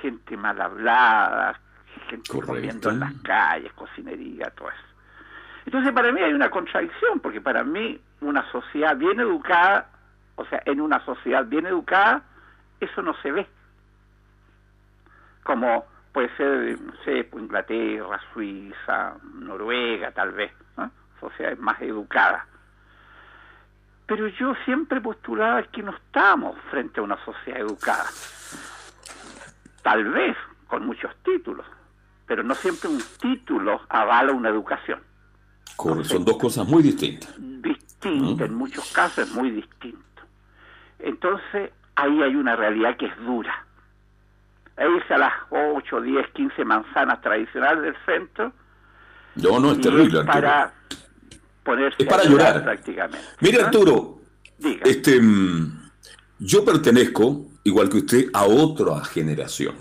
gente 0.00 0.36
mal 0.36 0.60
hablada, 0.60 1.58
gente 2.08 2.30
comiendo 2.40 2.90
en 2.90 3.00
las 3.00 3.14
calles, 3.22 3.72
cocinería, 3.72 4.50
todo 4.50 4.68
eso. 4.68 4.78
Entonces 5.66 5.92
para 5.92 6.12
mí 6.12 6.20
hay 6.20 6.32
una 6.32 6.50
contradicción, 6.50 7.20
porque 7.20 7.40
para 7.40 7.64
mí 7.64 8.00
una 8.20 8.48
sociedad 8.50 8.96
bien 8.96 9.20
educada, 9.20 9.88
o 10.36 10.44
sea, 10.46 10.62
en 10.64 10.80
una 10.80 11.04
sociedad 11.04 11.44
bien 11.44 11.66
educada, 11.66 12.22
eso 12.80 13.02
no 13.02 13.14
se 13.22 13.32
ve. 13.32 13.46
Como 15.42 15.86
puede 16.12 16.34
ser, 16.36 16.80
no 16.80 16.92
sé, 17.04 17.24
pues, 17.24 17.44
Inglaterra, 17.44 18.20
Suiza, 18.32 19.14
Noruega, 19.34 20.10
tal 20.12 20.32
vez, 20.32 20.52
¿no? 20.76 20.90
sociedades 21.18 21.58
más 21.58 21.80
educadas. 21.82 22.44
Pero 24.10 24.26
yo 24.26 24.54
siempre 24.64 25.00
postulaba 25.00 25.62
que 25.62 25.84
no 25.84 25.92
estamos 25.92 26.56
frente 26.68 26.98
a 26.98 27.04
una 27.04 27.16
sociedad 27.24 27.60
educada. 27.60 28.06
Tal 29.84 30.02
vez 30.10 30.36
con 30.66 30.84
muchos 30.84 31.12
títulos, 31.22 31.64
pero 32.26 32.42
no 32.42 32.56
siempre 32.56 32.88
un 32.88 33.00
título 33.20 33.82
avala 33.88 34.32
una 34.32 34.48
educación. 34.48 34.98
Son 36.02 36.24
dos 36.24 36.38
cosas 36.38 36.66
muy 36.66 36.82
distintas. 36.82 37.32
Distinta, 37.38 38.46
en 38.46 38.54
muchos 38.54 38.90
casos 38.90 39.28
es 39.28 39.32
muy 39.32 39.52
distinto. 39.52 40.22
Entonces, 40.98 41.70
ahí 41.94 42.20
hay 42.20 42.34
una 42.34 42.56
realidad 42.56 42.96
que 42.96 43.06
es 43.06 43.16
dura. 43.18 43.64
Irse 44.76 45.14
a 45.14 45.18
las 45.18 45.34
8, 45.50 46.00
10, 46.00 46.30
15 46.32 46.64
manzanas 46.64 47.20
tradicionales 47.20 47.84
del 47.84 47.96
centro 48.04 48.52
No, 49.36 49.60
no, 49.60 49.70
es 49.70 49.80
terrible, 49.80 50.24
para 50.24 50.72
ponerse 51.70 51.96
Es 52.02 52.08
para 52.08 52.22
a 52.22 52.26
llorar. 52.26 52.62
prácticamente. 52.62 53.18
¿Ah? 53.60 53.64
Arturo, 53.66 54.18
Diga. 54.58 54.82
este, 54.84 55.20
mm, 55.20 55.90
yo 56.40 56.64
pertenezco, 56.64 57.46
igual 57.64 57.88
que 57.88 57.98
usted, 57.98 58.26
a 58.32 58.44
otra 58.44 59.04
generación, 59.04 59.74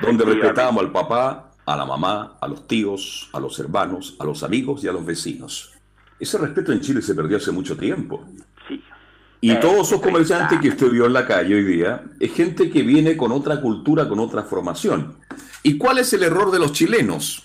donde 0.00 0.24
respetamos 0.24 0.82
al 0.84 0.92
papá, 0.92 1.50
a 1.64 1.76
la 1.76 1.84
mamá, 1.84 2.36
a 2.40 2.46
los 2.48 2.66
tíos, 2.68 3.28
a 3.32 3.40
los 3.40 3.58
hermanos, 3.58 4.14
a 4.20 4.24
los 4.24 4.42
amigos 4.42 4.84
y 4.84 4.88
a 4.88 4.92
los 4.92 5.04
vecinos. 5.04 5.72
Ese 6.20 6.38
respeto 6.38 6.72
en 6.72 6.80
Chile 6.80 7.02
se 7.02 7.14
perdió 7.14 7.36
hace 7.38 7.50
mucho 7.50 7.76
tiempo. 7.76 8.24
Sí. 8.68 8.82
Y 9.40 9.50
Eh, 9.50 9.56
todos 9.56 9.88
esos 9.88 10.00
comerciantes 10.00 10.60
que 10.60 10.68
usted 10.70 10.90
vio 10.90 11.06
en 11.06 11.12
la 11.12 11.26
calle 11.26 11.54
hoy 11.56 11.64
día 11.64 12.04
es 12.20 12.32
gente 12.32 12.70
que 12.70 12.82
viene 12.82 13.16
con 13.16 13.32
otra 13.32 13.60
cultura, 13.60 14.08
con 14.08 14.18
otra 14.20 14.42
formación. 14.44 15.16
¿Y 15.62 15.76
cuál 15.76 15.98
es 15.98 16.12
el 16.12 16.22
error 16.22 16.50
de 16.50 16.58
los 16.60 16.72
chilenos? 16.72 17.42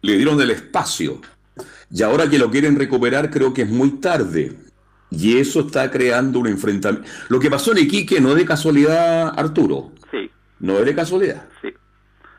Le 0.00 0.16
dieron 0.16 0.40
el 0.40 0.50
espacio. 0.50 1.20
Y 1.90 2.02
ahora 2.02 2.28
que 2.28 2.38
lo 2.38 2.50
quieren 2.50 2.78
recuperar, 2.78 3.30
creo 3.30 3.52
que 3.52 3.62
es 3.62 3.68
muy 3.68 4.00
tarde. 4.00 4.56
Y 5.10 5.36
eso 5.36 5.60
está 5.60 5.90
creando 5.90 6.38
un 6.38 6.46
enfrentamiento. 6.46 7.08
Lo 7.28 7.38
que 7.38 7.50
pasó 7.50 7.72
en 7.72 7.78
Iquique 7.78 8.20
no 8.20 8.30
es 8.30 8.36
de 8.36 8.46
casualidad, 8.46 9.38
Arturo. 9.38 9.92
Sí. 10.10 10.30
No 10.60 10.78
es 10.78 10.86
de 10.86 10.94
casualidad. 10.94 11.44
Sí. 11.60 11.68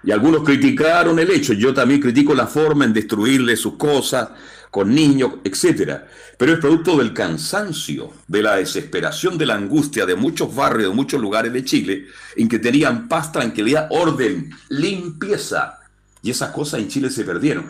Y 0.03 0.11
algunos 0.11 0.43
criticaron 0.43 1.19
el 1.19 1.29
hecho. 1.29 1.53
Yo 1.53 1.73
también 1.73 2.01
critico 2.01 2.33
la 2.33 2.47
forma 2.47 2.85
en 2.85 2.93
destruirle 2.93 3.55
sus 3.55 3.75
cosas 3.75 4.29
con 4.69 4.93
niños, 4.93 5.35
etcétera. 5.43 6.07
Pero 6.37 6.53
es 6.53 6.59
producto 6.59 6.97
del 6.97 7.13
cansancio, 7.13 8.11
de 8.27 8.41
la 8.41 8.55
desesperación, 8.55 9.37
de 9.37 9.45
la 9.45 9.53
angustia 9.53 10.05
de 10.05 10.15
muchos 10.15 10.53
barrios, 10.53 10.89
de 10.89 10.95
muchos 10.95 11.21
lugares 11.21 11.53
de 11.53 11.63
Chile, 11.63 12.07
en 12.35 12.49
que 12.49 12.57
tenían 12.57 13.07
paz, 13.07 13.31
tranquilidad, 13.31 13.87
orden, 13.91 14.49
limpieza. 14.69 15.79
Y 16.23 16.31
esas 16.31 16.49
cosas 16.49 16.79
en 16.79 16.87
Chile 16.87 17.11
se 17.11 17.23
perdieron. 17.23 17.67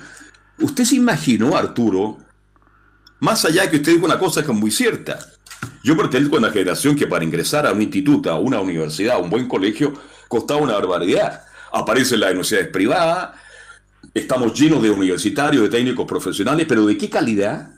¿Usted 0.59 0.83
se 0.83 0.95
imaginó, 0.95 1.55
Arturo, 1.55 2.17
más 3.19 3.45
allá 3.45 3.69
que 3.69 3.77
usted 3.77 3.93
dijo 3.93 4.05
una 4.05 4.19
cosa 4.19 4.45
que 4.45 4.51
es 4.51 4.57
muy 4.57 4.71
cierta? 4.71 5.19
Yo 5.83 5.97
pertenezco 5.97 6.35
a 6.35 6.39
una 6.39 6.51
generación 6.51 6.95
que 6.95 7.07
para 7.07 7.23
ingresar 7.23 7.65
a 7.65 7.73
un 7.73 7.81
instituto, 7.81 8.31
a 8.31 8.39
una 8.39 8.59
universidad, 8.61 9.15
a 9.15 9.19
un 9.19 9.29
buen 9.29 9.47
colegio, 9.47 9.93
costaba 10.27 10.61
una 10.61 10.73
barbaridad. 10.73 11.43
Aparecen 11.71 12.19
las 12.19 12.29
universidades 12.29 12.69
privadas, 12.69 13.31
estamos 14.13 14.53
llenos 14.57 14.81
de 14.81 14.91
universitarios, 14.91 15.63
de 15.63 15.69
técnicos 15.69 16.05
profesionales, 16.05 16.65
pero 16.67 16.85
¿de 16.85 16.97
qué 16.97 17.09
calidad? 17.09 17.69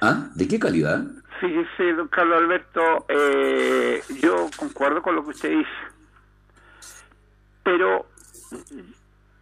¿Ah? 0.00 0.28
¿De 0.34 0.48
qué 0.48 0.58
calidad? 0.58 1.04
Fíjese, 1.40 1.92
don 1.94 2.08
Carlos 2.08 2.38
Alberto, 2.38 3.06
eh, 3.08 4.02
yo 4.20 4.48
concuerdo 4.56 5.02
con 5.02 5.14
lo 5.14 5.24
que 5.24 5.30
usted 5.30 5.50
dice, 5.50 5.70
pero 7.62 8.06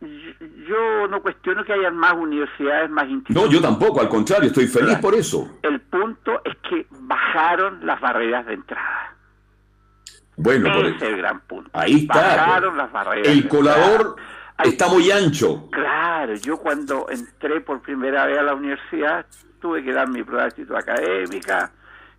yo- 0.00 1.08
no 1.08 1.20
cuestiono 1.22 1.64
que 1.64 1.72
hayan 1.72 1.96
más 1.96 2.12
universidades, 2.14 2.88
más 2.90 3.06
No, 3.06 3.10
institutos. 3.12 3.50
yo 3.50 3.60
tampoco, 3.60 4.00
al 4.00 4.08
contrario, 4.08 4.48
estoy 4.48 4.66
feliz 4.66 4.98
por 4.98 5.14
eso. 5.14 5.58
El 5.62 5.80
punto 5.80 6.40
es 6.44 6.56
que 6.68 6.86
bajaron 6.90 7.84
las 7.86 8.00
barreras 8.00 8.46
de 8.46 8.54
entrada. 8.54 9.14
Bueno, 10.36 10.68
Ese 10.68 10.96
es 10.96 11.02
el 11.02 11.16
gran 11.16 11.40
punto. 11.40 11.70
ahí 11.72 12.02
está. 12.02 12.14
Bajaron 12.36 12.76
las 12.76 12.92
barreras. 12.92 13.26
El 13.26 13.48
colador 13.48 14.16
está 14.62 14.88
muy 14.88 15.10
ancho. 15.10 15.68
Claro, 15.70 16.34
yo 16.34 16.58
cuando 16.58 17.06
entré 17.10 17.60
por 17.60 17.80
primera 17.82 18.26
vez 18.26 18.38
a 18.38 18.42
la 18.42 18.54
universidad 18.54 19.26
tuve 19.60 19.82
que 19.82 19.92
dar 19.92 20.08
mi 20.08 20.22
prueba 20.22 20.42
de 20.44 20.48
actitud 20.50 20.76
académica 20.76 21.72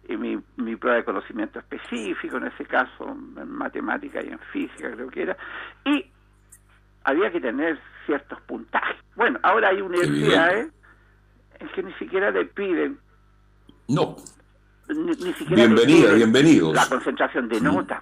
y 0.09 0.17
mi, 0.17 0.37
mi 0.57 0.75
prueba 0.75 0.97
de 0.97 1.05
conocimiento 1.05 1.59
específico, 1.59 2.35
en 2.37 2.47
ese 2.47 2.65
caso 2.65 3.05
en 3.37 3.49
matemática 3.51 4.21
y 4.21 4.27
en 4.29 4.39
física 4.51 4.91
creo 4.91 5.07
que 5.09 5.21
era, 5.21 5.37
y 5.85 6.05
había 7.03 7.31
que 7.31 7.39
tener 7.41 7.79
ciertos 8.05 8.39
puntajes. 8.41 8.97
Bueno, 9.15 9.39
ahora 9.43 9.69
hay 9.69 9.81
universidades 9.81 10.71
en 11.59 11.67
que 11.69 11.83
ni 11.83 11.93
siquiera 11.93 12.31
le 12.31 12.45
piden, 12.45 12.99
No. 13.87 14.15
ni, 14.87 14.95
ni 15.11 15.33
siquiera 15.33 15.55
Bienvenida, 15.65 16.01
piden 16.05 16.15
bienvenidos. 16.17 16.73
la 16.75 16.87
concentración 16.87 17.49
de 17.49 17.61
nota. 17.61 18.01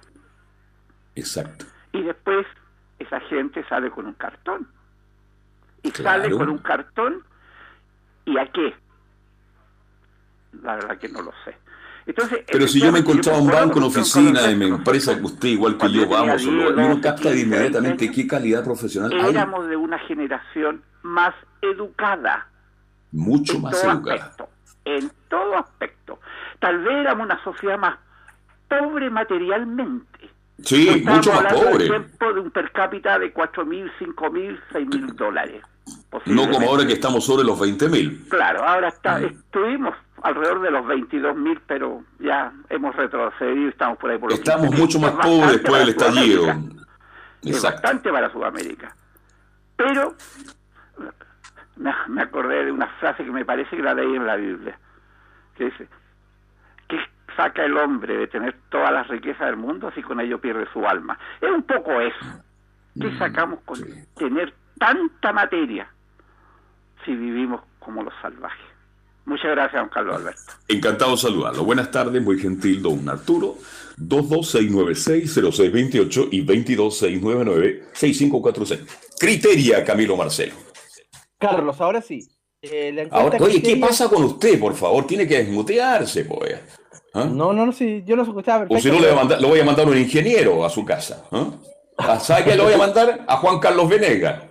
Exacto. 1.14 1.64
y 1.92 2.02
después 2.02 2.46
esa 3.00 3.18
gente 3.20 3.64
sale 3.68 3.90
con 3.90 4.06
un 4.06 4.14
cartón. 4.14 4.68
Y 5.82 5.90
Claro. 5.90 6.22
sale 6.24 6.36
con 6.36 6.48
un 6.50 6.58
cartón, 6.58 7.24
¿y 8.24 8.36
a 8.38 8.46
qué? 8.52 8.74
La 10.62 10.76
verdad 10.76 10.98
que 10.98 11.08
no 11.08 11.22
lo 11.22 11.32
sé. 11.44 11.56
Entonces, 12.08 12.42
Pero 12.50 12.66
si 12.66 12.80
yo 12.80 12.90
me 12.90 13.00
encontraba 13.00 13.38
un 13.38 13.48
banco, 13.48 13.76
una 13.76 13.88
oficina, 13.88 14.50
en 14.50 14.58
mi 14.58 14.66
empresa, 14.66 15.14
que 15.18 15.24
usted 15.24 15.48
igual 15.48 15.76
que 15.76 15.92
yo, 15.92 16.08
vamos, 16.08 16.38
10, 16.38 16.46
uno 16.46 16.72
12, 16.72 17.00
capta 17.02 17.28
de 17.28 17.34
15, 17.36 17.40
inmediatamente 17.42 18.04
20 18.06 18.16
qué 18.16 18.26
calidad 18.26 18.64
profesional 18.64 19.12
hay. 19.12 19.30
Éramos 19.30 19.68
de 19.68 19.76
una 19.76 19.98
generación 19.98 20.82
más 21.02 21.34
educada 21.60 22.48
Mucho 23.12 23.56
en 23.56 23.62
más 23.62 23.78
todo 23.78 23.92
educada. 23.92 24.16
aspecto, 24.16 24.48
en 24.86 25.12
todo 25.28 25.58
aspecto. 25.58 26.20
Tal 26.60 26.78
vez 26.78 26.94
éramos 26.96 27.26
una 27.26 27.44
sociedad 27.44 27.78
más 27.78 27.98
pobre 28.68 29.10
materialmente. 29.10 30.30
Sí, 30.62 31.02
mucho 31.04 31.30
más 31.34 31.52
pobre. 31.52 31.88
tiempo 31.88 32.32
de 32.32 32.40
un 32.40 32.50
per 32.50 32.72
cápita 32.72 33.18
de 33.18 33.34
4.000, 33.34 33.90
5.000, 34.00 34.60
6.000 34.72 35.14
dólares. 35.14 35.62
No 36.24 36.50
como 36.50 36.70
ahora 36.70 36.86
que 36.86 36.94
estamos 36.94 37.24
sobre 37.24 37.44
los 37.44 37.58
20 37.60 37.88
mil. 37.88 38.26
Claro, 38.28 38.62
ahora 38.66 38.88
está, 38.88 39.20
estuvimos 39.20 39.94
alrededor 40.22 40.60
de 40.62 40.70
los 40.70 40.84
22.000, 40.86 41.60
pero 41.66 42.02
ya 42.18 42.52
hemos 42.68 42.94
retrocedido, 42.96 43.68
estamos 43.70 43.98
por 43.98 44.10
ahí 44.10 44.18
por 44.18 44.32
Estamos 44.32 44.68
15.000. 44.68 44.78
mucho 44.78 44.98
más 45.00 45.12
Es 45.12 45.16
pobres 45.26 45.52
después 45.52 45.80
del 45.80 45.88
estallido. 45.90 46.44
Es 47.42 47.62
bastante 47.62 48.10
para 48.10 48.30
Sudamérica. 48.32 48.94
Pero 49.76 50.14
me, 51.76 51.92
me 52.08 52.22
acordé 52.22 52.64
de 52.64 52.72
una 52.72 52.88
frase 52.98 53.24
que 53.24 53.30
me 53.30 53.44
parece 53.44 53.76
que 53.76 53.82
la 53.82 53.94
leí 53.94 54.16
en 54.16 54.26
la 54.26 54.36
Biblia, 54.36 54.78
que 55.56 55.66
dice, 55.66 55.88
¿qué 56.88 56.98
saca 57.36 57.64
el 57.64 57.76
hombre 57.76 58.16
de 58.16 58.26
tener 58.26 58.56
todas 58.70 58.92
las 58.92 59.06
riquezas 59.08 59.46
del 59.46 59.56
mundo 59.56 59.90
si 59.94 60.02
con 60.02 60.20
ello 60.20 60.40
pierde 60.40 60.66
su 60.72 60.84
alma? 60.86 61.16
Es 61.40 61.50
un 61.50 61.62
poco 61.62 62.00
eso. 62.00 62.26
¿Qué 63.00 63.08
Mm, 63.08 63.18
sacamos 63.18 63.60
con 63.64 63.78
tener 64.16 64.52
tanta 64.76 65.32
materia 65.32 65.88
si 67.04 67.14
vivimos 67.14 67.62
como 67.78 68.02
los 68.02 68.12
salvajes? 68.20 68.66
Muchas 69.28 69.50
gracias, 69.50 69.82
don 69.82 69.90
Carlos 69.90 70.16
Alberto. 70.16 70.40
Encantado 70.68 71.10
de 71.10 71.18
saludarlo. 71.18 71.62
Buenas 71.62 71.90
tardes, 71.90 72.22
muy 72.22 72.40
gentil, 72.40 72.80
don 72.80 73.06
Arturo. 73.10 73.58
22696-0628 73.98 76.28
y 76.30 76.46
22699-6546. 76.46 78.86
Criteria, 79.18 79.84
Camilo 79.84 80.16
Marcelo. 80.16 80.54
Carlos, 81.38 81.78
ahora 81.78 82.00
sí. 82.00 82.26
Eh, 82.62 83.06
Ahora, 83.10 83.36
oye, 83.40 83.62
¿qué 83.62 83.76
pasa 83.76 84.08
con 84.08 84.24
usted, 84.24 84.58
por 84.58 84.74
favor? 84.74 85.06
Tiene 85.06 85.28
que 85.28 85.36
desmutearse, 85.38 86.24
pues. 86.24 86.58
¿Ah? 87.12 87.28
No, 87.30 87.52
no, 87.52 87.66
no, 87.66 87.72
sí, 87.72 88.02
yo 88.06 88.16
lo 88.16 88.22
escuchaba 88.22 88.64
O 88.68 88.78
si 88.78 88.88
no, 88.88 88.94
le 88.94 89.00
voy 89.02 89.10
a 89.10 89.14
mandar, 89.14 89.42
lo 89.42 89.48
voy 89.48 89.60
a 89.60 89.64
mandar 89.64 89.86
a 89.86 89.90
un 89.90 89.98
ingeniero 89.98 90.64
a 90.64 90.70
su 90.70 90.86
casa. 90.86 91.26
¿ah? 91.30 91.50
¿Ah, 91.98 92.18
¿Sabe 92.18 92.44
qué 92.44 92.56
le 92.56 92.62
voy 92.62 92.72
a 92.72 92.78
mandar? 92.78 93.26
A 93.26 93.36
Juan 93.36 93.58
Carlos 93.58 93.90
Venegas. 93.90 94.47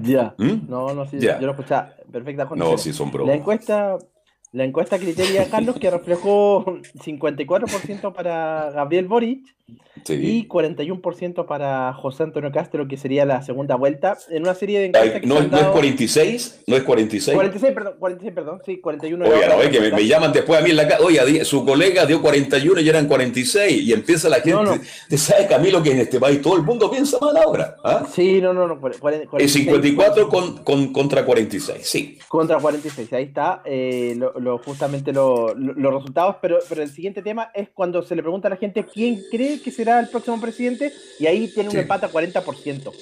Ya. 0.00 0.34
¿Mm? 0.38 0.68
No, 0.68 0.94
no, 0.94 1.06
sí, 1.06 1.18
Ya. 1.20 1.38
yo 1.38 1.46
lo 1.46 1.52
escuchaba 1.52 1.92
perfecta 2.10 2.48
No, 2.56 2.78
sí, 2.78 2.92
son 2.92 3.10
bromas. 3.10 3.28
La 3.34 3.38
encuesta, 3.38 3.98
la 4.52 4.64
encuesta 4.64 4.98
criteria, 4.98 5.48
Carlos, 5.50 5.76
que 5.78 5.90
reflejó 5.90 6.64
54% 6.64 8.12
para 8.12 8.70
Gabriel 8.70 9.08
Boric 9.08 9.46
Sí. 10.04 10.14
y 10.14 10.48
41% 10.48 11.46
para 11.46 11.92
José 11.92 12.22
Antonio 12.24 12.50
Castro, 12.50 12.88
que 12.88 12.96
sería 12.96 13.24
la 13.24 13.42
segunda 13.42 13.76
vuelta, 13.76 14.16
en 14.30 14.42
una 14.42 14.54
serie 14.54 14.80
de 14.80 14.86
encuestas 14.86 15.14
Ay, 15.14 15.20
que 15.20 15.26
¿No, 15.26 15.34
es- 15.36 15.40
han 15.44 15.50
no 15.50 15.56
es 15.56 15.62
dado- 15.62 15.72
46? 15.74 16.62
¿No 16.66 16.76
es 16.76 16.82
46? 16.82 17.34
46, 17.36 17.72
perdón, 17.74 17.94
46, 17.98 18.32
perdón, 18.34 18.60
sí, 18.66 18.80
41. 18.80 19.24
Oiga, 19.24 19.38
era 19.38 19.54
no, 19.56 19.62
es 19.62 19.68
que 19.68 19.80
me, 19.80 19.90
me 19.92 20.06
llaman 20.06 20.32
después 20.32 20.58
a 20.60 20.62
mí 20.64 20.70
en 20.70 20.76
la 20.76 20.88
casa. 20.88 21.02
Oiga, 21.04 21.24
di- 21.24 21.44
su 21.44 21.64
colega 21.64 22.04
dio 22.06 22.20
41 22.20 22.80
y 22.80 22.88
eran 22.88 23.06
46. 23.06 23.82
Y 23.82 23.92
empieza 23.92 24.28
la 24.28 24.36
gente. 24.36 24.52
No, 24.52 24.64
no. 24.64 24.72
¿Usted 24.72 25.16
sabe, 25.16 25.46
Camilo, 25.46 25.82
que 25.82 25.92
en 25.92 26.00
este 26.00 26.18
país 26.18 26.40
todo 26.42 26.56
el 26.56 26.62
mundo 26.62 26.90
piensa 26.90 27.18
mal 27.20 27.36
ahora? 27.36 27.76
¿ah? 27.84 28.04
Sí, 28.12 28.40
no, 28.40 28.52
no, 28.52 28.66
no. 28.66 28.80
cuare- 28.80 28.98
cuare- 28.98 29.22
Es 29.22 29.28
46 29.28 29.52
54 29.52 30.28
con, 30.28 30.64
con- 30.64 30.92
contra 30.92 31.24
46, 31.24 31.86
sí. 31.86 32.18
Contra 32.28 32.58
46, 32.58 33.12
ahí 33.12 33.24
está, 33.24 33.62
eh, 33.64 34.14
lo, 34.16 34.32
lo- 34.40 34.58
justamente 34.58 35.12
lo- 35.12 35.54
los 35.54 35.94
resultados, 35.94 36.36
pero, 36.42 36.58
pero 36.68 36.82
el 36.82 36.90
siguiente 36.90 37.22
tema 37.22 37.50
es 37.54 37.68
cuando 37.72 38.02
se 38.02 38.16
le 38.16 38.22
pregunta 38.22 38.48
a 38.48 38.50
la 38.50 38.56
gente 38.56 38.84
quién 38.92 39.20
cree 39.30 39.60
que 39.62 39.70
será 39.70 40.00
el 40.00 40.08
próximo 40.08 40.40
presidente, 40.40 40.92
y 41.18 41.26
ahí 41.26 41.48
tiene 41.48 41.68
un 41.70 41.74
Sí. 41.76 41.80
empate 41.80 42.06
a 42.06 42.10
40%. 42.10 42.92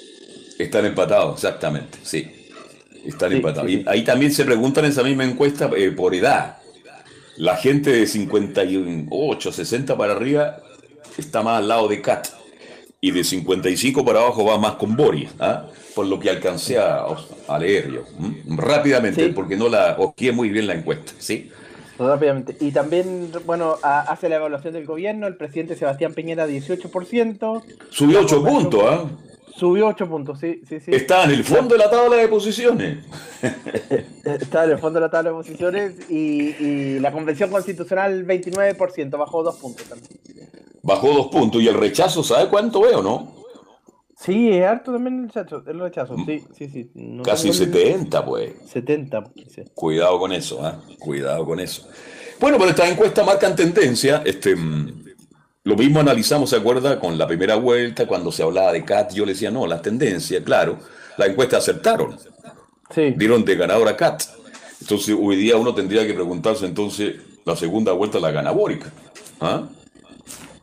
Están 0.58 0.86
empatados, 0.86 1.34
exactamente, 1.36 1.98
sí. 2.02 2.30
Están 3.04 3.30
Sí, 3.30 3.36
empatados. 3.36 3.70
sí, 3.70 3.82
Y 3.84 3.88
ahí 3.88 4.04
también 4.04 4.30
se 4.32 4.44
preguntan 4.44 4.84
en 4.84 4.90
esa 4.90 5.02
misma 5.02 5.24
encuesta 5.24 5.70
eh, 5.76 5.90
por 5.90 6.14
edad. 6.14 6.58
La 7.36 7.56
gente 7.56 7.90
de 7.90 8.06
58, 8.06 9.52
60 9.52 9.96
para 9.96 10.12
arriba 10.12 10.60
está 11.16 11.42
más 11.42 11.58
al 11.58 11.68
lado 11.68 11.88
de 11.88 12.00
Cat. 12.02 12.28
Y 13.02 13.12
de 13.12 13.24
55 13.24 14.04
para 14.04 14.20
abajo 14.20 14.44
va 14.44 14.58
más 14.58 14.72
con 14.74 14.94
Boris, 14.94 15.30
¿ah? 15.38 15.66
por 15.94 16.04
lo 16.06 16.18
que 16.20 16.28
alcancé 16.28 16.76
a, 16.78 17.06
a 17.48 17.58
leer 17.58 17.90
yo. 17.90 18.04
Rápidamente, 18.46 19.28
porque 19.30 19.56
no 19.56 19.70
la 19.70 19.96
osqué 19.98 20.32
muy 20.32 20.50
bien 20.50 20.66
la 20.66 20.74
encuesta. 20.74 21.12
¿sí? 21.18 21.50
Rápidamente. 22.00 22.56
Y 22.60 22.70
también, 22.72 23.30
bueno, 23.44 23.76
hace 23.82 24.28
la 24.28 24.36
evaluación 24.36 24.72
del 24.72 24.86
gobierno, 24.86 25.26
el 25.26 25.36
presidente 25.36 25.76
Sebastián 25.76 26.14
Piñera 26.14 26.46
18%. 26.48 27.62
Subió 27.90 28.18
La 28.20 28.24
8 28.24 28.36
población- 28.38 28.62
puntos. 28.62 28.82
¿ah? 28.86 29.04
Subió 29.56 29.88
8 29.88 30.08
puntos, 30.08 30.40
sí, 30.40 30.62
sí, 30.66 30.80
sí. 30.80 30.90
Está 30.94 31.24
en 31.24 31.32
el 31.32 31.44
fondo 31.44 31.74
de 31.74 31.78
la 31.78 31.90
tabla 31.90 32.16
de 32.16 32.28
posiciones. 32.28 33.04
Está 34.24 34.64
en 34.64 34.70
el 34.70 34.78
fondo 34.78 34.98
de 34.98 35.06
la 35.06 35.10
tabla 35.10 35.30
de 35.30 35.36
posiciones 35.36 36.10
y, 36.10 36.54
y 36.58 36.98
la 36.98 37.12
convención 37.12 37.50
constitucional 37.50 38.26
29%, 38.26 39.18
bajó 39.18 39.42
2 39.42 39.56
puntos 39.56 39.86
también. 39.86 40.10
Bajó 40.82 41.08
dos 41.12 41.26
puntos. 41.26 41.60
¿Y 41.60 41.68
el 41.68 41.74
rechazo, 41.74 42.22
sabe 42.24 42.48
cuánto 42.48 42.80
veo, 42.80 43.02
no? 43.02 43.34
Sí, 44.22 44.50
es 44.50 44.64
harto 44.66 44.92
también 44.92 45.20
el 45.20 45.28
rechazo, 45.28 45.62
el 45.66 45.80
rechazo, 45.80 46.14
sí, 46.26 46.44
sí, 46.54 46.68
sí. 46.68 46.90
No 46.94 47.22
Casi 47.22 47.50
tengo 47.50 47.64
el- 47.64 47.72
70, 47.72 48.24
pues. 48.24 48.52
70, 48.70 49.24
sí. 49.48 49.62
Cuidado 49.74 50.18
con 50.18 50.32
eso, 50.32 50.64
¿ah? 50.64 50.78
Cuidado 50.98 51.44
con 51.46 51.58
eso. 51.58 51.88
Bueno, 52.38 52.58
pero 52.58 52.70
estas 52.70 52.90
encuestas 52.90 53.24
marcan 53.24 53.56
tendencia. 53.56 54.22
Este, 54.26 54.54
mm, 54.54 55.04
lo 55.64 55.76
mismo 55.76 56.00
analizamos, 56.00 56.50
¿se 56.50 56.56
acuerda? 56.56 57.00
Con 57.00 57.16
la 57.16 57.26
primera 57.26 57.54
vuelta, 57.56 58.06
cuando 58.06 58.30
se 58.30 58.42
hablaba 58.42 58.72
de 58.72 58.84
CAT, 58.84 59.12
yo 59.14 59.24
le 59.24 59.32
decía, 59.32 59.50
no, 59.50 59.66
la 59.66 59.80
tendencia, 59.80 60.42
claro. 60.44 60.78
Las 61.16 61.28
encuestas 61.30 61.62
acertaron. 61.62 62.16
Sí. 62.94 63.14
Dieron 63.16 63.44
de 63.44 63.56
ganador 63.56 63.88
a 63.88 63.96
CAT. 63.96 64.22
Entonces, 64.82 65.16
hoy 65.18 65.36
día 65.36 65.56
uno 65.56 65.74
tendría 65.74 66.06
que 66.06 66.12
preguntarse, 66.14 66.66
entonces, 66.66 67.16
la 67.46 67.56
segunda 67.56 67.92
vuelta 67.92 68.18
la 68.20 68.30
gana 68.32 68.50
Boric. 68.50 68.84
¿Ah? 69.40 69.62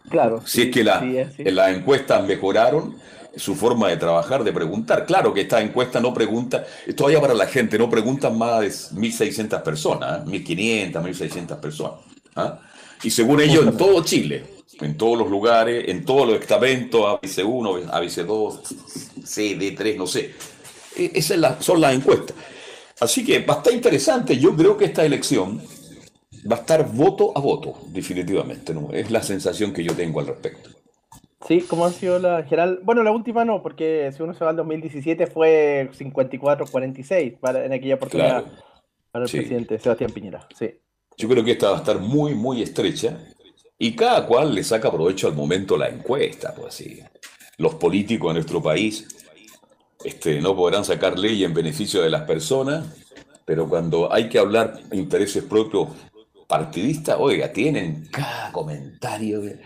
Claro. 0.10 0.42
Si 0.46 0.64
es 0.64 0.72
que 0.72 0.84
la- 0.84 1.00
sí, 1.00 1.18
sí. 1.38 1.44
las 1.46 1.76
encuestas 1.76 2.26
mejoraron 2.26 2.96
su 3.38 3.56
forma 3.56 3.90
de 3.90 3.98
trabajar, 3.98 4.44
de 4.44 4.52
preguntar. 4.52 5.06
Claro 5.06 5.34
que 5.34 5.42
esta 5.42 5.62
encuesta 5.62 6.00
no 6.00 6.14
pregunta, 6.14 6.66
todavía 6.96 7.22
para 7.22 7.34
la 7.34 7.46
gente, 7.48 7.78
no 7.78 7.90
preguntan 7.90 8.38
más 8.38 8.62
de 8.62 8.68
1.600 9.00 9.62
personas, 9.64 10.22
¿eh? 10.22 10.30
1.500, 10.30 10.92
1.600 11.02 11.60
personas. 11.60 12.00
¿ah? 12.36 12.60
Y 13.04 13.10
según 13.10 13.42
ellos, 13.42 13.66
en 13.68 13.78
todo 13.78 14.04
Chile, 14.04 14.44
en 14.82 14.98
todos 14.98 15.18
los 15.18 15.30
lugares, 15.30 15.86
en 15.88 16.04
todos 16.06 16.28
los 16.28 16.40
estamentos, 16.40 17.02
ABC1, 17.02 17.86
ABC2, 17.92 18.62
CD3, 19.24 19.96
no 19.98 20.08
sé. 20.08 20.34
E- 20.96 21.12
Esas 21.14 21.32
es 21.32 21.40
la- 21.40 21.62
son 21.62 21.82
las 21.82 21.94
encuestas. 21.94 22.36
Así 23.00 23.24
que 23.24 23.40
va 23.40 23.56
a 23.56 23.58
estar 23.58 23.74
interesante. 23.74 24.38
Yo 24.38 24.56
creo 24.56 24.76
que 24.76 24.86
esta 24.86 25.06
elección 25.06 25.62
va 26.52 26.56
a 26.56 26.60
estar 26.60 26.92
voto 26.92 27.32
a 27.36 27.40
voto, 27.40 27.78
definitivamente. 27.90 28.74
¿no? 28.74 28.90
Es 28.92 29.12
la 29.12 29.22
sensación 29.22 29.72
que 29.74 29.84
yo 29.84 29.94
tengo 29.94 30.20
al 30.20 30.28
respecto. 30.28 30.70
Sí, 31.48 31.62
¿cómo 31.62 31.86
ha 31.86 31.92
sido 31.92 32.20
la 32.20 32.44
general? 32.44 32.80
Bueno, 32.84 33.04
la 33.04 33.12
última 33.12 33.46
no, 33.46 33.62
porque 33.64 34.12
si 34.16 34.22
uno 34.22 34.34
se 34.34 34.44
va 34.44 34.50
al 34.50 34.58
2017 34.58 35.28
fue 35.28 35.90
54-46 35.98 37.40
para, 37.40 37.66
en 37.66 37.72
aquella 37.74 37.96
oportunidad 37.96 38.44
Claro. 38.44 38.64
para 39.12 39.24
el 39.26 39.30
Sí. 39.30 39.38
presidente 39.38 39.80
Sebastián 39.80 40.12
Piñera. 40.12 40.48
Sí. 40.58 40.72
Yo 41.18 41.30
creo 41.30 41.44
que 41.44 41.52
esta 41.52 41.70
va 41.70 41.78
a 41.78 41.80
estar 41.80 42.00
muy, 42.00 42.36
muy 42.36 42.62
estrecha 42.62 43.18
y 43.80 43.96
cada 43.96 44.26
cual 44.28 44.54
le 44.54 44.64
saca 44.64 44.92
provecho 44.92 45.28
al 45.28 45.34
momento 45.36 45.78
la 45.78 45.88
encuesta, 45.88 46.54
pues 46.54 46.68
así. 46.68 47.00
Los 47.58 47.76
políticos 47.76 48.30
de 48.30 48.34
nuestro 48.36 48.62
país 48.62 49.08
este, 50.04 50.42
no 50.42 50.56
podrán 50.56 50.84
sacar 50.86 51.18
ley 51.18 51.44
en 51.44 51.54
beneficio 51.54 52.02
de 52.02 52.10
las 52.10 52.24
personas, 52.24 52.86
pero 53.46 53.68
cuando 53.70 54.12
hay 54.14 54.28
que 54.30 54.38
hablar 54.38 54.80
intereses 54.92 55.44
propios 55.44 55.88
partidistas, 56.48 57.18
oiga, 57.20 57.52
tienen 57.52 58.08
cada 58.12 58.52
comentario 58.52 59.42
que 59.42 59.60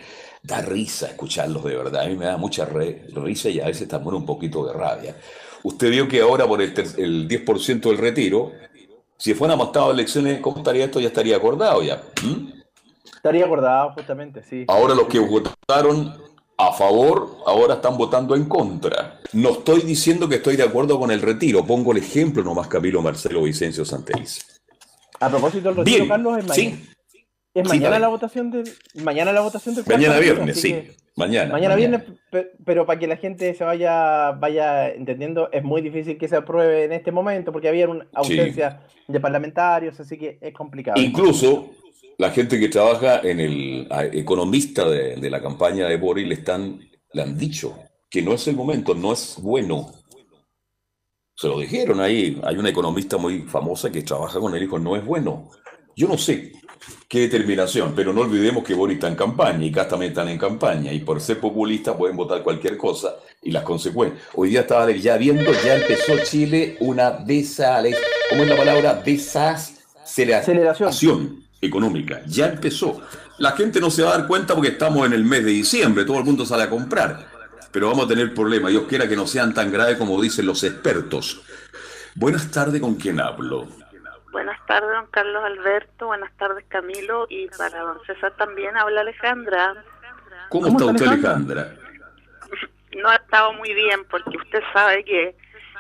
da 0.43 0.61
risa 0.61 1.07
escucharlos 1.07 1.63
de 1.63 1.75
verdad. 1.75 2.03
A 2.03 2.07
mí 2.07 2.15
me 2.15 2.25
da 2.25 2.37
mucha 2.37 2.65
re- 2.65 3.05
risa 3.13 3.49
y 3.49 3.59
a 3.59 3.65
veces 3.67 3.87
también 3.87 4.15
un 4.15 4.25
poquito 4.25 4.65
de 4.65 4.73
rabia. 4.73 5.15
Usted 5.63 5.89
vio 5.91 6.07
que 6.07 6.21
ahora 6.21 6.47
por 6.47 6.61
el, 6.61 6.73
el 6.97 7.27
10% 7.27 7.81
del 7.89 7.97
retiro, 7.97 8.51
si 9.17 9.33
fuéramos 9.35 9.67
estado 9.67 9.89
a 9.89 9.93
elecciones, 9.93 10.39
¿cómo 10.41 10.57
estaría 10.57 10.85
esto? 10.85 10.99
Ya 10.99 11.07
estaría 11.09 11.35
acordado 11.37 11.83
ya. 11.83 12.01
¿Mm? 12.23 12.47
Estaría 13.15 13.45
acordado 13.45 13.91
justamente, 13.93 14.41
sí. 14.41 14.65
Ahora 14.67 14.95
los 14.95 15.07
que 15.07 15.19
votaron 15.19 16.19
a 16.57 16.71
favor, 16.73 17.37
ahora 17.45 17.75
están 17.75 17.97
votando 17.97 18.35
en 18.35 18.45
contra. 18.45 19.19
No 19.33 19.49
estoy 19.51 19.81
diciendo 19.81 20.27
que 20.27 20.35
estoy 20.35 20.55
de 20.55 20.63
acuerdo 20.63 20.99
con 20.99 21.11
el 21.11 21.21
retiro, 21.21 21.65
pongo 21.65 21.91
el 21.91 21.99
ejemplo 21.99 22.43
nomás 22.43 22.67
Camilo 22.67 23.01
Marcelo 23.01 23.43
Vicencio 23.43 23.85
Santeliz. 23.85 24.43
A 25.19 25.29
propósito 25.29 25.69
del 25.69 25.77
retiro, 25.77 25.97
Bien, 25.97 26.07
Carlos, 26.09 26.37
es, 26.39 26.55
sí. 26.55 26.87
Es 27.53 27.63
Sí, 27.69 27.77
mañana 27.77 27.99
la 27.99 28.07
votación 28.07 28.51
del 28.51 28.69
mañana 29.03 29.31
la 29.33 29.41
votación 29.41 29.75
del 29.75 29.85
Mañana 29.87 30.19
viernes, 30.19 30.61
sí. 30.61 30.87
Mañana. 31.17 31.51
Mañana 31.51 31.75
viernes, 31.75 32.03
pe- 32.31 32.51
pero 32.65 32.85
para 32.85 32.97
que 32.97 33.05
la 33.07 33.17
gente 33.17 33.53
se 33.53 33.63
vaya 33.65 34.31
vaya 34.31 34.89
entendiendo, 34.89 35.51
es 35.51 35.61
muy 35.63 35.81
difícil 35.81 36.17
que 36.17 36.27
se 36.29 36.37
apruebe 36.37 36.85
en 36.85 36.93
este 36.93 37.11
momento 37.11 37.51
porque 37.51 37.67
había 37.67 37.89
una 37.89 38.07
ausencia 38.13 38.81
de 39.07 39.19
parlamentarios, 39.19 39.99
así 39.99 40.17
que 40.17 40.37
es 40.39 40.53
complicado. 40.53 41.01
Incluso 41.01 41.71
la 42.17 42.31
gente 42.31 42.57
que 42.59 42.69
trabaja 42.69 43.19
en 43.23 43.39
el 43.41 43.87
economista 44.13 44.87
de, 44.87 45.17
de 45.17 45.29
la 45.29 45.41
campaña 45.41 45.87
de 45.87 45.97
Boris 45.97 46.25
le 46.27 46.35
están, 46.35 46.79
le 47.11 47.21
han 47.21 47.37
dicho 47.37 47.77
que 48.09 48.21
no 48.21 48.33
es 48.33 48.47
el 48.47 48.55
momento, 48.55 48.95
no 48.95 49.11
es 49.11 49.37
bueno. 49.41 49.91
Se 51.35 51.47
lo 51.47 51.59
dijeron 51.59 51.99
ahí. 51.99 52.39
Hay 52.43 52.55
una 52.57 52.69
economista 52.69 53.17
muy 53.17 53.41
famosa 53.41 53.91
que 53.91 54.03
trabaja 54.03 54.39
con 54.39 54.53
él 54.53 54.59
y 54.59 54.65
dijo, 54.65 54.79
no 54.79 54.95
es 54.95 55.03
bueno. 55.05 55.49
Yo 55.95 56.07
no 56.07 56.17
sé 56.17 56.51
qué 57.07 57.21
determinación, 57.21 57.93
pero 57.95 58.13
no 58.13 58.21
olvidemos 58.21 58.63
que 58.63 58.73
Boris 58.73 58.95
está 58.95 59.07
en 59.07 59.15
campaña 59.15 59.65
y 59.65 59.71
también 59.71 60.11
están 60.11 60.29
en 60.29 60.37
campaña 60.37 60.93
y 60.93 60.99
por 60.99 61.19
ser 61.21 61.39
populista 61.39 61.97
pueden 61.97 62.15
votar 62.15 62.43
cualquier 62.43 62.77
cosa 62.77 63.15
y 63.41 63.51
las 63.51 63.63
consecuencias. 63.63 64.21
Hoy 64.33 64.49
día 64.49 64.61
estaba 64.61 64.89
ya 64.91 65.17
viendo, 65.17 65.51
ya 65.63 65.75
empezó 65.75 66.17
Chile 66.23 66.77
una 66.79 67.11
desale, 67.11 67.95
¿cómo 68.29 68.43
es 68.43 68.49
la 68.49 68.57
palabra? 68.57 69.01
Desaceleración 69.03 71.43
económica. 71.61 72.21
Ya 72.27 72.47
empezó. 72.47 73.01
La 73.37 73.51
gente 73.51 73.79
no 73.79 73.89
se 73.89 74.03
va 74.03 74.13
a 74.13 74.17
dar 74.17 74.27
cuenta 74.27 74.55
porque 74.55 74.69
estamos 74.69 75.05
en 75.05 75.13
el 75.13 75.23
mes 75.23 75.45
de 75.45 75.51
diciembre, 75.51 76.05
todo 76.05 76.17
el 76.17 76.25
mundo 76.25 76.45
sale 76.45 76.63
a 76.63 76.69
comprar. 76.69 77.29
Pero 77.71 77.87
vamos 77.87 78.05
a 78.05 78.07
tener 78.09 78.33
problemas. 78.33 78.71
Dios 78.71 78.83
quiera 78.87 79.07
que 79.07 79.15
no 79.15 79.25
sean 79.25 79.53
tan 79.53 79.71
graves 79.71 79.97
como 79.97 80.21
dicen 80.21 80.45
los 80.45 80.63
expertos. 80.63 81.41
Buenas 82.15 82.51
tardes, 82.51 82.81
¿con 82.81 82.95
quién 82.95 83.21
hablo? 83.21 83.67
Buenas 84.31 84.65
tardes, 84.65 84.89
don 84.91 85.07
Carlos 85.07 85.43
Alberto. 85.43 86.07
Buenas 86.07 86.31
tardes, 86.37 86.63
Camilo. 86.69 87.25
Y 87.29 87.47
para 87.49 87.79
don 87.81 87.99
César 88.05 88.31
también 88.37 88.77
habla 88.77 89.01
Alejandra. 89.01 89.75
¿Cómo, 90.49 90.67
está 90.67 90.85
usted, 90.85 91.07
Alejandra? 91.07 91.73
No 92.97 93.07
ha 93.07 93.15
estado 93.15 93.53
muy 93.53 93.73
bien 93.73 94.03
porque 94.09 94.35
usted 94.35 94.61
sabe 94.73 95.05
que 95.05 95.33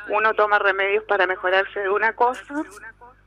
uno 0.07 0.33
toma 0.33 0.59
remedios 0.59 1.03
para 1.03 1.27
mejorarse 1.27 1.81
de 1.81 1.89
una 1.89 2.13
cosa 2.13 2.63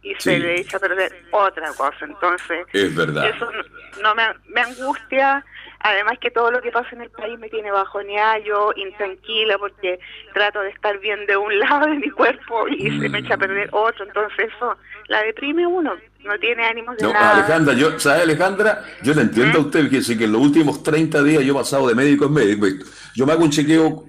y 0.02 0.14
se 0.14 0.38
le 0.38 0.58
echa 0.58 0.78
a 0.78 0.80
perder 0.80 1.24
otra 1.30 1.70
cosa. 1.74 2.06
Entonces, 2.06 2.66
Es 2.72 2.94
verdad. 2.94 3.28
eso 3.28 3.50
no, 3.52 3.62
no 4.02 4.14
me, 4.14 4.22
me 4.48 4.62
angustia. 4.62 5.44
Además 5.86 6.18
que 6.18 6.30
todo 6.30 6.50
lo 6.50 6.62
que 6.62 6.72
pasa 6.72 6.88
en 6.92 7.02
el 7.02 7.10
país 7.10 7.38
me 7.38 7.50
tiene 7.50 7.70
bajoneada, 7.70 8.38
yo 8.38 8.72
intranquila 8.74 9.58
porque 9.58 10.00
trato 10.32 10.60
de 10.60 10.70
estar 10.70 10.98
bien 10.98 11.26
de 11.26 11.36
un 11.36 11.58
lado 11.60 11.86
de 11.88 11.96
mi 11.96 12.08
cuerpo 12.08 12.66
y 12.68 12.98
se 12.98 13.08
me 13.10 13.18
echa 13.18 13.34
a 13.34 13.36
perder 13.36 13.68
otro. 13.70 14.06
Entonces 14.06 14.50
eso 14.56 14.78
la 15.08 15.22
deprime 15.22 15.66
uno, 15.66 15.92
no 16.24 16.38
tiene 16.38 16.64
ánimos 16.64 16.96
de 16.96 17.02
No, 17.02 17.12
nada. 17.12 17.34
Alejandra, 17.34 17.74
yo, 17.74 18.00
¿sabe 18.00 18.22
Alejandra? 18.22 18.82
Yo 19.02 19.12
le 19.12 19.20
entiendo 19.20 19.58
a 19.58 19.60
usted 19.60 19.90
que 19.90 20.00
sí 20.00 20.16
que 20.16 20.24
en 20.24 20.32
los 20.32 20.40
últimos 20.40 20.82
30 20.82 21.22
días 21.22 21.44
yo 21.44 21.52
he 21.52 21.56
pasado 21.56 21.86
de 21.86 21.94
médico 21.94 22.24
en 22.24 22.32
médico. 22.32 22.66
Yo 23.14 23.26
me 23.26 23.32
hago 23.34 23.44
un 23.44 23.50
chequeo 23.50 24.06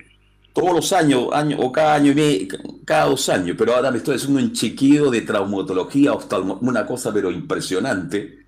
todos 0.53 0.71
los 0.71 0.93
años, 0.93 1.27
año, 1.33 1.57
o 1.59 1.73
cada 1.73 1.95
año 1.95 2.13
y 2.13 2.15
medio, 2.15 2.57
cada 2.85 3.07
dos 3.07 3.27
años, 3.27 3.57
pero 3.59 3.75
ahora 3.75 3.91
me 3.91 3.97
estoy 3.97 4.15
haciendo 4.15 4.39
un 4.39 4.53
chequeo 4.53 5.11
de 5.11 5.23
traumatología, 5.23 6.13
oftalmo, 6.13 6.57
una 6.61 6.85
cosa 6.85 7.13
pero 7.13 7.29
impresionante. 7.29 8.44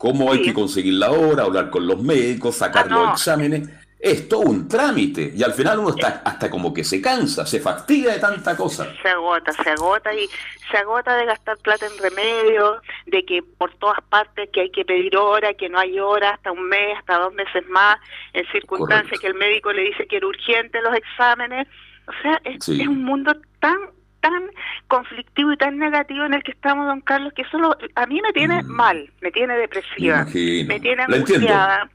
Cómo 0.00 0.32
hay 0.32 0.40
que 0.40 0.54
conseguir 0.54 0.94
la 0.94 1.10
hora, 1.10 1.42
hablar 1.44 1.68
con 1.68 1.86
los 1.86 2.02
médicos, 2.02 2.56
sacar 2.56 2.86
Ah, 2.86 2.88
no. 2.88 3.02
los 3.04 3.12
exámenes. 3.20 3.68
Es 3.98 4.30
todo 4.30 4.40
un 4.40 4.66
trámite. 4.66 5.30
Y 5.36 5.42
al 5.42 5.52
final 5.52 5.78
uno 5.80 5.90
está 5.90 6.22
hasta 6.24 6.48
como 6.48 6.72
que 6.72 6.82
se 6.84 7.02
cansa, 7.02 7.44
se 7.44 7.60
fastidia 7.60 8.14
de 8.14 8.18
tanta 8.18 8.56
cosa. 8.56 8.90
se 9.02 9.08
agota, 9.10 9.52
se 9.52 9.68
agota 9.68 10.14
y 10.14 10.26
se 10.70 10.78
agota 10.78 11.14
de 11.16 11.26
gastar 11.26 11.58
plata 11.58 11.84
en 11.84 11.98
remedios, 11.98 12.80
de 13.04 13.26
que 13.26 13.42
por 13.42 13.74
todas 13.74 13.98
partes 14.08 14.48
que 14.54 14.62
hay 14.62 14.70
que 14.70 14.86
pedir 14.86 15.14
hora, 15.18 15.52
que 15.52 15.68
no 15.68 15.78
hay 15.78 16.00
hora, 16.00 16.30
hasta 16.30 16.50
un 16.50 16.66
mes, 16.66 16.96
hasta 16.96 17.18
dos 17.18 17.34
meses 17.34 17.62
más, 17.68 17.98
en 18.32 18.46
circunstancias 18.52 19.20
que 19.20 19.26
el 19.26 19.34
médico 19.34 19.70
le 19.70 19.82
dice 19.82 20.06
que 20.06 20.16
era 20.16 20.26
urgente 20.28 20.80
los 20.80 20.94
exámenes. 20.96 21.68
O 22.08 22.12
sea, 22.22 22.40
es, 22.44 22.64
Sí. 22.64 22.80
es 22.80 22.88
un 22.88 23.04
mundo 23.04 23.34
tan 23.60 23.76
tan 24.20 24.50
conflictivo 24.88 25.52
y 25.52 25.56
tan 25.56 25.78
negativo 25.78 26.24
en 26.24 26.34
el 26.34 26.42
que 26.42 26.52
estamos, 26.52 26.86
don 26.86 27.00
Carlos, 27.00 27.32
que 27.32 27.44
solo 27.44 27.76
a 27.94 28.06
mí 28.06 28.20
me 28.22 28.32
tiene 28.32 28.62
mal, 28.62 29.10
me 29.20 29.30
tiene 29.32 29.56
depresiva, 29.56 30.24
Mm. 30.24 30.34
Me 30.34 30.64
me 30.64 30.80
tiene 30.80 31.02
angustiada. 31.02 31.90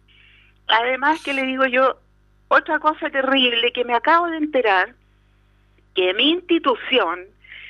Además 0.67 1.21
que 1.23 1.33
le 1.33 1.43
digo 1.43 1.65
yo, 1.65 1.99
otra 2.47 2.79
cosa 2.79 3.09
terrible 3.09 3.71
que 3.71 3.85
me 3.85 3.93
acabo 3.93 4.27
de 4.27 4.37
enterar, 4.37 4.95
que 5.93 6.13
mi 6.13 6.31
institución 6.31 7.19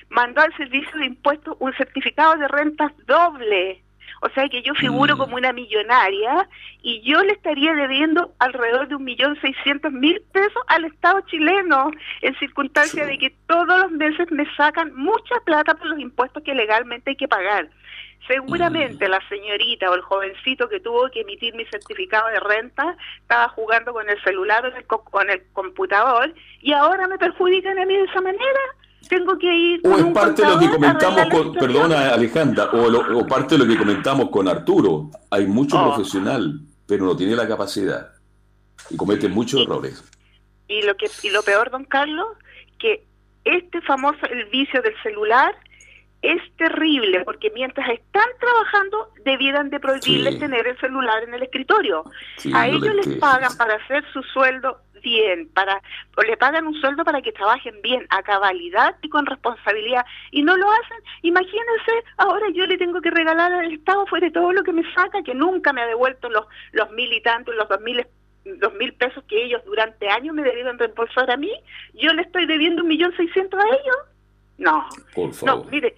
mandó 0.10 0.41
al 0.41 0.56
servicio 0.56 0.97
de 0.99 1.06
impuestos 1.06 1.56
un 1.60 1.74
certificado 1.74 2.36
de 2.38 2.47
rentas 2.47 2.91
doble. 3.06 3.82
O 4.26 4.30
sea 4.30 4.49
que 4.49 4.63
yo 4.63 4.73
figuro 4.73 5.17
como 5.17 5.36
una 5.36 5.53
millonaria 5.53 6.49
y 6.82 6.99
yo 7.01 7.21
le 7.21 7.34
estaría 7.34 7.76
debiendo 7.76 8.34
alrededor 8.39 8.88
de 8.88 8.95
un 8.95 9.03
millón 9.03 9.39
seiscientos 9.39 9.91
mil 9.91 10.19
pesos 10.32 10.63
al 10.65 10.86
Estado 10.86 11.21
chileno, 11.28 11.91
en 12.23 12.36
circunstancia 12.39 13.05
de 13.05 13.19
que 13.19 13.36
todos 13.45 13.80
los 13.80 13.91
meses 13.91 14.32
me 14.32 14.51
sacan 14.55 14.95
mucha 14.95 15.36
plata 15.45 15.76
por 15.76 15.86
los 15.86 15.99
impuestos 15.99 16.41
que 16.41 16.55
legalmente 16.55 17.11
hay 17.11 17.15
que 17.17 17.28
pagar. 17.28 17.69
Seguramente 18.28 19.07
la 19.07 19.21
señorita 19.30 19.91
o 19.91 19.93
el 19.93 20.01
jovencito 20.01 20.67
que 20.69 20.80
tuvo 20.80 21.07
que 21.11 21.21
emitir 21.21 21.53
mi 21.53 21.65
certificado 21.65 22.28
de 22.30 22.39
renta 22.39 22.97
estaba 23.21 23.49
jugando 23.49 23.93
con 23.93 24.09
el 24.09 24.19
celular 24.23 24.65
o 24.65 25.03
con 25.03 25.30
el 25.30 25.43
computador 25.53 26.34
y 26.61 26.73
ahora 26.73 27.07
me 27.07 27.19
perjudican 27.19 27.78
a 27.78 27.86
mí 27.86 27.95
de 27.95 28.05
esa 28.05 28.21
manera. 28.21 28.61
Tengo 29.10 29.38
que 29.38 29.53
ir 29.56 29.80
O 29.84 29.89
con 29.89 29.99
es 29.99 30.06
un 30.06 30.14
parte 30.14 30.41
de 30.41 30.49
lo 30.49 30.60
que 30.60 30.70
comentamos 30.70 31.26
con, 31.30 31.53
perdona 31.53 32.14
Alejandra, 32.14 32.70
o, 32.74 32.89
lo- 32.89 33.20
o 33.20 33.28
parte 33.28 33.56
de 33.58 33.64
lo 33.66 33.72
que 33.72 33.78
comentamos 33.78 34.30
con 34.30 34.47
Arturo. 34.47 35.10
Hay 35.30 35.45
mucho 35.45 35.78
Oh. 35.80 35.93
profesional, 35.93 36.60
pero 36.88 37.06
no 37.06 37.16
tiene 37.16 37.36
la 37.36 37.47
capacidad 37.47 38.10
y 38.89 38.95
comete 38.97 39.28
muchos 39.30 39.62
errores. 39.62 40.03
Y 40.68 40.82
lo 40.84 40.95
que 40.95 41.08
y 41.24 41.30
lo 41.30 41.43
peor, 41.43 41.70
don 41.70 41.86
Carlos, 41.86 42.28
que 42.80 43.06
este 43.43 43.82
famoso 43.82 44.18
el 44.32 44.45
vicio 44.45 44.82
del 44.82 44.93
celular 45.03 45.53
es 46.22 46.41
terrible 46.57 47.22
porque 47.24 47.51
mientras 47.51 47.88
están 47.89 48.28
trabajando 48.39 49.09
debieran 49.24 49.70
de 49.70 49.80
prohibirles 49.80 50.36
Sí. 50.36 50.39
tener 50.39 50.66
el 50.68 50.78
celular 50.80 51.24
en 51.24 51.34
el 51.34 51.43
escritorio. 51.43 52.03
Sí, 52.38 52.51
a 52.53 52.66
no 52.68 52.78
ellos 52.78 52.95
les 52.95 53.18
pagan 53.18 53.55
para 53.57 53.76
hacer 53.76 54.03
su 54.11 54.24
sueldo 54.24 54.80
bien, 55.03 55.47
para 55.53 55.80
o 56.18 56.22
le 56.24 56.36
pagan 56.36 56.66
un 56.66 56.74
sueldo 56.82 57.03
para 57.05 57.22
que 57.22 57.32
trabajen 57.32 57.80
bien, 57.84 58.07
a 58.09 58.24
cabalidad 58.24 58.95
y 59.03 59.09
con 59.09 59.28
responsabilidad 59.28 60.03
y 60.32 60.41
no 60.41 60.57
lo 60.57 60.66
hacen. 60.72 60.97
Imagínense, 61.22 61.91
ahora 62.18 62.47
yo 62.49 62.66
le 62.66 62.78
tengo 62.80 62.99
que 63.01 63.11
regalar 63.11 63.53
al 63.53 63.72
Estado 63.72 64.07
fuera 64.07 64.26
de 64.26 64.34
todo 64.34 64.51
lo 64.51 64.63
que 64.63 64.74
me 64.74 64.84
saca, 64.95 65.22
que 65.22 65.36
nunca 65.36 65.74
me 65.74 65.82
ha 65.82 65.88
devuelto 65.88 66.28
los 66.30 66.47
los 66.72 66.89
mil 66.91 67.13
y 67.13 67.22
tantos, 67.22 67.53
los 67.55 67.70
dos 67.70 67.82
mil 67.82 68.03
dos 68.45 68.74
mil 68.76 68.93
pesos 68.93 69.24
que 69.28 69.43
ellos 69.43 69.61
durante 69.66 70.07
años 70.09 70.34
me 70.36 70.43
debieron 70.43 70.78
reembolsar 70.80 71.30
a 71.30 71.38
mí, 71.38 71.51
yo 71.93 72.11
le 72.13 72.24
estoy 72.24 72.45
debiendo 72.47 72.82
un 72.82 72.88
millón 72.88 73.16
seiscientos 73.16 73.59
a 73.59 73.68
ellos. 73.68 73.97
No, 74.57 74.88
Por 75.13 75.28
no, 75.28 75.34
favor. 75.34 75.72
mire, 75.72 75.95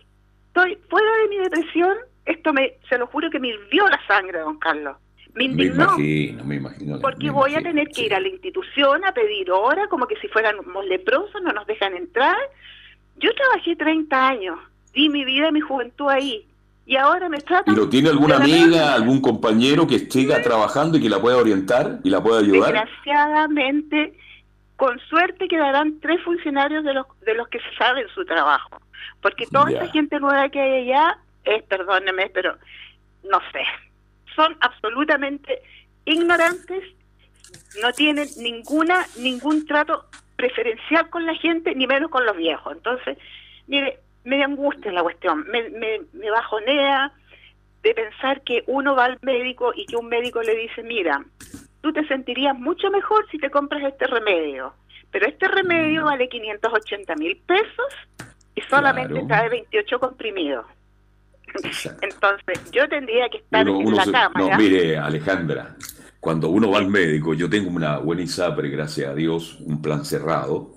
estoy 0.57 0.77
fuera 0.89 1.07
de 1.23 1.29
mi 1.29 1.37
depresión, 1.37 1.95
esto 2.25 2.53
me, 2.53 2.73
se 2.89 2.97
lo 2.97 3.07
juro 3.07 3.29
que 3.29 3.39
me 3.39 3.49
hirvió 3.49 3.87
la 3.87 3.99
sangre, 4.07 4.39
don 4.39 4.57
Carlos. 4.57 4.97
Me 5.33 5.43
me 5.47 5.51
indignó. 5.51 5.83
imagino, 5.83 6.43
me 6.45 6.55
imagino. 6.55 6.99
Porque 6.99 7.27
me 7.27 7.31
voy 7.31 7.55
a 7.55 7.61
tener 7.61 7.87
que 7.89 7.93
sí. 7.93 8.05
ir 8.05 8.15
a 8.15 8.19
la 8.19 8.27
institución 8.27 9.05
a 9.05 9.13
pedir 9.13 9.51
hora, 9.51 9.87
como 9.87 10.07
que 10.07 10.15
si 10.17 10.27
fuéramos 10.29 10.85
leprosos, 10.85 11.41
no 11.43 11.53
nos 11.53 11.67
dejan 11.67 11.95
entrar. 11.95 12.37
Yo 13.17 13.33
trabajé 13.35 13.75
30 13.75 14.27
años, 14.27 14.59
di 14.93 15.09
mi 15.09 15.25
vida 15.25 15.49
y 15.49 15.51
mi 15.51 15.61
juventud 15.61 16.09
ahí, 16.09 16.47
y 16.87 16.95
ahora 16.95 17.29
me 17.29 17.39
tratan... 17.39 17.75
¿Pero 17.75 17.89
tiene 17.89 18.09
alguna 18.09 18.39
la 18.39 18.45
amiga, 18.45 18.93
algún 18.93 19.21
compañero 19.21 19.85
que 19.85 19.99
siga 19.99 20.41
trabajando 20.41 20.97
y 20.97 21.01
que 21.01 21.09
la 21.09 21.21
pueda 21.21 21.37
orientar 21.37 21.99
y 22.03 22.09
la 22.09 22.23
pueda 22.23 22.39
ayudar? 22.39 22.73
Desgraciadamente, 22.73 24.13
con 24.77 24.99
suerte 25.09 25.47
quedarán 25.47 25.99
tres 25.99 26.21
funcionarios 26.23 26.83
de 26.85 26.93
los, 26.93 27.05
de 27.21 27.33
los 27.33 27.47
que 27.49 27.59
se 27.59 27.75
saben 27.77 28.07
su 28.09 28.23
trabajo, 28.25 28.79
porque 29.21 29.45
toda 29.47 29.69
Ya. 29.71 29.77
esa 29.83 29.91
gente 29.91 30.19
nueva 30.19 30.47
que 30.49 30.61
hay 30.61 30.83
allá 30.89 31.17
es, 31.43 31.63
perdóneme, 31.63 32.29
pero 32.33 32.55
no 33.29 33.39
sé, 33.51 33.63
son 34.35 34.55
absolutamente 34.61 35.61
ignorantes, 36.05 36.83
no 37.81 37.91
tienen 37.93 38.27
ninguna 38.37 39.05
ningún 39.17 39.65
trato 39.65 40.05
preferencial 40.35 41.09
con 41.09 41.25
la 41.25 41.33
gente, 41.35 41.73
ni 41.75 41.87
menos 41.87 42.11
con 42.11 42.25
los 42.25 42.37
viejos. 42.37 42.73
Entonces, 42.75 43.17
mire, 43.67 43.99
me 44.23 44.43
angustia 44.43 44.91
la 44.91 45.01
cuestión, 45.01 45.45
me, 45.49 45.69
me, 45.69 46.01
me 46.13 46.29
bajonea 46.29 47.11
de 47.81 47.93
pensar 47.95 48.41
que 48.41 48.63
uno 48.67 48.95
va 48.95 49.05
al 49.05 49.17
médico 49.21 49.71
y 49.75 49.85
que 49.85 49.95
un 49.95 50.07
médico 50.07 50.41
le 50.43 50.55
dice, 50.55 50.83
mira, 50.83 51.23
tú 51.87 51.93
te 51.93 52.07
sentirías 52.07 52.57
mucho 52.59 52.89
mejor 52.91 53.25
si 53.31 53.37
te 53.37 53.49
compras 53.49 53.81
este 53.83 54.07
remedio, 54.07 54.73
pero 55.09 55.25
este 55.25 55.47
remedio 55.47 56.03
vale 56.03 56.27
580 56.27 57.15
mil 57.15 57.37
pesos 57.45 57.93
y 58.55 58.61
solamente 58.69 59.13
Claro. 59.13 59.27
trae 59.27 59.49
28 59.49 59.99
comprimidos. 59.99 60.65
Entonces, 62.01 62.71
yo 62.71 62.89
tendría 62.89 63.29
que 63.29 63.37
estar 63.37 63.67
Uno- 63.69 63.79
en 63.79 63.87
uno 63.87 63.95
la 63.97 64.03
se- 64.03 64.11
cama. 64.11 64.39
no, 64.39 64.57
mire, 64.57 64.97
Alejandra, 64.97 65.75
cuando 66.19 66.49
uno 66.49 66.71
va 66.71 66.79
al 66.79 66.89
médico, 66.89 67.33
yo 67.33 67.49
tengo 67.49 67.69
una 67.69 67.99
buena 67.99 68.21
ISAPRE, 68.23 68.69
gracias 68.69 69.09
a 69.09 69.15
Dios, 69.15 69.57
un 69.61 69.81
plan 69.81 70.03
cerrado, 70.03 70.71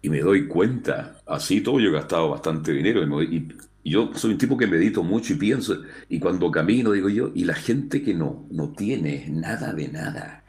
y 0.00 0.10
me 0.10 0.20
doy 0.20 0.46
cuenta, 0.46 1.16
así 1.26 1.60
todo 1.60 1.80
yo 1.80 1.88
he 1.88 1.92
gastado 1.92 2.28
bastante 2.30 2.70
dinero, 2.72 3.02
y, 3.02 3.06
me 3.06 3.16
doy- 3.16 3.36
y 3.36 3.48
yo 3.90 4.10
soy 4.14 4.32
un 4.32 4.38
tipo 4.38 4.56
que 4.56 4.66
medito 4.66 5.02
mucho 5.02 5.34
y 5.34 5.36
pienso, 5.36 5.82
y 6.08 6.18
cuando 6.18 6.50
camino 6.50 6.92
digo 6.92 7.08
yo, 7.08 7.30
y 7.34 7.44
la 7.44 7.54
gente 7.54 8.02
que 8.02 8.14
no, 8.14 8.46
no 8.50 8.70
tiene 8.70 9.26
nada 9.28 9.72
de 9.72 9.88
nada. 9.88 10.44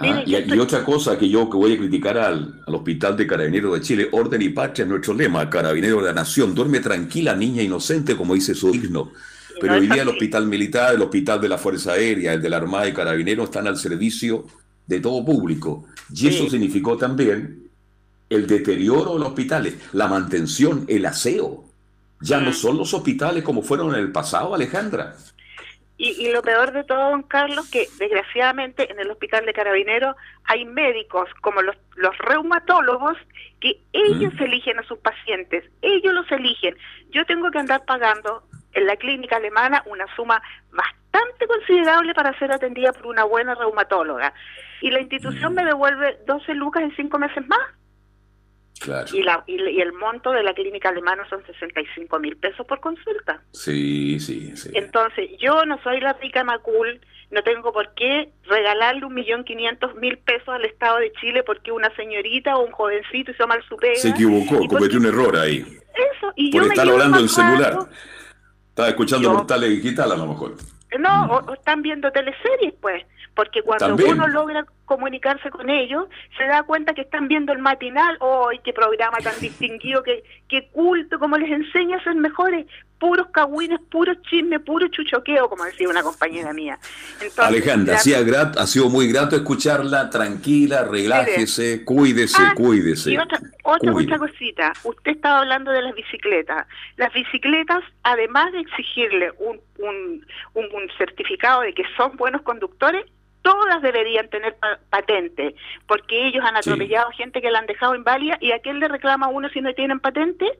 Ah, 0.00 0.22
y, 0.24 0.34
otra 0.58 0.84
cosa 0.84 1.18
que 1.18 1.28
yo 1.28 1.50
que 1.50 1.56
voy 1.56 1.72
a 1.74 1.76
criticar 1.78 2.18
al, 2.18 2.62
al 2.64 2.74
Hospital 2.74 3.16
de 3.16 3.26
Carabineros 3.26 3.74
de 3.74 3.80
Chile, 3.80 4.08
orden 4.12 4.40
y 4.42 4.50
patria 4.50 4.84
es 4.84 4.88
nuestro 4.88 5.12
lema, 5.14 5.50
Carabineros 5.50 6.02
de 6.02 6.08
la 6.08 6.14
Nación, 6.14 6.54
duerme 6.54 6.78
tranquila, 6.80 7.34
niña 7.34 7.62
inocente, 7.62 8.16
como 8.16 8.34
dice 8.34 8.54
su 8.54 8.72
himno. 8.72 9.10
Pero 9.60 9.74
hoy 9.74 9.88
día 9.88 10.02
el. 10.02 10.08
Hospital 10.08 10.46
Militar, 10.46 10.94
el 10.94 11.02
Hospital 11.02 11.40
de 11.40 11.48
la 11.48 11.58
Fuerza 11.58 11.92
Aérea, 11.94 12.32
el 12.34 12.40
de 12.42 12.48
la 12.48 12.58
Armada 12.58 12.88
y 12.88 12.92
Carabineros 12.92 13.46
están 13.46 13.66
al 13.66 13.76
servicio 13.76 14.46
de 14.86 15.00
todo 15.00 15.24
público. 15.24 15.86
Y 16.14 16.28
eso 16.28 16.44
Sí. 16.44 16.50
significó 16.50 16.96
también 16.96 17.68
el 18.30 18.46
deterioro 18.46 19.14
de 19.14 19.18
los 19.18 19.28
hospitales, 19.28 19.74
la 19.92 20.06
mantención, 20.06 20.84
el 20.86 21.06
aseo. 21.06 21.67
Ya 22.20 22.40
no 22.40 22.52
son 22.52 22.76
los 22.76 22.92
hospitales 22.94 23.44
como 23.44 23.62
fueron 23.62 23.94
en 23.94 24.00
el 24.00 24.12
pasado, 24.12 24.54
Alejandra. 24.54 25.14
Y, 25.96 26.10
y 26.10 26.32
lo 26.32 26.42
peor 26.42 26.72
de 26.72 26.84
todo, 26.84 27.10
don 27.10 27.24
Carlos, 27.24 27.68
que 27.70 27.88
desgraciadamente 27.98 28.90
en 28.90 29.00
el 29.00 29.10
hospital 29.10 29.44
de 29.44 29.52
carabineros 29.52 30.14
hay 30.44 30.64
médicos 30.64 31.28
como 31.40 31.60
los, 31.60 31.76
los 31.96 32.16
reumatólogos 32.18 33.16
que 33.60 33.80
ellos 33.92 34.32
eligen 34.38 34.78
a 34.78 34.84
sus 34.84 34.98
pacientes, 34.98 35.64
ellos 35.82 36.14
los 36.14 36.30
eligen. 36.30 36.76
Yo 37.10 37.24
tengo 37.26 37.50
que 37.50 37.58
andar 37.58 37.84
pagando 37.84 38.44
en 38.72 38.86
la 38.86 38.96
clínica 38.96 39.36
alemana 39.36 39.82
una 39.86 40.06
suma 40.14 40.40
bastante 40.70 41.46
considerable 41.46 42.14
para 42.14 42.38
ser 42.38 42.52
atendida 42.52 42.92
por 42.92 43.06
una 43.06 43.24
buena 43.24 43.54
reumatóloga. 43.54 44.32
Y 44.80 44.90
la 44.90 45.00
institución 45.00 45.54
me 45.54 45.64
devuelve 45.64 46.18
12 46.26 46.54
lucas 46.54 46.82
en 46.84 46.94
5 46.94 47.18
meses 47.18 47.46
más. 47.48 47.60
Claro. 48.80 49.08
Y, 49.12 49.22
la, 49.22 49.42
y, 49.46 49.54
y 49.60 49.80
el 49.80 49.92
monto 49.92 50.30
de 50.32 50.42
la 50.42 50.54
clínica 50.54 50.88
alemana 50.90 51.28
son 51.28 51.44
65 51.46 52.18
mil 52.20 52.36
pesos 52.36 52.66
por 52.66 52.80
consulta. 52.80 53.42
Sí, 53.52 54.20
sí, 54.20 54.56
sí. 54.56 54.70
Entonces, 54.74 55.30
yo 55.40 55.64
no 55.64 55.80
soy 55.82 56.00
la 56.00 56.12
rica 56.14 56.44
Macul, 56.44 57.00
no 57.30 57.42
tengo 57.42 57.72
por 57.72 57.92
qué 57.94 58.30
regalarle 58.44 59.04
un 59.04 59.14
millón 59.14 59.44
quinientos 59.44 59.94
mil 59.96 60.18
pesos 60.18 60.48
al 60.48 60.64
Estado 60.64 60.98
de 60.98 61.12
Chile 61.20 61.42
porque 61.42 61.72
una 61.72 61.94
señorita 61.96 62.56
o 62.56 62.64
un 62.64 62.72
jovencito 62.72 63.32
hizo 63.32 63.46
mal 63.46 63.62
su 63.68 63.76
pega. 63.76 63.96
Se 63.96 64.10
equivocó, 64.10 64.66
cometió 64.66 64.98
un 64.98 65.06
error 65.06 65.36
ahí. 65.36 65.58
Eso, 65.60 66.32
y 66.36 66.50
Por 66.52 66.62
yo 66.62 66.68
me 66.68 66.72
estar 66.74 66.84
llevo 66.86 66.96
hablando 66.96 67.18
en 67.18 67.28
celular. 67.28 67.78
Estaba 68.68 68.88
escuchando 68.88 69.28
Yo- 69.30 69.36
portales 69.38 69.70
digital 69.70 70.12
a 70.12 70.16
lo 70.16 70.26
mejor. 70.26 70.54
No, 70.98 71.26
o, 71.26 71.50
o 71.50 71.54
están 71.54 71.82
viendo 71.82 72.10
teleseries, 72.12 72.74
pues, 72.80 73.04
porque 73.34 73.62
cuando 73.62 73.88
También. 73.88 74.14
uno 74.14 74.26
logra 74.28 74.64
comunicarse 74.86 75.50
con 75.50 75.68
ellos, 75.68 76.08
se 76.36 76.44
da 76.44 76.62
cuenta 76.62 76.94
que 76.94 77.02
están 77.02 77.28
viendo 77.28 77.52
el 77.52 77.58
matinal, 77.58 78.18
¡ay, 78.20 78.60
qué 78.64 78.72
programa 78.72 79.18
tan 79.18 79.34
distinguido, 79.40 80.02
qué, 80.02 80.24
qué 80.48 80.68
culto, 80.70 81.18
como 81.18 81.36
les 81.36 81.50
enseña 81.50 81.98
a 81.98 82.04
ser 82.04 82.14
mejores! 82.14 82.66
Puros 82.98 83.28
cagüines, 83.28 83.78
puro 83.90 84.12
chisme, 84.28 84.58
puro 84.58 84.88
chuchoqueo, 84.88 85.48
como 85.48 85.64
decía 85.64 85.88
una 85.88 86.02
compañera 86.02 86.52
mía. 86.52 86.78
Entonces, 87.14 87.38
Alejandra, 87.38 87.94
la- 87.94 88.00
sí, 88.00 88.12
ha, 88.12 88.66
sido 88.66 88.88
muy 88.90 89.06
grato 89.12 89.36
escucharla, 89.36 90.10
tranquila, 90.10 90.82
relájese, 90.84 91.84
cuídese, 91.84 92.42
Ah, 92.42 92.54
cuídese. 92.56 93.12
Y 93.12 93.18
otra, 93.18 93.38
otra, 93.62 93.92
otra 93.94 94.18
cosita, 94.18 94.72
usted 94.82 95.12
estaba 95.12 95.38
hablando 95.40 95.70
de 95.70 95.82
las 95.82 95.94
bicicletas. 95.94 96.66
Las 96.96 97.12
bicicletas, 97.12 97.84
además 98.02 98.50
de 98.52 98.60
exigirle 98.60 99.30
un, 99.38 99.60
un, 99.78 100.26
un, 100.54 100.64
un 100.74 100.88
certificado 100.98 101.60
de 101.60 101.72
que 101.74 101.84
son 101.96 102.16
buenos 102.16 102.42
conductores, 102.42 103.04
todas 103.42 103.80
deberían 103.80 104.28
tener 104.28 104.56
pa- 104.56 104.80
patente, 104.90 105.54
porque 105.86 106.26
ellos 106.26 106.44
han 106.44 106.60
Sí. 106.62 106.70
atropellado 106.70 107.10
gente 107.12 107.40
que 107.40 107.50
la 107.50 107.60
han 107.60 107.66
dejado 107.66 107.94
inválida 107.94 108.36
y 108.40 108.50
a 108.50 108.58
quién 108.58 108.80
le 108.80 108.88
reclama 108.88 109.26
a 109.26 109.28
uno 109.28 109.48
si 109.50 109.60
no 109.60 109.72
tienen 109.74 110.00
patente. 110.00 110.58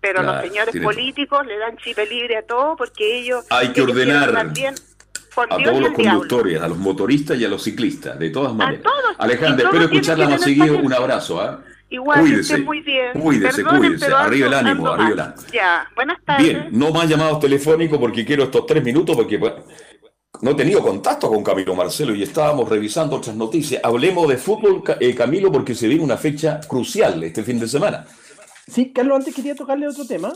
Pero 0.00 0.22
Claro, 0.22 0.40
los 0.40 0.48
señores 0.48 0.76
políticos 0.82 1.46
le 1.46 1.58
dan 1.58 1.76
chip 1.78 1.98
libre 2.10 2.36
a 2.36 2.42
todo 2.42 2.76
porque 2.76 3.18
ellos... 3.18 3.44
Hay 3.50 3.68
que 3.72 3.80
ellos 3.80 3.92
ordenar 3.92 4.52
por 5.34 5.52
A 5.52 5.56
Dios 5.56 5.70
todos 5.70 5.80
los 5.82 5.96
diablo. 5.96 6.20
conductores, 6.20 6.60
a 6.62 6.68
los 6.68 6.78
motoristas 6.78 7.38
y 7.38 7.44
a 7.44 7.48
los 7.48 7.62
ciclistas, 7.62 8.18
de 8.18 8.30
todas 8.30 8.54
maneras. 8.54 8.82
todos, 8.82 9.16
Alejandra, 9.18 9.66
espero 9.66 9.84
escucharla 9.84 10.28
más 10.28 10.40
seguido. 10.42 10.78
Un 10.78 10.92
abrazo, 10.92 11.40
¿ah? 11.40 11.60
Igual, 11.90 12.20
Cuídese. 12.20 12.58
muy 12.58 12.80
bien. 12.82 13.12
Cuídese, 13.18 13.62
Perdonen, 13.62 13.80
cuídese. 13.80 14.04
pero 14.06 14.16
Arriba 14.18 14.46
el 14.48 14.54
ánimo, 14.54 14.88
arriba 14.88 15.08
el 15.10 15.20
ánimo. 15.20 15.42
Ya, 15.52 15.88
buenas 15.94 16.18
tardes. 16.24 16.46
Bien, 16.46 16.68
no 16.72 16.90
más 16.90 17.08
llamados 17.08 17.40
telefónicos 17.40 17.98
porque 17.98 18.24
quiero 18.26 18.44
estos 18.44 18.66
tres 18.66 18.84
minutos 18.84 19.16
porque 19.16 19.38
bueno, 19.38 19.64
no 20.42 20.50
he 20.50 20.54
tenido 20.54 20.82
contacto 20.82 21.28
con 21.28 21.42
Camilo 21.42 21.74
Marcelo 21.74 22.14
y 22.14 22.22
estábamos 22.22 22.68
revisando 22.68 23.16
otras 23.16 23.34
noticias. 23.34 23.80
Hablemos 23.82 24.28
de 24.28 24.36
fútbol, 24.36 24.82
eh, 25.00 25.14
Camilo, 25.14 25.50
porque 25.50 25.74
se 25.74 25.88
viene 25.88 26.04
una 26.04 26.16
fecha 26.18 26.60
crucial 26.68 27.22
este 27.24 27.42
fin 27.42 27.58
de 27.58 27.66
semana. 27.68 28.04
Sí, 28.68 28.92
Carlos, 28.92 29.18
antes 29.18 29.34
quería 29.34 29.54
tocarle 29.54 29.88
otro 29.88 30.06
tema. 30.06 30.32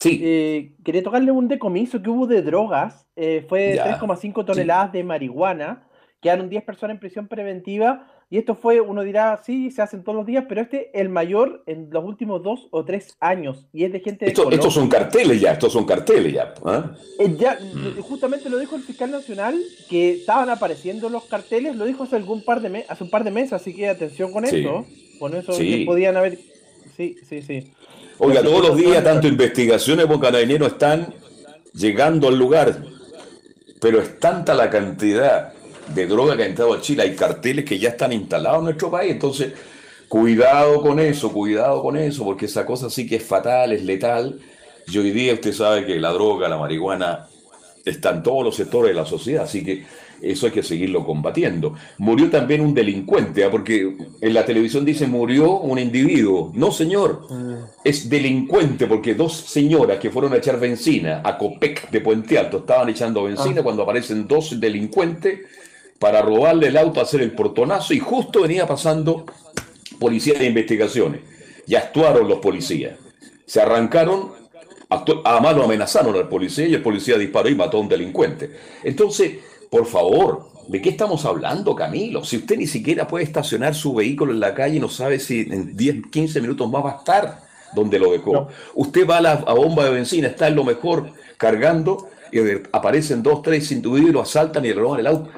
Sí. 0.00 0.20
Eh, 0.22 0.74
quería 0.84 1.02
tocarle 1.02 1.30
un 1.32 1.48
decomiso 1.48 2.00
que 2.02 2.10
hubo 2.10 2.26
de 2.26 2.42
drogas. 2.42 3.06
Eh, 3.16 3.44
fue 3.48 3.74
Ya. 3.76 3.84
3,5 3.98 4.44
toneladas 4.44 4.92
de 4.92 5.02
marihuana. 5.04 5.86
Quedaron 6.20 6.48
10 6.48 6.64
personas 6.64 6.94
en 6.94 7.00
prisión 7.00 7.28
preventiva. 7.28 8.10
Y 8.30 8.38
esto 8.38 8.54
fue, 8.54 8.80
uno 8.80 9.02
dirá, 9.02 9.40
sí, 9.44 9.70
se 9.70 9.82
hacen 9.82 10.02
todos 10.02 10.16
los 10.16 10.26
días, 10.26 10.46
pero 10.48 10.62
este 10.62 10.98
el 10.98 11.08
mayor 11.08 11.62
en 11.66 11.88
los 11.90 12.02
últimos 12.04 12.42
dos 12.42 12.68
o 12.70 12.84
tres 12.84 13.16
años. 13.20 13.68
Y 13.72 13.84
es 13.84 13.92
de 13.92 14.00
gente 14.00 14.24
de 14.24 14.30
Esto- 14.32 14.50
estos 14.50 14.74
son 14.74 14.88
carteles 14.88 15.40
ya, 15.40 15.52
estos 15.52 15.72
son 15.72 15.84
carteles 15.84 16.32
ya. 16.32 16.54
¿ah? 16.64 16.92
Eh, 17.20 17.36
ya, 17.38 17.52
eh, 17.60 18.00
justamente 18.00 18.48
lo 18.50 18.58
dijo 18.58 18.76
el 18.76 18.82
fiscal 18.82 19.10
nacional 19.10 19.54
que 19.90 20.12
estaban 20.12 20.48
apareciendo 20.48 21.10
los 21.10 21.24
carteles, 21.26 21.76
lo 21.76 21.84
dijo 21.84 22.04
hace 22.04 22.16
algún 22.16 22.42
par 22.44 22.60
de 22.62 22.84
hace 22.88 23.04
un 23.04 23.10
par 23.10 23.24
de 23.24 23.30
meses, 23.30 23.52
así 23.52 23.74
que 23.74 23.88
atención 23.88 24.32
con 24.32 24.46
Sí. 24.46 24.60
eso. 24.60 24.86
Con 25.18 25.34
eso 25.36 25.52
Sí. 25.52 25.80
que 25.80 25.84
podían 25.86 26.16
haber. 26.16 26.38
Sí, 26.96 27.16
sí, 27.28 27.42
sí. 27.42 27.72
Oiga, 28.18 28.42
todos 28.42 28.68
los 28.68 28.76
días 28.76 29.02
tanto 29.02 29.26
investigaciones 29.26 30.06
como 30.06 30.20
carabineros 30.20 30.72
están 30.72 31.12
llegando 31.72 32.28
al 32.28 32.38
lugar, 32.38 32.84
pero 33.80 34.00
es 34.00 34.18
tanta 34.20 34.54
la 34.54 34.70
cantidad 34.70 35.52
de 35.88 36.06
droga 36.06 36.36
que 36.36 36.44
ha 36.44 36.46
entrado 36.46 36.74
a 36.74 36.80
Chile, 36.80 37.02
hay 37.02 37.16
carteles 37.16 37.64
que 37.64 37.78
ya 37.78 37.90
están 37.90 38.12
instalados 38.12 38.60
en 38.60 38.64
nuestro 38.66 38.90
país, 38.90 39.12
entonces 39.12 39.52
cuidado 40.08 40.80
con 40.80 41.00
eso, 41.00 41.32
cuidado 41.32 41.82
con 41.82 41.96
eso, 41.96 42.24
porque 42.24 42.46
esa 42.46 42.64
cosa 42.64 42.88
sí 42.88 43.06
que 43.06 43.16
es 43.16 43.24
fatal, 43.24 43.72
es 43.72 43.82
letal, 43.82 44.38
y 44.86 44.98
hoy 44.98 45.10
día 45.10 45.34
usted 45.34 45.52
sabe 45.52 45.84
que 45.84 45.98
la 45.98 46.12
droga, 46.12 46.48
la 46.48 46.56
marihuana, 46.56 47.26
está 47.84 48.10
en 48.10 48.22
todos 48.22 48.44
los 48.44 48.56
sectores 48.56 48.90
de 48.90 48.94
la 48.94 49.04
sociedad, 49.04 49.44
así 49.44 49.64
que 49.64 49.84
eso 50.24 50.46
hay 50.46 50.52
que 50.52 50.62
seguirlo 50.62 51.04
combatiendo. 51.04 51.74
Murió 51.98 52.30
también 52.30 52.60
un 52.60 52.74
delincuente, 52.74 53.44
¿ah? 53.44 53.50
porque 53.50 53.96
en 54.20 54.34
la 54.34 54.44
televisión 54.44 54.84
dice 54.84 55.06
murió 55.06 55.58
un 55.58 55.78
individuo. 55.78 56.50
No, 56.54 56.72
señor, 56.72 57.26
es 57.84 58.08
delincuente 58.08 58.86
porque 58.86 59.14
dos 59.14 59.34
señoras 59.34 59.98
que 59.98 60.10
fueron 60.10 60.32
a 60.32 60.36
echar 60.36 60.58
benzina 60.58 61.20
a 61.24 61.36
Copec 61.36 61.90
de 61.90 62.00
Puente 62.00 62.38
Alto 62.38 62.58
estaban 62.58 62.88
echando 62.88 63.24
benzina 63.24 63.62
cuando 63.62 63.82
aparecen 63.82 64.26
dos 64.26 64.58
delincuentes 64.58 65.40
para 65.98 66.22
robarle 66.22 66.68
el 66.68 66.76
auto, 66.76 67.00
hacer 67.00 67.20
el 67.20 67.32
portonazo 67.32 67.94
y 67.94 67.98
justo 67.98 68.42
venía 68.42 68.66
pasando 68.66 69.24
policía 69.98 70.38
de 70.38 70.46
investigaciones 70.46 71.20
y 71.66 71.74
actuaron 71.74 72.28
los 72.28 72.38
policías. 72.38 72.98
Se 73.46 73.60
arrancaron, 73.60 74.32
además 74.88 75.56
lo 75.56 75.64
amenazaron 75.64 76.14
al 76.16 76.28
policía 76.28 76.66
y 76.66 76.74
el 76.74 76.82
policía 76.82 77.16
disparó 77.16 77.48
y 77.48 77.54
mató 77.54 77.78
a 77.78 77.80
un 77.80 77.88
delincuente. 77.88 78.50
Entonces, 78.82 79.38
por 79.74 79.86
favor, 79.86 80.50
¿de 80.68 80.80
qué 80.80 80.90
estamos 80.90 81.24
hablando, 81.24 81.74
Camilo? 81.74 82.24
Si 82.24 82.36
usted 82.36 82.56
ni 82.56 82.68
siquiera 82.68 83.08
puede 83.08 83.24
estacionar 83.24 83.74
su 83.74 83.92
vehículo 83.92 84.30
en 84.30 84.38
la 84.38 84.54
calle 84.54 84.76
y 84.76 84.78
no 84.78 84.88
sabe 84.88 85.18
si 85.18 85.40
en 85.40 85.76
10, 85.76 86.12
15 86.12 86.40
minutos 86.40 86.70
más 86.70 86.84
va 86.84 86.92
a 86.92 86.98
estar 86.98 87.40
donde 87.74 87.98
lo 87.98 88.12
dejó. 88.12 88.46
Usted 88.76 89.04
va 89.04 89.16
a 89.16 89.20
la 89.20 89.32
a 89.32 89.52
bomba 89.52 89.84
de 89.86 89.90
benzina, 89.90 90.28
está 90.28 90.46
en 90.46 90.54
lo 90.54 90.62
mejor 90.62 91.10
cargando 91.36 92.08
y 92.30 92.38
aparecen 92.70 93.20
dos, 93.20 93.42
tres 93.42 93.72
individuos, 93.72 94.12
lo 94.12 94.20
asaltan 94.20 94.64
y 94.64 94.68
le 94.68 94.74
roban 94.74 95.00
el 95.00 95.08
auto. 95.08 95.28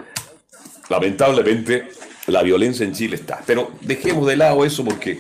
Lamentablemente, 0.90 1.88
la 2.26 2.42
violencia 2.42 2.84
en 2.84 2.92
Chile 2.92 3.16
está. 3.16 3.42
Pero 3.46 3.70
dejemos 3.80 4.26
de 4.26 4.36
lado 4.36 4.66
eso 4.66 4.84
porque 4.84 5.18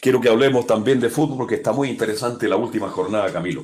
quiero 0.00 0.22
que 0.22 0.30
hablemos 0.30 0.66
también 0.66 1.00
de 1.00 1.10
fútbol 1.10 1.36
porque 1.36 1.56
está 1.56 1.72
muy 1.72 1.90
interesante 1.90 2.48
la 2.48 2.56
última 2.56 2.88
jornada, 2.88 3.30
Camilo. 3.30 3.62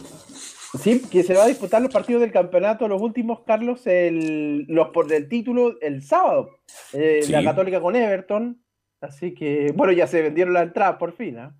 Sí, 0.82 1.02
que 1.10 1.22
se 1.22 1.34
va 1.34 1.44
a 1.44 1.48
disputar 1.48 1.80
los 1.80 1.92
partidos 1.92 2.20
del 2.20 2.32
campeonato, 2.32 2.88
los 2.88 3.00
últimos, 3.00 3.40
Carlos, 3.46 3.86
el, 3.86 4.66
los 4.68 4.88
por 4.88 5.12
el 5.12 5.28
título 5.28 5.74
el 5.80 6.02
sábado. 6.02 6.50
Eh, 6.92 7.20
Sí. 7.22 7.32
La 7.32 7.44
Católica 7.44 7.80
con 7.80 7.94
Everton. 7.94 8.60
Así 9.00 9.34
que, 9.34 9.72
bueno, 9.74 9.92
ya 9.92 10.06
se 10.06 10.22
vendieron 10.22 10.54
las 10.54 10.64
entradas 10.64 10.96
por 10.96 11.12
fin. 11.12 11.38
¿ah? 11.38 11.54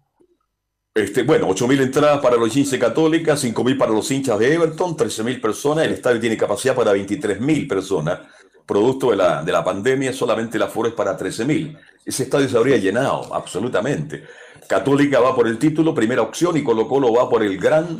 Este, 0.95 1.23
bueno, 1.23 1.49
8.000 1.49 1.83
entradas 1.83 2.21
para 2.21 2.37
los 2.37 2.57
hinchas 2.57 2.79
católicas, 2.79 3.45
5.000 3.45 3.77
para 3.77 3.93
los 3.93 4.11
hinchas 4.11 4.39
de 4.39 4.55
Everton, 4.55 4.97
13.000 4.97 5.41
personas. 5.41 5.87
El 5.87 5.93
estadio 5.93 6.21
tiene 6.21 6.37
capacidad 6.37 6.75
para 6.75 6.95
23.000 6.95 7.69
personas. 7.69 8.21
Producto 8.65 9.11
de 9.11 9.17
la, 9.17 9.43
de 9.43 9.53
la 9.53 9.63
pandemia, 9.63 10.13
solamente 10.13 10.57
el 10.57 10.63
aforo 10.63 10.89
es 10.89 10.95
para 10.95 11.19
13.000. 11.19 11.77
Ese 12.05 12.23
estadio 12.23 12.49
se 12.49 12.57
habría 12.57 12.79
llenado, 12.79 13.35
absolutamente. 13.35 14.25
Católica 14.69 15.21
va 15.21 15.35
por 15.35 15.47
el 15.47 15.59
título, 15.59 15.95
primera 15.95 16.23
opción, 16.23 16.57
y 16.57 16.63
Colo 16.63 16.89
Colo 16.89 17.13
va 17.13 17.29
por 17.29 17.43
el 17.43 17.59
gran 17.59 17.99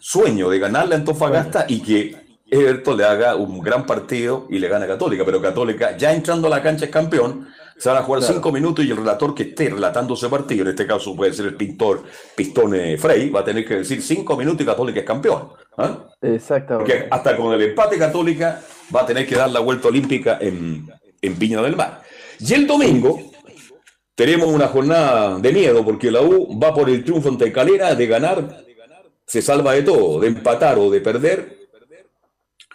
sueño 0.00 0.48
de 0.50 0.58
ganarle 0.58 0.94
a 0.94 0.98
Antofagasta 0.98 1.66
y 1.68 1.80
que 1.80 2.16
Everton 2.50 2.96
le 2.96 3.04
haga 3.04 3.34
un 3.36 3.60
gran 3.60 3.84
partido 3.86 4.46
y 4.50 4.58
le 4.58 4.68
gana 4.68 4.84
a 4.84 4.88
Católica. 4.88 5.24
Pero 5.24 5.40
Católica, 5.42 5.96
ya 5.96 6.12
entrando 6.12 6.46
a 6.46 6.50
la 6.50 6.62
cancha, 6.62 6.84
es 6.84 6.90
campeón. 6.90 7.48
Se 7.76 7.88
van 7.88 7.98
a 7.98 8.02
jugar 8.02 8.20
Claro. 8.20 8.34
cinco 8.34 8.52
minutos 8.52 8.84
y 8.84 8.90
el 8.92 8.96
relator 8.96 9.34
que 9.34 9.42
esté 9.44 9.68
relatando 9.70 10.14
ese 10.14 10.28
partido, 10.28 10.62
en 10.62 10.68
este 10.68 10.86
caso 10.86 11.16
puede 11.16 11.32
ser 11.32 11.46
el 11.46 11.56
pintor 11.56 12.04
Pistone 12.36 12.96
Frey, 12.98 13.30
va 13.30 13.40
a 13.40 13.44
tener 13.44 13.64
que 13.66 13.76
decir 13.78 14.00
cinco 14.00 14.36
minutos 14.36 14.60
y 14.62 14.64
Católica 14.64 15.00
es 15.00 15.06
campeón. 15.06 15.48
¿ah? 15.78 15.98
Exactamente. 16.22 16.92
Porque 16.92 17.08
hasta 17.10 17.36
con 17.36 17.52
el 17.52 17.62
empate 17.62 17.98
Católica 17.98 18.60
va 18.94 19.00
a 19.00 19.06
tener 19.06 19.26
que 19.26 19.34
dar 19.34 19.50
la 19.50 19.58
vuelta 19.58 19.88
olímpica 19.88 20.38
en, 20.40 20.88
en 21.20 21.38
Viña 21.38 21.60
del 21.62 21.74
Mar. 21.74 22.00
Y 22.38 22.54
el 22.54 22.64
domingo 22.68 23.18
tenemos 24.14 24.48
una 24.48 24.68
jornada 24.68 25.38
de 25.38 25.52
miedo 25.52 25.84
porque 25.84 26.10
la 26.10 26.22
U 26.22 26.58
va 26.58 26.72
por 26.72 26.88
el 26.88 27.04
triunfo 27.04 27.28
ante 27.28 27.52
Calera 27.52 27.94
de 27.94 28.06
ganar, 28.06 28.64
se 29.26 29.42
salva 29.42 29.72
de 29.72 29.82
todo, 29.82 30.20
de 30.20 30.28
empatar 30.28 30.78
o 30.78 30.90
de 30.90 31.00
perder. 31.00 31.58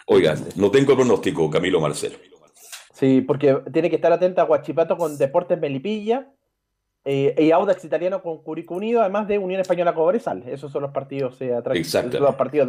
Oigan, 0.06 0.44
no 0.56 0.70
tengo 0.70 0.96
pronóstico, 0.96 1.48
Camilo 1.48 1.80
Marcelo. 1.80 2.16
Sí, 2.92 3.22
porque 3.22 3.62
tiene 3.72 3.88
que 3.88 3.96
estar 3.96 4.12
atenta 4.12 4.42
a 4.42 4.44
Guachipato 4.44 4.96
con 4.96 5.16
Deportes 5.16 5.58
Melipilla 5.58 6.30
eh, 7.04 7.34
y 7.38 7.50
Audax 7.50 7.82
Italiano 7.84 8.20
con 8.22 8.42
Curicó 8.42 8.74
Unido, 8.74 9.00
además 9.00 9.26
de 9.26 9.38
Unión 9.38 9.60
Española 9.60 9.94
Cobresal. 9.94 10.42
Esos 10.46 10.70
son 10.70 10.82
los 10.82 10.90
partidos 10.90 11.40
eh, 11.40 11.54
atrás. 11.54 11.76
Exacto. 11.76 12.18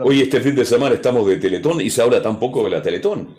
Hoy 0.06 0.22
este 0.22 0.40
fin 0.40 0.56
de 0.56 0.64
semana 0.64 0.96
estamos 0.96 1.28
de 1.28 1.38
Teletón 1.38 1.82
y 1.82 1.90
se 1.90 2.02
habla 2.02 2.22
tampoco 2.22 2.64
de 2.64 2.70
la 2.70 2.82
Teletón. 2.82 3.36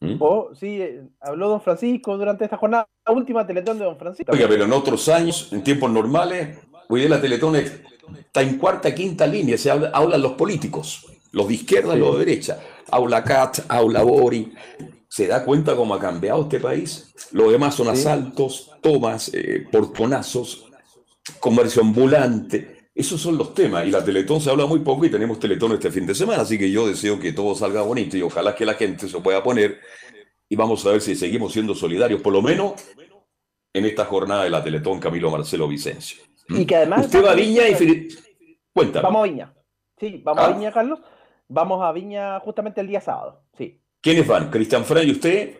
¿Mm? 0.00 0.16
Oh, 0.18 0.50
sí, 0.54 0.80
eh, 0.80 1.02
habló 1.20 1.48
Don 1.48 1.60
Francisco 1.60 2.16
durante 2.16 2.44
esta 2.44 2.56
jornada, 2.56 2.88
la 3.10 3.16
última 3.16 3.46
Teletón 3.46 3.78
de 3.78 3.84
Don 3.84 3.96
Francisco. 3.98 4.32
Oiga, 4.32 4.46
pero 4.48 4.64
en 4.64 4.72
otros 4.72 5.08
años, 5.08 5.48
en 5.52 5.62
tiempos 5.62 5.90
normales, 5.90 6.58
hoy 6.88 7.00
día 7.00 7.10
la 7.10 7.20
Teletón 7.20 7.56
es- 7.56 7.72
está 8.18 8.42
en 8.42 8.56
cuarta, 8.58 8.94
quinta 8.94 9.26
línea, 9.26 9.56
se 9.58 9.70
habla, 9.70 9.90
hablan 9.92 10.22
los 10.22 10.32
políticos, 10.32 11.06
los 11.32 11.48
de 11.48 11.54
izquierda 11.54 11.96
y 11.96 11.98
los 12.00 12.12
de 12.18 12.24
derecha. 12.24 12.60
Aula 12.90 13.22
Cat, 13.22 13.60
Aula 13.68 14.02
Bori. 14.02 14.52
¿Se 15.08 15.26
da 15.26 15.44
cuenta 15.44 15.74
cómo 15.74 15.94
ha 15.94 15.98
cambiado 16.00 16.42
este 16.42 16.60
país? 16.60 17.12
Lo 17.32 17.50
demás 17.50 17.74
son 17.74 17.88
asaltos, 17.88 18.70
tomas, 18.80 19.30
eh, 19.34 19.64
portonazos, 19.70 20.66
comercio 21.40 21.82
ambulante. 21.82 22.88
Esos 22.94 23.20
son 23.20 23.36
los 23.38 23.54
temas. 23.54 23.86
Y 23.86 23.90
la 23.90 24.04
Teletón 24.04 24.40
se 24.40 24.50
habla 24.50 24.66
muy 24.66 24.80
poco 24.80 25.04
y 25.04 25.10
tenemos 25.10 25.38
Teletón 25.40 25.72
este 25.72 25.90
fin 25.90 26.06
de 26.06 26.14
semana. 26.14 26.42
Así 26.42 26.58
que 26.58 26.70
yo 26.70 26.86
deseo 26.86 27.18
que 27.18 27.32
todo 27.32 27.54
salga 27.54 27.82
bonito 27.82 28.16
y 28.16 28.22
ojalá 28.22 28.54
que 28.54 28.64
la 28.66 28.74
gente 28.74 29.08
se 29.08 29.18
pueda 29.20 29.42
poner. 29.42 29.80
Y 30.52 30.56
vamos 30.56 30.84
a 30.84 30.90
ver 30.90 31.00
si 31.00 31.14
seguimos 31.14 31.52
siendo 31.52 31.74
solidarios, 31.76 32.20
por 32.20 32.32
lo 32.32 32.42
menos 32.42 32.72
en 33.72 33.84
esta 33.84 34.04
jornada 34.04 34.42
de 34.44 34.50
la 34.50 34.62
Teletón 34.64 34.98
Camilo 34.98 35.30
Marcelo 35.30 35.68
Vicencio. 35.68 36.22
Y 36.48 36.66
que 36.66 36.74
además. 36.74 37.06
Usted 37.06 37.24
va 37.24 37.30
a 37.30 37.34
Viña 37.36 37.68
y 37.68 37.74
Fili- 37.76 38.08
Cuéntame. 38.74 39.04
Vamos 39.04 39.20
a 39.20 39.30
Viña. 39.30 39.54
Sí, 39.98 40.20
vamos 40.24 40.42
Ah. 40.44 40.46
a 40.48 40.52
Viña, 40.52 40.72
Carlos. 40.72 40.98
Vamos 41.48 41.80
a 41.84 41.92
Viña 41.92 42.40
justamente 42.40 42.80
el 42.80 42.88
día 42.88 43.00
sábado. 43.00 43.42
Sí. 43.56 43.80
¿Quiénes 44.00 44.26
van? 44.26 44.50
Cristian 44.50 44.84
Fray 44.84 45.08
y 45.08 45.12
usted. 45.12 45.56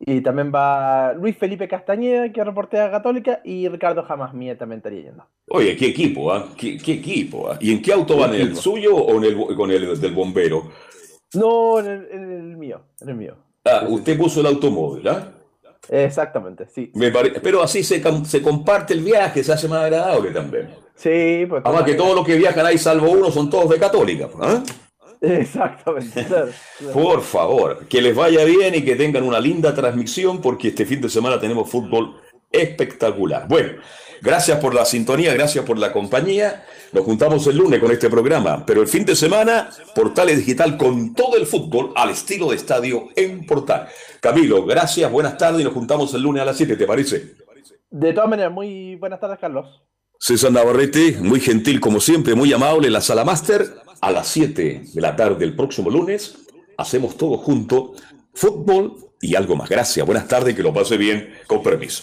Y 0.00 0.20
también 0.22 0.50
va 0.52 1.12
Luis 1.14 1.36
Felipe 1.38 1.68
Castañeda, 1.68 2.32
que 2.32 2.42
reportea 2.42 2.90
Católica, 2.90 3.40
y 3.44 3.68
Ricardo 3.68 4.02
Jamás 4.02 4.34
Mía 4.34 4.58
también 4.58 4.78
estaría 4.78 5.02
yendo. 5.02 5.24
Oye, 5.50 5.76
qué 5.76 5.86
equipo, 5.86 6.32
¿ah? 6.32 6.48
¿Qué, 6.58 6.76
qué 6.78 6.94
equipo, 6.94 7.48
¿ah? 7.50 7.58
¿Y 7.60 7.70
en 7.72 7.80
qué 7.80 7.92
auto 7.92 8.16
van? 8.16 8.34
¿En 8.34 8.40
el 8.40 8.56
suyo 8.56 8.96
o 8.96 9.16
en 9.18 9.24
el, 9.24 9.56
con 9.56 9.70
el 9.70 9.98
del 10.00 10.12
bombero? 10.12 10.70
No, 11.34 11.78
en 11.78 11.86
el, 11.86 12.08
en 12.10 12.32
el 12.32 12.56
mío, 12.56 12.82
en 13.00 13.08
el 13.08 13.14
mío. 13.14 13.36
Ah, 13.64 13.84
usted 13.88 14.16
puso 14.18 14.40
el 14.40 14.46
automóvil, 14.46 15.08
¿ah? 15.08 15.32
Exactamente, 15.88 16.66
sí. 16.74 16.90
Me 16.94 17.10
pare- 17.10 17.40
Pero 17.42 17.62
así 17.62 17.82
se, 17.82 18.02
se 18.24 18.42
comparte 18.42 18.94
el 18.94 19.00
viaje, 19.02 19.42
se 19.44 19.52
hace 19.52 19.68
más 19.68 19.84
agradable 19.84 20.30
también. 20.30 20.70
Sí, 20.94 21.44
pues. 21.48 21.62
Además 21.64 21.84
que 21.84 21.94
todos 21.94 22.14
los 22.14 22.24
que 22.26 22.36
viajan 22.36 22.64
ahí, 22.66 22.78
salvo 22.78 23.10
uno, 23.10 23.30
son 23.30 23.50
todos 23.50 23.68
de 23.70 23.78
católica. 23.78 24.28
¿ah? 24.40 24.62
Exactamente. 25.20 26.24
claro, 26.28 26.48
claro. 26.78 26.92
Por 26.92 27.22
favor, 27.22 27.86
que 27.88 28.00
les 28.02 28.14
vaya 28.14 28.44
bien 28.44 28.74
y 28.74 28.82
que 28.84 28.96
tengan 28.96 29.22
una 29.24 29.40
linda 29.40 29.74
transmisión 29.74 30.40
porque 30.40 30.68
este 30.68 30.84
fin 30.86 31.00
de 31.00 31.08
semana 31.08 31.40
tenemos 31.40 31.68
fútbol 31.70 32.16
espectacular. 32.54 33.46
Bueno, 33.48 33.74
gracias 34.22 34.58
por 34.58 34.74
la 34.74 34.84
sintonía, 34.84 35.34
gracias 35.34 35.64
por 35.64 35.78
la 35.78 35.92
compañía. 35.92 36.64
Nos 36.92 37.04
juntamos 37.04 37.46
el 37.48 37.56
lunes 37.56 37.80
con 37.80 37.90
este 37.90 38.08
programa, 38.08 38.64
pero 38.64 38.80
el 38.80 38.88
fin 38.88 39.04
de 39.04 39.16
semana, 39.16 39.68
Portales 39.94 40.38
Digital 40.38 40.76
con 40.76 41.14
todo 41.14 41.36
el 41.36 41.46
fútbol 41.46 41.92
al 41.96 42.10
estilo 42.10 42.50
de 42.50 42.56
estadio 42.56 43.08
en 43.16 43.44
Portal. 43.46 43.88
Camilo, 44.20 44.64
gracias, 44.64 45.10
buenas 45.10 45.36
tardes 45.36 45.62
y 45.62 45.64
nos 45.64 45.72
juntamos 45.72 46.14
el 46.14 46.22
lunes 46.22 46.42
a 46.42 46.44
las 46.44 46.56
7, 46.56 46.76
¿te 46.76 46.86
parece? 46.86 47.34
De 47.90 48.12
todas 48.12 48.30
maneras, 48.30 48.52
muy 48.52 48.96
buenas 48.96 49.20
tardes, 49.20 49.38
Carlos. 49.40 49.66
César 50.18 50.52
Navarrete, 50.52 51.18
muy 51.20 51.40
gentil 51.40 51.80
como 51.80 52.00
siempre, 52.00 52.34
muy 52.34 52.52
amable 52.52 52.86
en 52.86 52.92
la 52.92 53.00
sala 53.00 53.24
máster. 53.24 53.66
A 54.00 54.10
las 54.10 54.28
7 54.28 54.82
de 54.92 55.00
la 55.00 55.16
tarde 55.16 55.44
el 55.44 55.56
próximo 55.56 55.90
lunes 55.90 56.36
hacemos 56.76 57.16
todo 57.16 57.38
junto, 57.38 57.94
fútbol 58.34 58.96
y 59.20 59.34
algo 59.34 59.56
más. 59.56 59.68
Gracias, 59.68 60.04
buenas 60.04 60.28
tardes, 60.28 60.54
que 60.54 60.62
lo 60.62 60.72
pase 60.72 60.96
bien, 60.96 61.34
con 61.46 61.62
permiso. 61.62 62.02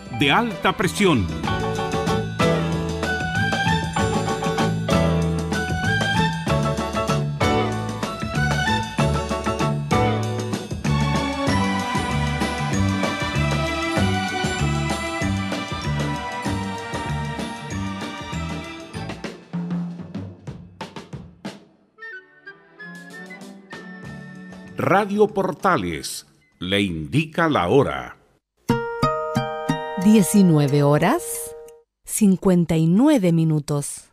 de 0.21 0.29
alta 0.29 0.77
presión. 0.77 1.25
Radio 24.77 25.27
Portales 25.29 26.27
le 26.59 26.81
indica 26.81 27.49
la 27.49 27.67
hora. 27.69 28.20
19 30.03 30.81
horas 30.81 31.21
59 32.05 33.31
minutos. 33.31 34.10